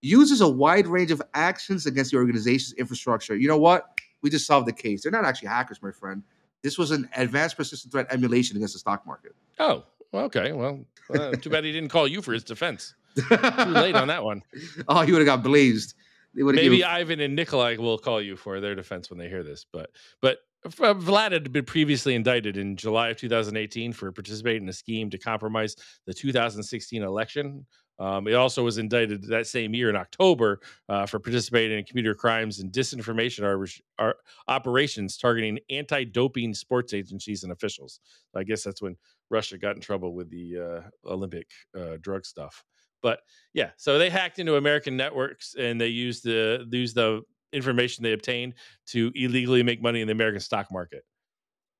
uses 0.00 0.40
a 0.40 0.48
wide 0.48 0.86
range 0.86 1.10
of 1.10 1.22
actions 1.34 1.86
against 1.86 2.10
the 2.10 2.16
organization's 2.16 2.72
infrastructure. 2.74 3.36
You 3.36 3.48
know 3.48 3.58
what? 3.58 4.00
We 4.22 4.30
just 4.30 4.46
solved 4.46 4.66
the 4.66 4.72
case. 4.72 5.02
They're 5.02 5.12
not 5.12 5.24
actually 5.24 5.48
hackers, 5.48 5.82
my 5.82 5.90
friend. 5.90 6.22
This 6.62 6.78
was 6.78 6.90
an 6.90 7.08
advanced 7.16 7.56
persistent 7.56 7.92
threat 7.92 8.06
emulation 8.10 8.56
against 8.56 8.74
the 8.74 8.78
stock 8.78 9.06
market. 9.06 9.34
Oh, 9.58 9.84
okay. 10.14 10.52
Well, 10.52 10.80
uh, 11.12 11.32
too 11.32 11.50
bad 11.50 11.64
he 11.64 11.72
didn't 11.72 11.90
call 11.90 12.06
you 12.06 12.22
for 12.22 12.32
his 12.32 12.44
defense. 12.44 12.94
Too 13.16 13.36
late 13.66 13.96
on 13.96 14.08
that 14.08 14.24
one. 14.24 14.42
Oh, 14.88 15.02
he 15.02 15.12
would 15.12 15.18
have 15.18 15.26
got 15.26 15.42
blazed. 15.42 15.94
Maybe 16.34 16.78
given, 16.78 16.84
Ivan 16.84 17.20
and 17.20 17.36
Nikolai 17.36 17.76
will 17.76 17.98
call 17.98 18.22
you 18.22 18.36
for 18.36 18.60
their 18.60 18.74
defense 18.74 19.10
when 19.10 19.18
they 19.18 19.28
hear 19.28 19.42
this, 19.42 19.66
but 19.70 19.90
but 20.22 20.38
Vlad 20.66 21.32
had 21.32 21.52
been 21.52 21.64
previously 21.64 22.14
indicted 22.14 22.56
in 22.56 22.76
July 22.76 23.08
of 23.08 23.16
2018 23.16 23.92
for 23.92 24.12
participating 24.12 24.62
in 24.62 24.68
a 24.68 24.72
scheme 24.72 25.10
to 25.10 25.18
compromise 25.18 25.74
the 26.06 26.14
2016 26.14 27.02
election. 27.02 27.66
Um, 27.98 28.26
it 28.26 28.34
also 28.34 28.64
was 28.64 28.78
indicted 28.78 29.24
that 29.24 29.46
same 29.46 29.74
year 29.74 29.90
in 29.90 29.96
October 29.96 30.60
uh, 30.88 31.06
for 31.06 31.18
participating 31.18 31.78
in 31.78 31.84
computer 31.84 32.14
crimes 32.14 32.60
and 32.60 32.72
disinformation 32.72 33.44
ar- 33.44 33.66
ar- 34.04 34.16
operations 34.48 35.16
targeting 35.16 35.58
anti-doping 35.70 36.54
sports 36.54 36.94
agencies 36.94 37.42
and 37.42 37.52
officials. 37.52 38.00
I 38.34 38.44
guess 38.44 38.64
that's 38.64 38.82
when 38.82 38.96
Russia 39.30 39.58
got 39.58 39.76
in 39.76 39.82
trouble 39.82 40.14
with 40.14 40.30
the 40.30 40.58
uh, 40.58 41.08
Olympic 41.08 41.48
uh, 41.78 41.98
drug 42.00 42.24
stuff. 42.24 42.64
But 43.02 43.20
yeah, 43.52 43.70
so 43.76 43.98
they 43.98 44.10
hacked 44.10 44.38
into 44.38 44.56
American 44.56 44.96
networks 44.96 45.54
and 45.58 45.80
they 45.80 45.88
used 45.88 46.24
the 46.24 46.66
used 46.70 46.94
the 46.94 47.22
information 47.52 48.02
they 48.02 48.12
obtained 48.12 48.54
to 48.86 49.12
illegally 49.14 49.62
make 49.62 49.82
money 49.82 50.00
in 50.00 50.06
the 50.06 50.12
American 50.12 50.40
stock 50.40 50.70
market. 50.72 51.04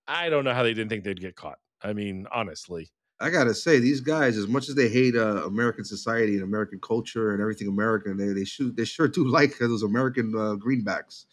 I 0.06 0.28
don't 0.28 0.44
know 0.44 0.54
how 0.54 0.62
they 0.62 0.74
didn't 0.74 0.90
think 0.90 1.04
they'd 1.04 1.20
get 1.20 1.36
caught. 1.36 1.58
I 1.82 1.92
mean, 1.92 2.26
honestly. 2.32 2.90
I 3.20 3.30
gotta 3.30 3.54
say, 3.54 3.78
these 3.78 4.00
guys, 4.00 4.36
as 4.36 4.48
much 4.48 4.68
as 4.68 4.74
they 4.74 4.88
hate 4.88 5.14
uh, 5.14 5.46
American 5.46 5.84
society 5.84 6.34
and 6.34 6.42
American 6.42 6.80
culture 6.80 7.32
and 7.32 7.40
everything 7.40 7.68
American, 7.68 8.16
they 8.16 8.32
they 8.32 8.44
shoot 8.44 8.74
they 8.76 8.84
sure 8.84 9.06
do 9.06 9.24
like 9.30 9.58
those 9.58 9.82
American 9.82 10.34
uh, 10.34 10.56
greenbacks. 10.56 11.26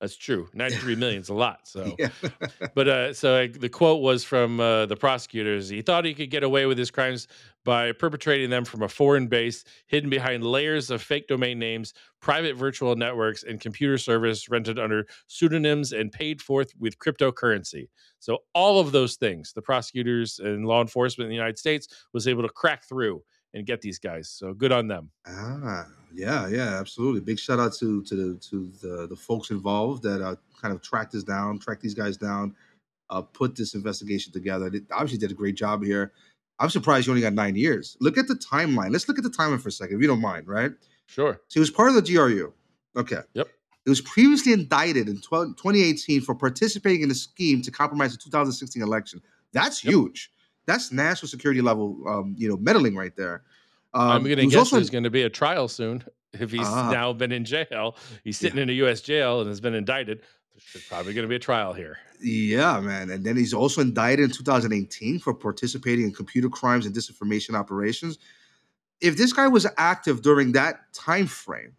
That's 0.00 0.16
true. 0.16 0.48
93 0.54 0.94
million 0.96 1.20
is 1.20 1.28
a 1.28 1.34
lot. 1.34 1.66
So, 1.66 1.94
Yeah. 1.98 2.08
but 2.74 2.88
uh, 2.88 3.12
so 3.12 3.34
uh, 3.34 3.48
the 3.58 3.68
quote 3.68 4.00
was 4.00 4.24
from 4.24 4.60
uh, 4.60 4.86
the 4.86 4.96
prosecutors. 4.96 5.68
He 5.68 5.82
thought 5.82 6.04
he 6.04 6.14
could 6.14 6.30
get 6.30 6.42
away 6.44 6.66
with 6.66 6.78
his 6.78 6.90
crimes 6.90 7.26
by 7.64 7.92
perpetrating 7.92 8.48
them 8.48 8.64
from 8.64 8.82
a 8.82 8.88
foreign 8.88 9.26
base, 9.26 9.64
hidden 9.88 10.08
behind 10.08 10.44
layers 10.44 10.90
of 10.90 11.02
fake 11.02 11.26
domain 11.26 11.58
names, 11.58 11.92
private 12.20 12.56
virtual 12.56 12.94
networks, 12.96 13.42
and 13.42 13.60
computer 13.60 13.98
service 13.98 14.48
rented 14.48 14.78
under 14.78 15.06
pseudonyms 15.26 15.92
and 15.92 16.12
paid 16.12 16.40
forth 16.40 16.72
with 16.78 16.98
cryptocurrency. 16.98 17.88
So, 18.20 18.38
all 18.54 18.80
of 18.80 18.92
those 18.92 19.16
things, 19.16 19.52
the 19.52 19.62
prosecutors 19.62 20.38
and 20.38 20.66
law 20.66 20.80
enforcement 20.80 21.26
in 21.26 21.30
the 21.30 21.36
United 21.36 21.58
States 21.58 21.88
was 22.12 22.26
able 22.26 22.42
to 22.42 22.48
crack 22.48 22.84
through 22.88 23.22
and 23.54 23.66
get 23.66 23.80
these 23.80 23.98
guys. 23.98 24.28
So, 24.28 24.52
good 24.52 24.72
on 24.72 24.88
them. 24.88 25.10
Ah, 25.26 25.86
yeah, 26.14 26.48
yeah, 26.48 26.78
absolutely. 26.78 27.20
Big 27.20 27.38
shout 27.38 27.58
out 27.58 27.74
to 27.74 28.02
to 28.04 28.14
the 28.14 28.38
to 28.50 28.72
the 28.80 29.06
the 29.08 29.16
folks 29.16 29.50
involved 29.50 30.02
that 30.02 30.22
uh, 30.22 30.36
kind 30.60 30.74
of 30.74 30.82
tracked 30.82 31.12
this 31.12 31.24
down, 31.24 31.58
tracked 31.58 31.82
these 31.82 31.94
guys 31.94 32.16
down, 32.16 32.54
uh, 33.10 33.22
put 33.22 33.56
this 33.56 33.74
investigation 33.74 34.32
together. 34.32 34.70
They 34.70 34.80
obviously 34.92 35.18
did 35.18 35.30
a 35.30 35.34
great 35.34 35.56
job 35.56 35.84
here. 35.84 36.12
I'm 36.60 36.70
surprised 36.70 37.06
you 37.06 37.12
only 37.12 37.22
got 37.22 37.34
nine 37.34 37.54
years. 37.54 37.96
Look 38.00 38.18
at 38.18 38.26
the 38.26 38.34
timeline. 38.34 38.90
Let's 38.90 39.08
look 39.08 39.18
at 39.18 39.24
the 39.24 39.30
timeline 39.30 39.60
for 39.60 39.68
a 39.68 39.72
second, 39.72 39.96
if 39.96 40.02
you 40.02 40.08
don't 40.08 40.20
mind, 40.20 40.48
right? 40.48 40.72
Sure. 41.06 41.40
So 41.48 41.54
he 41.54 41.60
was 41.60 41.70
part 41.70 41.88
of 41.88 41.94
the 41.94 42.02
GRU. 42.02 42.52
Okay. 42.96 43.20
Yep. 43.34 43.48
He 43.84 43.90
was 43.90 44.00
previously 44.00 44.52
indicted 44.52 45.08
in 45.08 45.20
12, 45.20 45.56
2018 45.56 46.20
for 46.20 46.34
participating 46.34 47.02
in 47.02 47.10
a 47.10 47.14
scheme 47.14 47.62
to 47.62 47.70
compromise 47.70 48.12
the 48.12 48.18
2016 48.18 48.82
election. 48.82 49.22
That's 49.52 49.78
huge. 49.78 50.30
That's 50.68 50.92
national 50.92 51.28
security 51.30 51.62
level, 51.62 51.96
um, 52.06 52.34
you 52.38 52.46
know, 52.48 52.58
meddling 52.58 52.94
right 52.94 53.16
there. 53.16 53.42
Um, 53.94 54.10
I'm 54.10 54.22
going 54.22 54.36
to 54.36 54.46
guess 54.46 54.54
also- 54.58 54.76
there's 54.76 54.90
going 54.90 55.04
to 55.04 55.10
be 55.10 55.22
a 55.22 55.30
trial 55.30 55.66
soon. 55.66 56.04
If 56.34 56.50
he's 56.50 56.60
Ah. 56.66 56.90
now 56.92 57.14
been 57.14 57.32
in 57.32 57.46
jail, 57.46 57.96
he's 58.22 58.36
sitting 58.36 58.58
in 58.58 58.68
a 58.68 58.72
U.S. 58.84 59.00
jail 59.00 59.40
and 59.40 59.48
has 59.48 59.62
been 59.62 59.72
indicted. 59.72 60.20
There's 60.74 60.84
probably 60.84 61.14
going 61.14 61.22
to 61.22 61.28
be 61.28 61.36
a 61.36 61.38
trial 61.38 61.72
here. 61.72 61.96
Yeah, 62.22 62.78
man. 62.80 63.08
And 63.08 63.24
then 63.24 63.34
he's 63.34 63.54
also 63.54 63.80
indicted 63.80 64.24
in 64.26 64.30
2018 64.30 65.20
for 65.20 65.32
participating 65.32 66.04
in 66.04 66.12
computer 66.12 66.50
crimes 66.50 66.84
and 66.84 66.94
disinformation 66.94 67.54
operations. 67.54 68.18
If 69.00 69.16
this 69.16 69.32
guy 69.32 69.48
was 69.48 69.66
active 69.78 70.20
during 70.20 70.52
that 70.52 70.92
time 70.92 71.26
frame, 71.26 71.72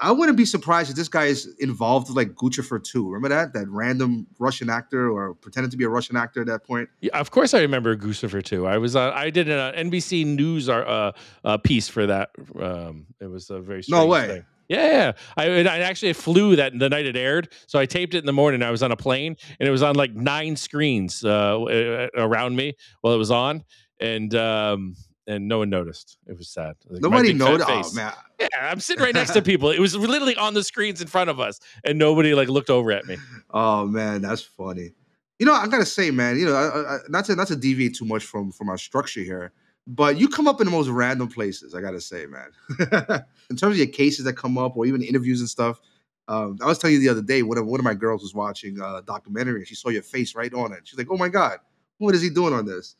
I 0.00 0.10
wouldn't 0.10 0.36
be 0.36 0.44
surprised 0.44 0.90
if 0.90 0.96
this 0.96 1.08
guy 1.08 1.26
is 1.26 1.54
involved 1.60 2.08
with 2.08 2.16
like 2.16 2.34
Guccifer 2.34 2.82
2. 2.82 3.06
Remember 3.10 3.28
that? 3.28 3.52
That 3.52 3.68
random 3.68 4.26
Russian 4.40 4.68
actor 4.68 5.08
or 5.08 5.34
pretended 5.34 5.70
to 5.70 5.76
be 5.76 5.84
a 5.84 5.88
Russian 5.88 6.16
actor 6.16 6.40
at 6.40 6.46
that 6.48 6.64
point? 6.64 6.88
Yeah, 7.00 7.16
of 7.18 7.30
course 7.30 7.54
I 7.54 7.60
remember 7.60 7.96
Guccifer 7.96 8.42
2. 8.42 8.66
I 8.66 8.78
was 8.78 8.96
on. 8.96 9.12
I 9.12 9.30
did 9.30 9.48
an 9.48 9.90
NBC 9.90 10.26
News 10.26 10.68
uh, 10.68 11.12
uh, 11.44 11.58
piece 11.58 11.88
for 11.88 12.06
that. 12.06 12.30
Um, 12.60 13.06
it 13.20 13.26
was 13.26 13.50
a 13.50 13.60
very 13.60 13.82
No 13.88 14.06
way. 14.06 14.26
thing. 14.26 14.44
Yeah, 14.68 14.86
yeah. 14.86 15.12
I, 15.36 15.46
I 15.60 15.78
actually 15.80 16.14
flew 16.14 16.56
that 16.56 16.76
the 16.78 16.88
night 16.88 17.04
it 17.04 17.16
aired, 17.16 17.52
so 17.66 17.78
I 17.78 17.84
taped 17.86 18.14
it 18.14 18.18
in 18.18 18.26
the 18.26 18.32
morning. 18.32 18.62
I 18.62 18.70
was 18.70 18.82
on 18.82 18.90
a 18.92 18.96
plane, 18.96 19.36
and 19.60 19.68
it 19.68 19.70
was 19.70 19.82
on 19.82 19.94
like 19.94 20.14
nine 20.14 20.56
screens 20.56 21.22
uh, 21.22 21.60
uh, 21.62 22.08
around 22.16 22.56
me 22.56 22.72
while 23.02 23.12
it 23.12 23.18
was 23.18 23.30
on, 23.30 23.62
and 24.00 24.34
um, 24.34 24.96
and 25.26 25.48
no 25.48 25.58
one 25.58 25.70
noticed. 25.70 26.18
It 26.26 26.36
was 26.36 26.48
sad. 26.48 26.76
Like, 26.88 27.02
Nobody 27.02 27.32
noticed. 27.32 27.68
Oh, 27.68 27.94
man. 27.94 28.12
Yeah, 28.40 28.46
I'm 28.60 28.80
sitting 28.80 29.02
right 29.02 29.14
next 29.14 29.32
to 29.32 29.42
people. 29.42 29.70
It 29.70 29.78
was 29.78 29.96
literally 29.96 30.36
on 30.36 30.54
the 30.54 30.62
screens 30.62 31.00
in 31.00 31.08
front 31.08 31.30
of 31.30 31.40
us, 31.40 31.60
and 31.84 31.98
nobody 31.98 32.34
like 32.34 32.48
looked 32.48 32.70
over 32.70 32.92
at 32.92 33.06
me. 33.06 33.16
Oh 33.56 33.86
man, 33.86 34.20
that's 34.20 34.42
funny. 34.42 34.90
You 35.38 35.46
know, 35.46 35.52
I 35.52 35.68
gotta 35.68 35.86
say, 35.86 36.10
man. 36.10 36.36
You 36.36 36.46
know, 36.46 36.54
I, 36.54 36.96
I, 36.96 36.98
not 37.08 37.24
to 37.26 37.36
not 37.36 37.46
to 37.48 37.56
deviate 37.56 37.94
too 37.94 38.04
much 38.04 38.24
from 38.24 38.50
from 38.50 38.68
our 38.68 38.78
structure 38.78 39.20
here, 39.20 39.52
but 39.86 40.18
you 40.18 40.28
come 40.28 40.48
up 40.48 40.60
in 40.60 40.64
the 40.66 40.72
most 40.72 40.88
random 40.88 41.28
places. 41.28 41.74
I 41.74 41.80
gotta 41.80 42.00
say, 42.00 42.26
man. 42.26 42.50
in 43.50 43.56
terms 43.56 43.74
of 43.74 43.76
your 43.76 43.86
cases 43.86 44.24
that 44.24 44.32
come 44.32 44.58
up, 44.58 44.76
or 44.76 44.86
even 44.86 45.02
interviews 45.02 45.40
and 45.40 45.48
stuff. 45.48 45.80
Um, 46.26 46.58
I 46.62 46.66
was 46.66 46.78
telling 46.78 46.94
you 46.94 47.00
the 47.00 47.10
other 47.10 47.22
day, 47.22 47.42
one 47.42 47.58
of 47.58 47.66
one 47.66 47.78
of 47.78 47.84
my 47.84 47.94
girls 47.94 48.22
was 48.22 48.34
watching 48.34 48.80
a 48.80 49.02
documentary, 49.02 49.60
and 49.60 49.68
she 49.68 49.74
saw 49.74 49.90
your 49.90 50.02
face 50.02 50.34
right 50.34 50.52
on 50.52 50.72
it. 50.72 50.80
She's 50.84 50.98
like, 50.98 51.08
"Oh 51.10 51.16
my 51.16 51.28
god, 51.28 51.58
what 51.98 52.14
is 52.14 52.22
he 52.22 52.30
doing 52.30 52.54
on 52.54 52.64
this?" 52.66 52.96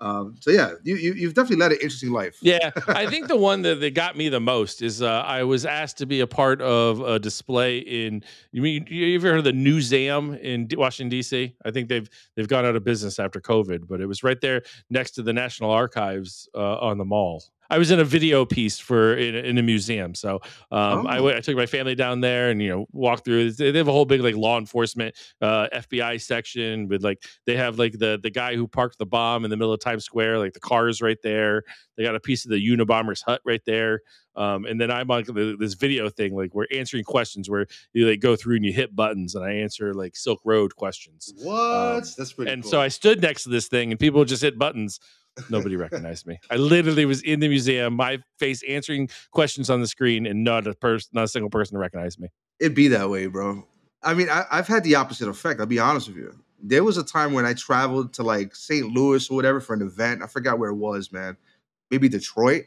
Um, 0.00 0.34
so 0.40 0.50
yeah, 0.50 0.72
you, 0.82 0.96
you 0.96 1.12
you've 1.14 1.34
definitely 1.34 1.56
led 1.56 1.72
an 1.72 1.78
interesting 1.78 2.10
life. 2.10 2.38
Yeah, 2.42 2.72
I 2.88 3.06
think 3.10 3.28
the 3.28 3.36
one 3.36 3.62
that, 3.62 3.80
that 3.80 3.94
got 3.94 4.16
me 4.16 4.28
the 4.28 4.40
most 4.40 4.82
is 4.82 5.00
uh, 5.00 5.22
I 5.22 5.44
was 5.44 5.64
asked 5.64 5.98
to 5.98 6.06
be 6.06 6.20
a 6.20 6.26
part 6.26 6.60
of 6.60 7.00
a 7.00 7.18
display 7.18 7.78
in. 7.78 8.22
You 8.52 8.62
mean 8.62 8.86
you 8.88 9.14
ever 9.14 9.30
heard 9.30 9.38
of 9.38 9.44
the 9.44 9.52
Newseum 9.52 10.38
in 10.40 10.66
D- 10.66 10.76
Washington 10.76 11.10
D.C.? 11.10 11.54
I 11.64 11.70
think 11.70 11.88
they've 11.88 12.08
they've 12.36 12.48
gone 12.48 12.66
out 12.66 12.76
of 12.76 12.84
business 12.84 13.18
after 13.18 13.40
COVID, 13.40 13.86
but 13.88 14.00
it 14.00 14.06
was 14.06 14.22
right 14.22 14.40
there 14.40 14.62
next 14.90 15.12
to 15.12 15.22
the 15.22 15.32
National 15.32 15.70
Archives 15.70 16.48
uh, 16.54 16.78
on 16.78 16.98
the 16.98 17.04
mall. 17.04 17.44
I 17.70 17.78
was 17.78 17.90
in 17.90 17.98
a 18.00 18.04
video 18.04 18.44
piece 18.44 18.78
for 18.78 19.14
in, 19.16 19.34
in 19.34 19.58
a 19.58 19.62
museum, 19.62 20.14
so 20.14 20.40
um, 20.70 21.06
I 21.06 21.18
Oh. 21.18 21.22
went- 21.24 21.36
I 21.36 21.40
took 21.40 21.56
my 21.56 21.66
family 21.66 21.94
down 21.94 22.20
there 22.20 22.50
and 22.50 22.60
you 22.62 22.68
know 22.68 22.86
walked 22.92 23.24
through. 23.24 23.52
They 23.52 23.72
have 23.76 23.88
a 23.88 23.92
whole 23.92 24.04
big 24.04 24.20
like 24.20 24.36
law 24.36 24.58
enforcement 24.58 25.14
uh, 25.40 25.68
FBI 25.72 26.20
section 26.20 26.88
with 26.88 27.02
like 27.02 27.22
they 27.46 27.56
have 27.56 27.78
like 27.78 27.98
the 27.98 28.18
the 28.22 28.30
guy 28.30 28.54
who 28.56 28.68
parked 28.68 28.98
the 28.98 29.06
bomb 29.06 29.44
in 29.44 29.50
the 29.50 29.56
middle 29.56 29.72
of 29.72 29.80
Times 29.80 30.04
Square, 30.04 30.38
like 30.38 30.52
the 30.52 30.60
cars 30.60 31.00
right 31.02 31.18
there. 31.22 31.62
They 31.96 32.02
got 32.02 32.14
a 32.16 32.20
piece 32.20 32.44
of 32.44 32.50
the 32.50 32.56
Unabomber's 32.58 33.22
hut 33.22 33.40
right 33.44 33.62
there. 33.64 34.00
Um, 34.36 34.64
and 34.66 34.80
then 34.80 34.90
I'm 34.90 35.08
on 35.12 35.22
the- 35.22 35.56
this 35.58 35.74
video 35.74 36.08
thing, 36.10 36.34
like 36.34 36.52
we're 36.54 36.66
answering 36.72 37.04
questions 37.04 37.48
where 37.48 37.66
you 37.92 38.08
like 38.08 38.18
go 38.20 38.34
through 38.34 38.56
and 38.56 38.64
you 38.64 38.72
hit 38.72 38.94
buttons, 38.94 39.36
and 39.36 39.44
I 39.44 39.52
answer 39.52 39.94
like 39.94 40.16
Silk 40.16 40.40
Road 40.44 40.74
questions. 40.74 41.32
What? 41.38 41.54
Um, 41.54 42.02
that's 42.18 42.32
pretty. 42.32 42.50
and 42.50 42.62
cool. 42.62 42.70
so 42.72 42.80
I 42.80 42.88
stood 42.88 43.22
next 43.22 43.44
to 43.44 43.48
this 43.48 43.68
thing, 43.68 43.92
and 43.92 43.98
people 44.00 44.24
just 44.24 44.42
hit 44.42 44.58
buttons. 44.58 44.98
Nobody 45.50 45.76
recognized 45.76 46.26
me. 46.26 46.38
I 46.50 46.56
literally 46.56 47.04
was 47.06 47.22
in 47.22 47.40
the 47.40 47.48
museum, 47.48 47.94
my 47.94 48.22
face 48.38 48.62
answering 48.68 49.08
questions 49.32 49.70
on 49.70 49.80
the 49.80 49.86
screen, 49.86 50.26
and 50.26 50.44
not 50.44 50.66
a 50.66 50.74
person, 50.74 51.10
not 51.12 51.24
a 51.24 51.28
single 51.28 51.50
person 51.50 51.76
recognized 51.76 52.20
me. 52.20 52.28
It'd 52.60 52.74
be 52.74 52.88
that 52.88 53.10
way, 53.10 53.26
bro. 53.26 53.66
I 54.02 54.14
mean, 54.14 54.28
I, 54.30 54.44
I've 54.50 54.68
had 54.68 54.84
the 54.84 54.94
opposite 54.94 55.28
effect. 55.28 55.60
I'll 55.60 55.66
be 55.66 55.78
honest 55.78 56.08
with 56.08 56.16
you. 56.16 56.38
There 56.62 56.84
was 56.84 56.96
a 56.96 57.04
time 57.04 57.32
when 57.32 57.46
I 57.46 57.54
traveled 57.54 58.12
to 58.14 58.22
like 58.22 58.54
St. 58.54 58.86
Louis 58.92 59.28
or 59.30 59.34
whatever 59.34 59.60
for 59.60 59.74
an 59.74 59.82
event. 59.82 60.22
I 60.22 60.26
forgot 60.26 60.58
where 60.58 60.70
it 60.70 60.76
was, 60.76 61.12
man. 61.12 61.36
Maybe 61.90 62.08
Detroit. 62.08 62.64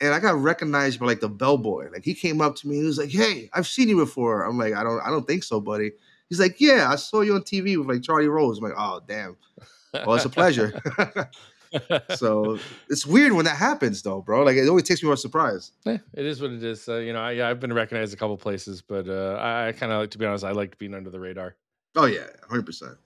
And 0.00 0.14
I 0.14 0.18
got 0.18 0.36
recognized 0.36 0.98
by 0.98 1.06
like 1.06 1.20
the 1.20 1.28
bellboy. 1.28 1.90
Like 1.92 2.04
he 2.04 2.14
came 2.14 2.40
up 2.40 2.56
to 2.56 2.68
me 2.68 2.76
and 2.76 2.84
he 2.84 2.86
was 2.86 2.98
like, 2.98 3.10
"Hey, 3.10 3.50
I've 3.52 3.66
seen 3.66 3.88
you 3.88 3.96
before." 3.96 4.44
I'm 4.44 4.56
like, 4.56 4.72
"I 4.72 4.82
don't, 4.82 5.00
I 5.02 5.10
don't 5.10 5.26
think 5.26 5.44
so, 5.44 5.60
buddy." 5.60 5.92
He's 6.30 6.40
like, 6.40 6.58
"Yeah, 6.58 6.88
I 6.90 6.96
saw 6.96 7.20
you 7.20 7.34
on 7.34 7.42
TV 7.42 7.76
with 7.76 7.86
like 7.86 8.02
Charlie 8.02 8.28
Rose." 8.28 8.58
I'm 8.58 8.64
like, 8.64 8.72
"Oh, 8.78 9.00
damn." 9.06 9.36
Well, 9.94 10.14
it's 10.14 10.24
a 10.24 10.30
pleasure. 10.30 10.80
so 12.16 12.58
it's 12.88 13.06
weird 13.06 13.32
when 13.32 13.44
that 13.44 13.56
happens, 13.56 14.02
though, 14.02 14.20
bro. 14.20 14.42
Like 14.42 14.56
it 14.56 14.68
always 14.68 14.84
takes 14.84 15.02
me 15.02 15.08
by 15.08 15.14
surprise. 15.14 15.72
Yeah, 15.84 15.98
it 16.14 16.26
is 16.26 16.40
what 16.40 16.50
it 16.50 16.62
is. 16.62 16.88
Uh, 16.88 16.96
you 16.96 17.12
know, 17.12 17.20
I, 17.20 17.48
I've 17.48 17.60
been 17.60 17.72
recognized 17.72 18.12
a 18.12 18.16
couple 18.16 18.36
places, 18.36 18.82
but 18.82 19.08
uh, 19.08 19.38
I, 19.40 19.68
I 19.68 19.72
kind 19.72 19.92
of 19.92 20.00
like 20.00 20.10
to 20.10 20.18
be 20.18 20.26
honest. 20.26 20.44
I 20.44 20.52
like 20.52 20.78
being 20.78 20.94
under 20.94 21.10
the 21.10 21.20
radar. 21.20 21.56
Oh 21.96 22.06
yeah, 22.06 22.26
hundred 22.48 22.66
percent. 22.66 22.96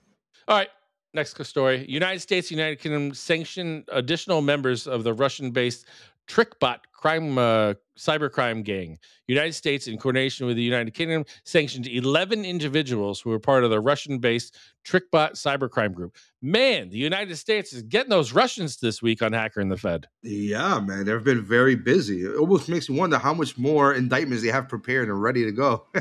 All 0.47 0.57
right. 0.57 0.69
Next 1.13 1.41
story. 1.45 1.85
United 1.87 2.19
States, 2.19 2.51
United 2.51 2.77
Kingdom 2.79 3.13
sanction 3.13 3.85
additional 3.87 4.41
members 4.41 4.85
of 4.85 5.05
the 5.05 5.13
Russian 5.13 5.51
based 5.51 5.85
TrickBot 6.27 6.79
crime, 7.05 7.37
uh, 7.37 7.75
cybercrime 7.99 8.63
gang. 8.63 8.97
United 9.27 9.53
States, 9.53 9.87
in 9.87 9.97
coordination 9.97 10.47
with 10.47 10.55
the 10.55 10.63
United 10.63 10.93
Kingdom, 10.93 11.23
sanctioned 11.43 11.87
11 11.87 12.45
individuals 12.45 13.21
who 13.21 13.29
were 13.29 13.39
part 13.39 13.63
of 13.63 13.69
the 13.69 13.79
Russian 13.79 14.19
based 14.19 14.57
TrickBot 14.85 15.31
cybercrime 15.31 15.93
group. 15.93 16.15
Man, 16.41 16.89
the 16.89 16.97
United 16.97 17.35
States 17.37 17.73
is 17.73 17.81
getting 17.81 18.11
those 18.11 18.33
Russians 18.33 18.77
this 18.77 19.01
week 19.01 19.23
on 19.23 19.33
Hacker 19.33 19.59
and 19.59 19.71
the 19.71 19.77
Fed. 19.77 20.07
Yeah, 20.21 20.79
man, 20.79 21.05
they've 21.05 21.23
been 21.23 21.43
very 21.43 21.75
busy. 21.75 22.21
It 22.21 22.35
almost 22.37 22.69
makes 22.69 22.87
me 22.87 22.99
wonder 22.99 23.17
how 23.17 23.33
much 23.33 23.57
more 23.57 23.95
indictments 23.95 24.43
they 24.43 24.51
have 24.51 24.69
prepared 24.69 25.09
and 25.09 25.19
ready 25.21 25.43
to 25.43 25.51
go. 25.51 25.85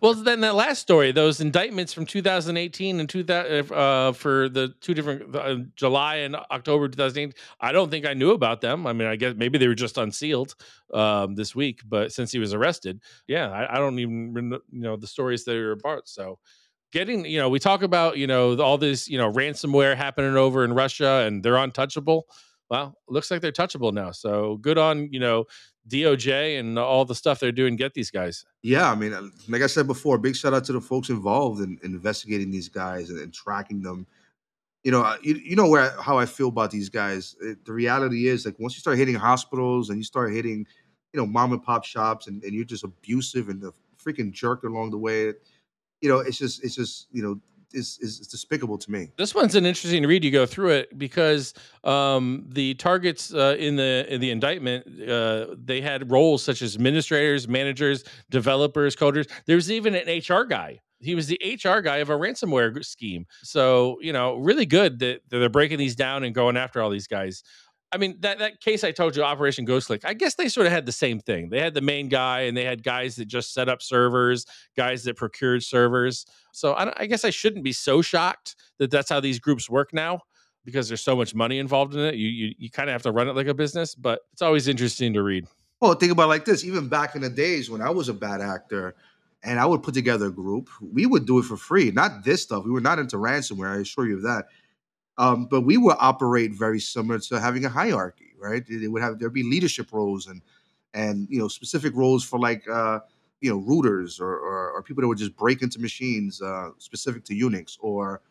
Well, 0.00 0.14
then 0.14 0.40
that 0.42 0.54
last 0.54 0.80
story, 0.80 1.10
those 1.10 1.40
indictments 1.40 1.92
from 1.92 2.06
2018 2.06 3.00
and 3.00 3.08
2000 3.08 3.72
uh, 3.72 4.12
for 4.12 4.48
the 4.48 4.72
two 4.80 4.94
different 4.94 5.34
uh, 5.34 5.56
July 5.74 6.16
and 6.16 6.36
October 6.36 6.86
2018. 6.86 7.34
I 7.60 7.72
don't 7.72 7.90
think 7.90 8.06
I 8.06 8.14
knew 8.14 8.30
about 8.30 8.60
them. 8.60 8.86
I 8.86 8.92
mean, 8.92 9.08
I 9.08 9.16
guess 9.16 9.34
maybe 9.36 9.58
they 9.58 9.66
were 9.66 9.74
just 9.74 9.98
unsealed. 9.98 10.37
Um, 10.92 11.34
this 11.34 11.54
week, 11.54 11.80
but 11.86 12.12
since 12.12 12.32
he 12.32 12.38
was 12.38 12.54
arrested, 12.54 13.00
yeah, 13.26 13.50
I, 13.50 13.76
I 13.76 13.78
don't 13.78 13.98
even 13.98 14.52
you 14.70 14.80
know 14.80 14.96
the 14.96 15.06
stories 15.06 15.44
that 15.44 15.56
are 15.56 15.72
about. 15.72 16.08
So 16.08 16.38
getting 16.92 17.24
you 17.24 17.38
know 17.38 17.48
we 17.48 17.58
talk 17.58 17.82
about 17.82 18.16
you 18.16 18.26
know 18.26 18.56
all 18.58 18.78
this 18.78 19.08
you 19.08 19.18
know 19.18 19.30
ransomware 19.32 19.96
happening 19.96 20.36
over 20.36 20.64
in 20.64 20.72
Russia 20.72 21.24
and 21.26 21.42
they're 21.42 21.56
untouchable. 21.56 22.26
Well, 22.70 22.98
looks 23.08 23.30
like 23.30 23.40
they're 23.40 23.52
touchable 23.52 23.92
now. 23.92 24.10
So 24.10 24.56
good 24.58 24.78
on 24.78 25.12
you 25.12 25.20
know 25.20 25.46
DOJ 25.88 26.58
and 26.58 26.78
all 26.78 27.04
the 27.04 27.14
stuff 27.14 27.40
they're 27.40 27.52
doing. 27.52 27.76
Get 27.76 27.94
these 27.94 28.10
guys. 28.10 28.44
Yeah, 28.62 28.90
I 28.90 28.94
mean, 28.94 29.32
like 29.48 29.62
I 29.62 29.66
said 29.66 29.86
before, 29.86 30.18
big 30.18 30.36
shout 30.36 30.54
out 30.54 30.64
to 30.64 30.72
the 30.72 30.80
folks 30.80 31.08
involved 31.08 31.60
in, 31.60 31.78
in 31.82 31.94
investigating 31.94 32.50
these 32.50 32.68
guys 32.68 33.10
and, 33.10 33.18
and, 33.18 33.32
tracking 33.32 33.80
them. 33.82 34.06
You 34.84 34.92
know, 34.92 35.16
you, 35.22 35.34
you 35.34 35.56
know 35.56 35.68
where 35.68 35.90
how 36.00 36.18
I 36.18 36.26
feel 36.26 36.48
about 36.48 36.70
these 36.70 36.88
guys. 36.88 37.36
It, 37.40 37.64
the 37.64 37.72
reality 37.72 38.28
is, 38.28 38.46
like, 38.46 38.58
once 38.58 38.74
you 38.74 38.80
start 38.80 38.96
hitting 38.96 39.14
hospitals 39.14 39.90
and 39.90 39.98
you 39.98 40.04
start 40.04 40.32
hitting, 40.32 40.66
you 41.12 41.20
know, 41.20 41.26
mom 41.26 41.52
and 41.52 41.62
pop 41.62 41.84
shops, 41.84 42.26
and, 42.26 42.42
and 42.44 42.52
you're 42.54 42.64
just 42.64 42.84
abusive 42.84 43.48
and 43.48 43.60
the 43.60 43.72
freaking 44.02 44.32
jerk 44.32 44.62
along 44.62 44.90
the 44.90 44.98
way. 44.98 45.34
You 46.00 46.08
know, 46.08 46.18
it's 46.20 46.38
just, 46.38 46.62
it's 46.62 46.76
just, 46.76 47.08
you 47.10 47.22
know, 47.22 47.40
is, 47.72 47.98
is 48.00 48.18
despicable 48.26 48.78
to 48.78 48.90
me. 48.90 49.10
This 49.16 49.34
one's 49.34 49.54
an 49.54 49.66
interesting 49.66 50.04
read. 50.06 50.24
You 50.24 50.30
go 50.30 50.46
through 50.46 50.70
it 50.70 50.98
because 50.98 51.54
um, 51.84 52.44
the 52.48 52.74
targets 52.74 53.32
uh, 53.32 53.56
in 53.58 53.76
the 53.76 54.06
in 54.08 54.20
the 54.20 54.30
indictment 54.30 54.86
uh, 55.08 55.54
they 55.62 55.80
had 55.80 56.10
roles 56.10 56.42
such 56.42 56.62
as 56.62 56.74
administrators, 56.74 57.48
managers, 57.48 58.04
developers, 58.30 58.96
coders. 58.96 59.28
There's 59.46 59.70
even 59.70 59.94
an 59.94 60.06
HR 60.06 60.44
guy. 60.44 60.80
He 61.00 61.14
was 61.14 61.28
the 61.28 61.40
HR 61.44 61.80
guy 61.80 61.98
of 61.98 62.10
a 62.10 62.16
ransomware 62.16 62.84
scheme. 62.84 63.26
So 63.42 63.98
you 64.00 64.12
know, 64.12 64.36
really 64.36 64.66
good 64.66 64.98
that 65.00 65.22
they're 65.28 65.48
breaking 65.48 65.78
these 65.78 65.96
down 65.96 66.24
and 66.24 66.34
going 66.34 66.56
after 66.56 66.80
all 66.80 66.90
these 66.90 67.06
guys. 67.06 67.42
I 67.90 67.96
mean 67.96 68.16
that 68.20 68.38
that 68.38 68.60
case 68.60 68.84
I 68.84 68.92
told 68.92 69.16
you, 69.16 69.22
Operation 69.22 69.64
Ghost 69.64 69.88
Ghostlick. 69.88 70.04
I 70.04 70.12
guess 70.12 70.34
they 70.34 70.48
sort 70.48 70.66
of 70.66 70.72
had 70.72 70.84
the 70.84 70.92
same 70.92 71.20
thing. 71.20 71.48
They 71.48 71.60
had 71.60 71.74
the 71.74 71.80
main 71.80 72.08
guy, 72.08 72.42
and 72.42 72.56
they 72.56 72.64
had 72.64 72.82
guys 72.82 73.16
that 73.16 73.26
just 73.26 73.54
set 73.54 73.68
up 73.68 73.80
servers, 73.80 74.44
guys 74.76 75.04
that 75.04 75.16
procured 75.16 75.62
servers. 75.62 76.26
So 76.52 76.74
I, 76.74 76.92
I 77.02 77.06
guess 77.06 77.24
I 77.24 77.30
shouldn't 77.30 77.64
be 77.64 77.72
so 77.72 78.02
shocked 78.02 78.56
that 78.78 78.90
that's 78.90 79.08
how 79.08 79.20
these 79.20 79.38
groups 79.38 79.70
work 79.70 79.94
now, 79.94 80.20
because 80.64 80.88
there's 80.88 81.02
so 81.02 81.16
much 81.16 81.34
money 81.34 81.58
involved 81.58 81.94
in 81.94 82.00
it. 82.00 82.16
You 82.16 82.28
you, 82.28 82.54
you 82.58 82.70
kind 82.70 82.90
of 82.90 82.92
have 82.92 83.02
to 83.02 83.12
run 83.12 83.28
it 83.28 83.36
like 83.36 83.46
a 83.46 83.54
business, 83.54 83.94
but 83.94 84.20
it's 84.32 84.42
always 84.42 84.68
interesting 84.68 85.14
to 85.14 85.22
read. 85.22 85.46
Well, 85.80 85.94
think 85.94 86.12
about 86.12 86.28
like 86.28 86.44
this. 86.44 86.64
Even 86.64 86.88
back 86.88 87.14
in 87.14 87.22
the 87.22 87.30
days 87.30 87.70
when 87.70 87.80
I 87.80 87.90
was 87.90 88.08
a 88.08 88.14
bad 88.14 88.40
actor, 88.40 88.96
and 89.42 89.60
I 89.60 89.66
would 89.66 89.82
put 89.82 89.94
together 89.94 90.26
a 90.26 90.32
group, 90.32 90.68
we 90.80 91.06
would 91.06 91.26
do 91.26 91.38
it 91.38 91.44
for 91.44 91.56
free. 91.56 91.90
Not 91.90 92.24
this 92.24 92.42
stuff. 92.42 92.64
We 92.64 92.70
were 92.70 92.80
not 92.80 92.98
into 92.98 93.16
ransomware. 93.16 93.76
I 93.76 93.80
assure 93.80 94.06
you 94.06 94.16
of 94.16 94.22
that 94.22 94.46
um, 95.18 95.46
but 95.46 95.62
we 95.62 95.76
would 95.76 95.96
operate 95.98 96.52
very 96.52 96.80
similar 96.80 97.18
to 97.18 97.40
having 97.40 97.64
a 97.64 97.68
hierarchy, 97.68 98.32
right? 98.38 98.62
It 98.68 98.90
would 98.90 99.02
have 99.02 99.18
there'd 99.18 99.32
be 99.32 99.42
leadership 99.42 99.92
roles 99.92 100.28
and 100.28 100.40
and 100.94 101.26
you 101.28 101.38
know 101.38 101.48
specific 101.48 101.94
roles 101.94 102.24
for 102.24 102.38
like 102.38 102.66
uh, 102.68 103.00
you 103.40 103.50
know 103.50 103.58
rooters 103.58 104.20
or, 104.20 104.30
or, 104.30 104.70
or 104.70 104.82
people 104.82 105.02
that 105.02 105.08
would 105.08 105.18
just 105.18 105.36
break 105.36 105.60
into 105.60 105.80
machines 105.80 106.40
uh, 106.40 106.70
specific 106.78 107.24
to 107.24 107.34
Unix 107.34 107.76
or 107.80 108.22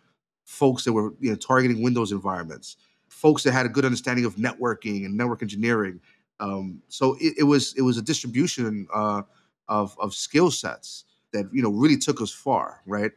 folks 0.45 0.85
that 0.85 0.93
were 0.93 1.13
you 1.19 1.29
know 1.29 1.35
targeting 1.35 1.83
Windows 1.83 2.13
environments, 2.13 2.77
folks 3.09 3.43
that 3.43 3.51
had 3.51 3.65
a 3.65 3.69
good 3.69 3.83
understanding 3.83 4.23
of 4.23 4.35
networking 4.35 5.05
and 5.05 5.15
network 5.15 5.41
engineering. 5.41 5.99
Um, 6.39 6.81
so 6.87 7.17
it, 7.19 7.33
it, 7.39 7.43
was 7.43 7.73
it 7.75 7.81
was 7.81 7.97
a 7.97 8.01
distribution 8.01 8.87
uh, 8.93 9.23
of 9.69 9.95
of 9.99 10.13
skill 10.13 10.51
sets 10.51 11.05
that 11.33 11.45
you 11.51 11.61
know 11.61 11.71
really 11.71 11.97
took 11.97 12.21
us 12.21 12.31
far, 12.31 12.81
right? 12.85 13.11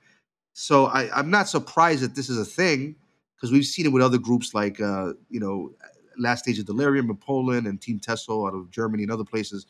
So 0.53 0.87
I, 0.87 1.11
I'm 1.17 1.31
not 1.31 1.49
surprised 1.49 2.03
that 2.03 2.15
this 2.15 2.29
is 2.29 2.39
a 2.39 2.45
thing 2.45 2.97
because 3.37 3.53
we've 3.53 3.65
seen 3.65 3.87
it 3.87 3.93
with 3.93 4.03
other 4.03 4.19
groups 4.19 4.55
like 4.55 4.81
uh, 4.81 5.13
you 5.29 5.41
know 5.41 5.73
Last 6.19 6.45
Stage 6.45 6.59
of 6.59 6.67
Delirium 6.67 7.09
in 7.11 7.17
Poland 7.17 7.67
and 7.67 7.81
Team 7.81 7.99
TESO 7.99 8.47
out 8.47 8.55
of 8.55 8.71
Germany 8.71 9.05
and 9.05 9.13
other 9.13 9.25
places. 9.25 9.67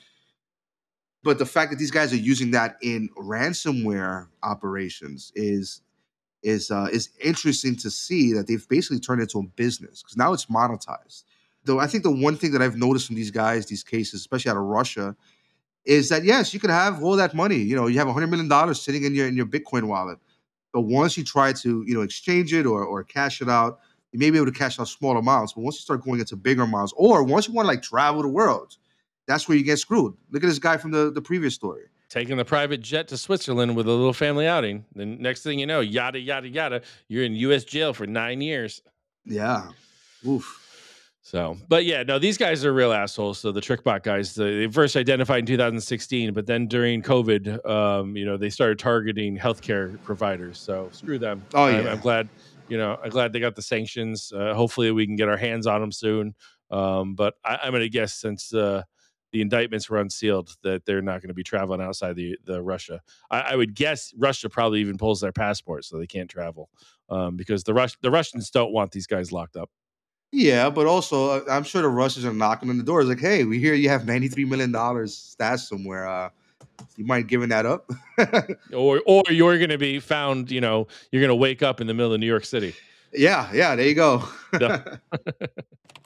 But 1.22 1.39
the 1.39 1.47
fact 1.47 1.70
that 1.70 1.78
these 1.78 1.91
guys 1.91 2.12
are 2.12 2.16
using 2.16 2.51
that 2.53 2.76
in 2.83 3.11
ransomware 3.16 4.28
operations 4.43 5.33
is 5.35 5.83
is 6.43 6.70
uh, 6.70 6.89
is 6.91 7.11
interesting 7.22 7.76
to 7.76 7.91
see 7.91 8.33
that 8.33 8.47
they've 8.47 8.66
basically 8.68 9.01
turned 9.01 9.20
it 9.20 9.24
into 9.24 9.41
a 9.41 9.51
business 9.57 10.03
because 10.03 10.16
now 10.16 10.33
it's 10.33 10.47
monetized. 10.47 11.24
Though 11.64 11.78
I 11.78 11.87
think 11.87 12.05
the 12.05 12.11
one 12.11 12.37
thing 12.37 12.53
that 12.53 12.62
I've 12.62 12.76
noticed 12.76 13.07
from 13.07 13.16
these 13.16 13.31
guys, 13.31 13.66
these 13.66 13.85
cases, 13.85 14.20
especially 14.20 14.51
out 14.51 14.57
of 14.57 14.62
Russia, 14.62 15.14
is 15.85 16.09
that 16.09 16.24
yes, 16.24 16.53
you 16.53 16.61
can 16.61 16.70
have 16.70 17.03
all 17.03 17.16
that 17.16 17.35
money. 17.35 17.57
You 17.57 17.76
know, 17.76 17.87
you 17.87 17.99
have 17.99 18.09
a 18.09 18.12
hundred 18.12 18.28
million 18.28 18.49
dollars 18.49 18.81
sitting 18.81 19.05
in 19.05 19.14
your 19.14 19.26
in 19.26 19.37
your 19.37 19.47
Bitcoin 19.47 19.85
wallet 19.85 20.18
but 20.72 20.83
once 20.83 21.16
you 21.16 21.24
try 21.24 21.53
to, 21.53 21.85
you 21.87 21.95
know, 21.95 22.03
exchange 22.03 22.53
it 22.53 22.66
or, 22.66 22.85
or 22.85 23.03
cash 23.03 23.41
it 23.43 23.49
out, 23.49 23.81
you 24.12 24.18
may 24.18 24.31
be 24.31 24.37
able 24.37 24.47
to 24.47 24.59
cash 24.59 24.78
out 24.78 24.89
small 24.89 25.16
amounts. 25.16 25.53
But 25.53 25.62
once 25.62 25.76
you 25.76 25.83
start 25.83 26.05
going 26.05 26.20
into 26.20 26.37
bigger 26.37 26.62
amounts, 26.62 26.93
or 26.97 27.22
once 27.22 27.49
you 27.49 27.55
want 27.55 27.66
to 27.66 27.68
like 27.68 27.83
travel 27.83 28.22
the 28.22 28.28
world, 28.28 28.76
that's 29.26 29.49
where 29.49 29.57
you 29.57 29.64
get 29.64 29.78
screwed. 29.78 30.14
Look 30.31 30.43
at 30.43 30.47
this 30.47 30.59
guy 30.59 30.76
from 30.76 30.91
the, 30.91 31.11
the 31.11 31.22
previous 31.22 31.55
story. 31.55 31.85
Taking 32.09 32.37
the 32.37 32.45
private 32.45 32.81
jet 32.81 33.07
to 33.09 33.16
Switzerland 33.16 33.76
with 33.76 33.87
a 33.87 33.93
little 33.93 34.12
family 34.12 34.47
outing. 34.47 34.85
Then 34.95 35.22
next 35.22 35.43
thing 35.43 35.61
you 35.61 35.66
know, 35.66 35.78
yada 35.78 36.18
yada 36.18 36.49
yada, 36.49 36.83
you're 37.07 37.22
in 37.22 37.35
U.S. 37.35 37.62
jail 37.62 37.93
for 37.93 38.05
nine 38.07 38.41
years. 38.41 38.83
Yeah. 39.24 39.68
Oof. 40.26 40.70
So, 41.23 41.57
but 41.68 41.85
yeah, 41.85 42.03
no, 42.03 42.18
these 42.18 42.39
guys 42.39 42.64
are 42.64 42.73
real 42.73 42.93
assholes. 42.93 43.39
So 43.39 43.53
the 43.53 43.61
TrickBot 43.61 44.03
guys, 44.03 44.35
they 44.35 44.66
first 44.68 44.97
identified 44.97 45.41
in 45.41 45.47
2016, 45.47 46.33
but 46.33 46.47
then 46.47 46.66
during 46.66 47.03
COVID, 47.03 47.68
um, 47.68 48.16
you 48.16 48.25
know, 48.25 48.37
they 48.37 48.51
started 48.51 48.79
targeting 48.79 49.37
healthcare 49.37 50.03
providers. 50.03 50.59
So 50.59 50.89
screw 50.93 51.18
them. 51.18 51.45
Oh 51.55 51.68
yeah, 51.68 51.79
I'm, 51.79 51.89
I'm 51.89 52.01
glad, 52.01 52.29
you 52.68 52.79
know, 52.79 52.99
I'm 53.03 53.11
glad 53.11 53.33
they 53.33 53.41
got 53.41 53.55
the 53.55 53.62
sanctions. 53.62 54.33
Uh, 54.33 54.55
hopefully, 54.55 54.91
we 54.93 55.07
can 55.07 55.16
get 55.16 55.29
our 55.29 55.37
hands 55.37 55.66
on 55.66 55.81
them 55.81 55.93
soon. 55.93 56.35
Um, 56.71 57.14
but 57.14 57.35
I, 57.45 57.59
am 57.64 57.73
going 57.73 57.83
to 57.83 57.89
guess 57.89 58.14
since 58.14 58.55
uh, 58.55 58.83
the 59.33 59.43
indictments 59.43 59.91
were 59.91 59.99
unsealed 59.99 60.57
that 60.62 60.85
they're 60.85 61.03
not 61.03 61.21
going 61.21 61.29
to 61.29 61.35
be 61.35 61.43
traveling 61.43 61.81
outside 61.81 62.16
the 62.16 62.39
the 62.45 62.62
Russia. 62.62 63.01
I, 63.31 63.41
I, 63.41 63.57
would 63.57 63.75
guess 63.75 64.12
Russia 64.16 64.49
probably 64.49 64.81
even 64.81 64.97
pulls 64.97 65.21
their 65.21 65.33
passport 65.33 65.85
so 65.85 65.99
they 65.99 66.07
can't 66.07 66.31
travel 66.31 66.71
um, 67.09 67.37
because 67.37 67.64
the 67.64 67.75
Rus- 67.75 67.97
the 68.03 68.11
Russians 68.11 68.51
don't 68.51 68.73
want 68.73 68.93
these 68.93 69.07
guys 69.07 69.33
locked 69.33 69.57
up. 69.57 69.71
Yeah, 70.33 70.70
but 70.70 70.87
also 70.87 71.31
uh, 71.31 71.45
I'm 71.51 71.64
sure 71.64 71.83
the 71.83 71.89
Russians 71.89 72.24
are 72.24 72.33
knocking 72.33 72.70
on 72.70 72.78
the 72.78 72.85
door. 72.85 73.01
It's 73.01 73.09
like, 73.09 73.20
hey, 73.20 73.45
we 73.45 73.59
hear 73.59 73.74
you 73.74 73.89
have 73.89 74.07
ninety 74.07 74.28
three 74.28 74.45
million 74.45 74.70
dollars 74.70 75.16
stashed 75.16 75.68
somewhere. 75.68 76.07
Uh, 76.07 76.31
you 76.97 77.05
mind 77.05 77.28
giving 77.28 77.49
that 77.49 77.66
up? 77.66 77.91
or 78.72 79.03
or 79.07 79.24
you're 79.28 79.59
going 79.59 79.70
to 79.70 79.78
be 79.78 79.99
found. 79.99 80.51
You 80.51 80.61
know, 80.61 80.87
you're 81.11 81.20
going 81.20 81.31
to 81.31 81.35
wake 81.35 81.62
up 81.62 81.81
in 81.81 81.87
the 81.89 81.95
middle 81.95 82.12
of 82.12 82.20
New 82.20 82.26
York 82.26 82.45
City. 82.45 82.74
Yeah, 83.12 83.51
yeah. 83.53 83.74
There 83.74 83.87
you 83.87 83.95
go. 83.95 84.24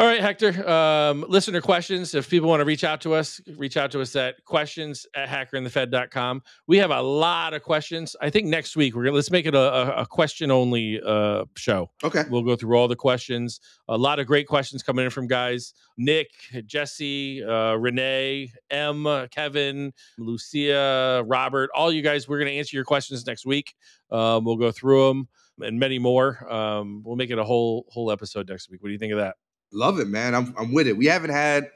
All 0.00 0.06
right, 0.06 0.22
Hector. 0.22 0.66
Um, 0.66 1.26
listener 1.28 1.60
questions. 1.60 2.14
If 2.14 2.30
people 2.30 2.48
want 2.48 2.62
to 2.62 2.64
reach 2.64 2.84
out 2.84 3.02
to 3.02 3.12
us, 3.12 3.38
reach 3.58 3.76
out 3.76 3.90
to 3.90 4.00
us 4.00 4.16
at 4.16 4.42
questions 4.46 5.06
at 5.14 5.28
hackerandthefed.com. 5.28 6.42
We 6.66 6.78
have 6.78 6.90
a 6.90 7.02
lot 7.02 7.52
of 7.52 7.62
questions. 7.62 8.16
I 8.18 8.30
think 8.30 8.46
next 8.46 8.76
week 8.76 8.94
we're 8.94 9.04
gonna 9.04 9.16
let's 9.16 9.30
make 9.30 9.44
it 9.44 9.54
a, 9.54 10.00
a 10.00 10.06
question 10.06 10.50
only 10.50 11.02
uh, 11.04 11.44
show. 11.54 11.90
Okay. 12.02 12.24
We'll 12.30 12.44
go 12.44 12.56
through 12.56 12.78
all 12.78 12.88
the 12.88 12.96
questions. 12.96 13.60
A 13.88 13.98
lot 13.98 14.18
of 14.18 14.26
great 14.26 14.46
questions 14.46 14.82
coming 14.82 15.04
in 15.04 15.10
from 15.10 15.26
guys. 15.26 15.74
Nick, 15.98 16.30
Jesse, 16.64 17.44
uh, 17.44 17.74
Renee, 17.74 18.52
M, 18.70 19.06
Kevin, 19.30 19.92
Lucia, 20.16 21.22
Robert, 21.26 21.68
all 21.74 21.92
you 21.92 22.00
guys, 22.00 22.26
we're 22.26 22.38
gonna 22.38 22.52
answer 22.52 22.74
your 22.74 22.86
questions 22.86 23.26
next 23.26 23.44
week. 23.44 23.74
Um, 24.10 24.46
we'll 24.46 24.56
go 24.56 24.72
through 24.72 25.08
them 25.08 25.28
and 25.60 25.78
many 25.78 25.98
more. 25.98 26.50
Um, 26.50 27.02
we'll 27.04 27.16
make 27.16 27.28
it 27.28 27.38
a 27.38 27.44
whole 27.44 27.84
whole 27.90 28.10
episode 28.10 28.48
next 28.48 28.70
week. 28.70 28.82
What 28.82 28.88
do 28.88 28.92
you 28.94 28.98
think 28.98 29.12
of 29.12 29.18
that? 29.18 29.36
Love 29.72 29.98
it, 29.98 30.08
man. 30.08 30.34
I'm 30.34 30.54
I'm 30.58 30.72
with 30.72 30.86
it. 30.86 30.96
We 30.96 31.06
haven't 31.06 31.30
had 31.30 31.70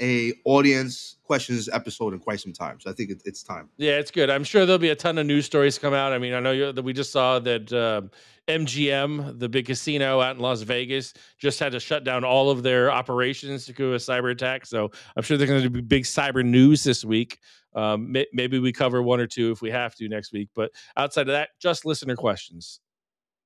a 0.00 0.32
audience 0.44 1.16
questions 1.24 1.68
episode 1.72 2.12
in 2.12 2.20
quite 2.20 2.40
some 2.40 2.52
time, 2.52 2.78
so 2.80 2.90
I 2.90 2.92
think 2.94 3.10
it, 3.10 3.22
it's 3.24 3.42
time. 3.42 3.68
Yeah, 3.76 3.98
it's 3.98 4.10
good. 4.10 4.30
I'm 4.30 4.44
sure 4.44 4.64
there'll 4.64 4.78
be 4.78 4.90
a 4.90 4.96
ton 4.96 5.18
of 5.18 5.26
news 5.26 5.46
stories 5.46 5.78
come 5.78 5.94
out. 5.94 6.12
I 6.12 6.18
mean, 6.18 6.34
I 6.34 6.40
know 6.40 6.72
that 6.72 6.82
we 6.82 6.92
just 6.92 7.10
saw 7.10 7.38
that 7.40 7.72
uh, 7.72 8.02
MGM, 8.48 9.38
the 9.38 9.48
big 9.48 9.66
casino 9.66 10.20
out 10.20 10.36
in 10.36 10.42
Las 10.42 10.62
Vegas, 10.62 11.14
just 11.38 11.58
had 11.60 11.72
to 11.72 11.80
shut 11.80 12.04
down 12.04 12.24
all 12.24 12.50
of 12.50 12.62
their 12.62 12.90
operations 12.90 13.66
to 13.66 13.72
a 13.94 13.96
cyber 13.96 14.30
attack. 14.30 14.66
So 14.66 14.90
I'm 15.16 15.22
sure 15.22 15.36
there's 15.36 15.50
going 15.50 15.62
to 15.62 15.70
be 15.70 15.80
big 15.80 16.04
cyber 16.04 16.44
news 16.44 16.82
this 16.82 17.04
week. 17.04 17.38
Um, 17.74 18.10
may- 18.10 18.26
maybe 18.32 18.58
we 18.58 18.72
cover 18.72 19.02
one 19.02 19.20
or 19.20 19.26
two 19.26 19.50
if 19.50 19.60
we 19.60 19.70
have 19.70 19.94
to 19.96 20.08
next 20.08 20.32
week. 20.32 20.48
But 20.54 20.70
outside 20.96 21.22
of 21.22 21.32
that, 21.34 21.50
just 21.60 21.84
listener 21.84 22.16
questions. 22.16 22.80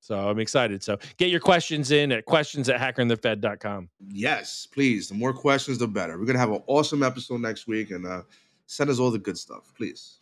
So 0.03 0.29
I'm 0.29 0.41
excited. 0.41 0.83
So 0.83 0.99
get 1.17 1.31
your 1.31 1.39
questions 1.39 1.93
in 1.93 2.11
at 2.11 2.25
questions 2.25 2.69
at 2.69 2.81
hackerandthefed.com. 2.81 3.89
Yes, 4.09 4.67
please. 4.67 5.09
The 5.09 5.15
more 5.15 5.33
questions, 5.33 5.79
the 5.79 5.87
better. 5.87 6.19
We're 6.19 6.25
going 6.25 6.35
to 6.35 6.41
have 6.41 6.51
an 6.51 6.63
awesome 6.67 7.05
episode 7.05 7.41
next 7.41 7.69
week 7.69 7.93
and 7.93 8.05
uh, 8.05 8.23
send 8.67 8.91
us 8.91 8.99
all 8.99 9.13
the 9.13 9.21
good 9.21 9.39
stuff, 9.39 9.73
please. 9.77 10.19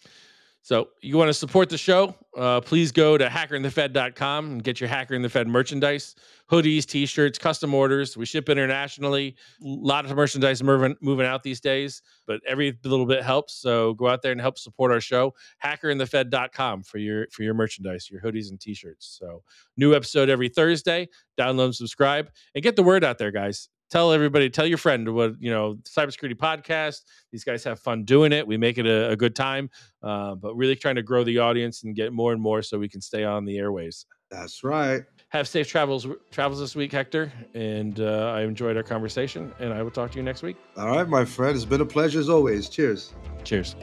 So 0.62 0.90
you 1.00 1.16
want 1.16 1.28
to 1.28 1.34
support 1.34 1.70
the 1.70 1.78
show? 1.78 2.14
Uh, 2.36 2.60
please 2.60 2.92
go 2.92 3.16
to 3.16 3.26
hackerandthefed.com 3.26 4.52
and 4.52 4.62
get 4.62 4.80
your 4.80 4.88
Hacker 4.88 5.14
and 5.14 5.24
the 5.24 5.28
Fed 5.28 5.48
merchandise, 5.48 6.14
hoodies, 6.50 6.84
t-shirts, 6.84 7.38
custom 7.38 7.72
orders. 7.74 8.16
We 8.16 8.26
ship 8.26 8.48
internationally. 8.48 9.36
A 9.62 9.64
lot 9.64 10.04
of 10.04 10.14
merchandise 10.14 10.62
moving 10.62 10.96
moving 11.00 11.26
out 11.26 11.42
these 11.42 11.60
days, 11.60 12.02
but 12.26 12.40
every 12.46 12.78
little 12.84 13.06
bit 13.06 13.22
helps. 13.22 13.54
So 13.54 13.94
go 13.94 14.06
out 14.06 14.20
there 14.22 14.32
and 14.32 14.40
help 14.40 14.58
support 14.58 14.92
our 14.92 15.00
show. 15.00 15.34
Hackerandthefed.com 15.64 16.82
for 16.82 16.98
your 16.98 17.26
for 17.32 17.42
your 17.42 17.54
merchandise, 17.54 18.10
your 18.10 18.20
hoodies 18.20 18.50
and 18.50 18.60
t-shirts. 18.60 19.16
So 19.18 19.42
new 19.76 19.94
episode 19.94 20.28
every 20.28 20.50
Thursday. 20.50 21.08
Download, 21.38 21.74
subscribe, 21.74 22.30
and 22.54 22.62
get 22.62 22.76
the 22.76 22.82
word 22.82 23.02
out 23.02 23.16
there, 23.18 23.30
guys 23.30 23.68
tell 23.90 24.12
everybody, 24.12 24.48
tell 24.48 24.66
your 24.66 24.78
friend 24.78 25.12
what 25.14 25.34
you 25.40 25.50
know, 25.50 25.76
cybersecurity 25.82 26.36
podcast. 26.36 27.02
These 27.32 27.44
guys 27.44 27.64
have 27.64 27.78
fun 27.80 28.04
doing 28.04 28.32
it. 28.32 28.46
We 28.46 28.56
make 28.56 28.78
it 28.78 28.86
a, 28.86 29.10
a 29.10 29.16
good 29.16 29.36
time, 29.36 29.70
uh, 30.02 30.34
but 30.34 30.54
really 30.54 30.76
trying 30.76 30.96
to 30.96 31.02
grow 31.02 31.24
the 31.24 31.38
audience 31.38 31.84
and 31.84 31.94
get 31.94 32.12
more 32.12 32.32
and 32.32 32.40
more 32.40 32.62
so 32.62 32.78
we 32.78 32.88
can 32.88 33.00
stay 33.00 33.24
on 33.24 33.44
the 33.44 33.58
airways. 33.58 34.06
That's 34.30 34.62
right. 34.62 35.02
Have 35.30 35.48
safe 35.48 35.68
travels 35.68 36.06
travels 36.30 36.60
this 36.60 36.74
week, 36.74 36.92
Hector. 36.92 37.32
And 37.54 38.00
uh, 38.00 38.32
I 38.34 38.42
enjoyed 38.42 38.76
our 38.76 38.82
conversation, 38.82 39.52
and 39.58 39.72
I 39.72 39.82
will 39.82 39.90
talk 39.90 40.12
to 40.12 40.16
you 40.16 40.22
next 40.22 40.42
week. 40.42 40.56
All 40.76 40.88
right, 40.88 41.08
my 41.08 41.24
friend. 41.24 41.54
It's 41.54 41.64
been 41.64 41.80
a 41.80 41.86
pleasure 41.86 42.20
as 42.20 42.28
always. 42.28 42.68
Cheers. 42.68 43.12
Cheers. 43.44 43.76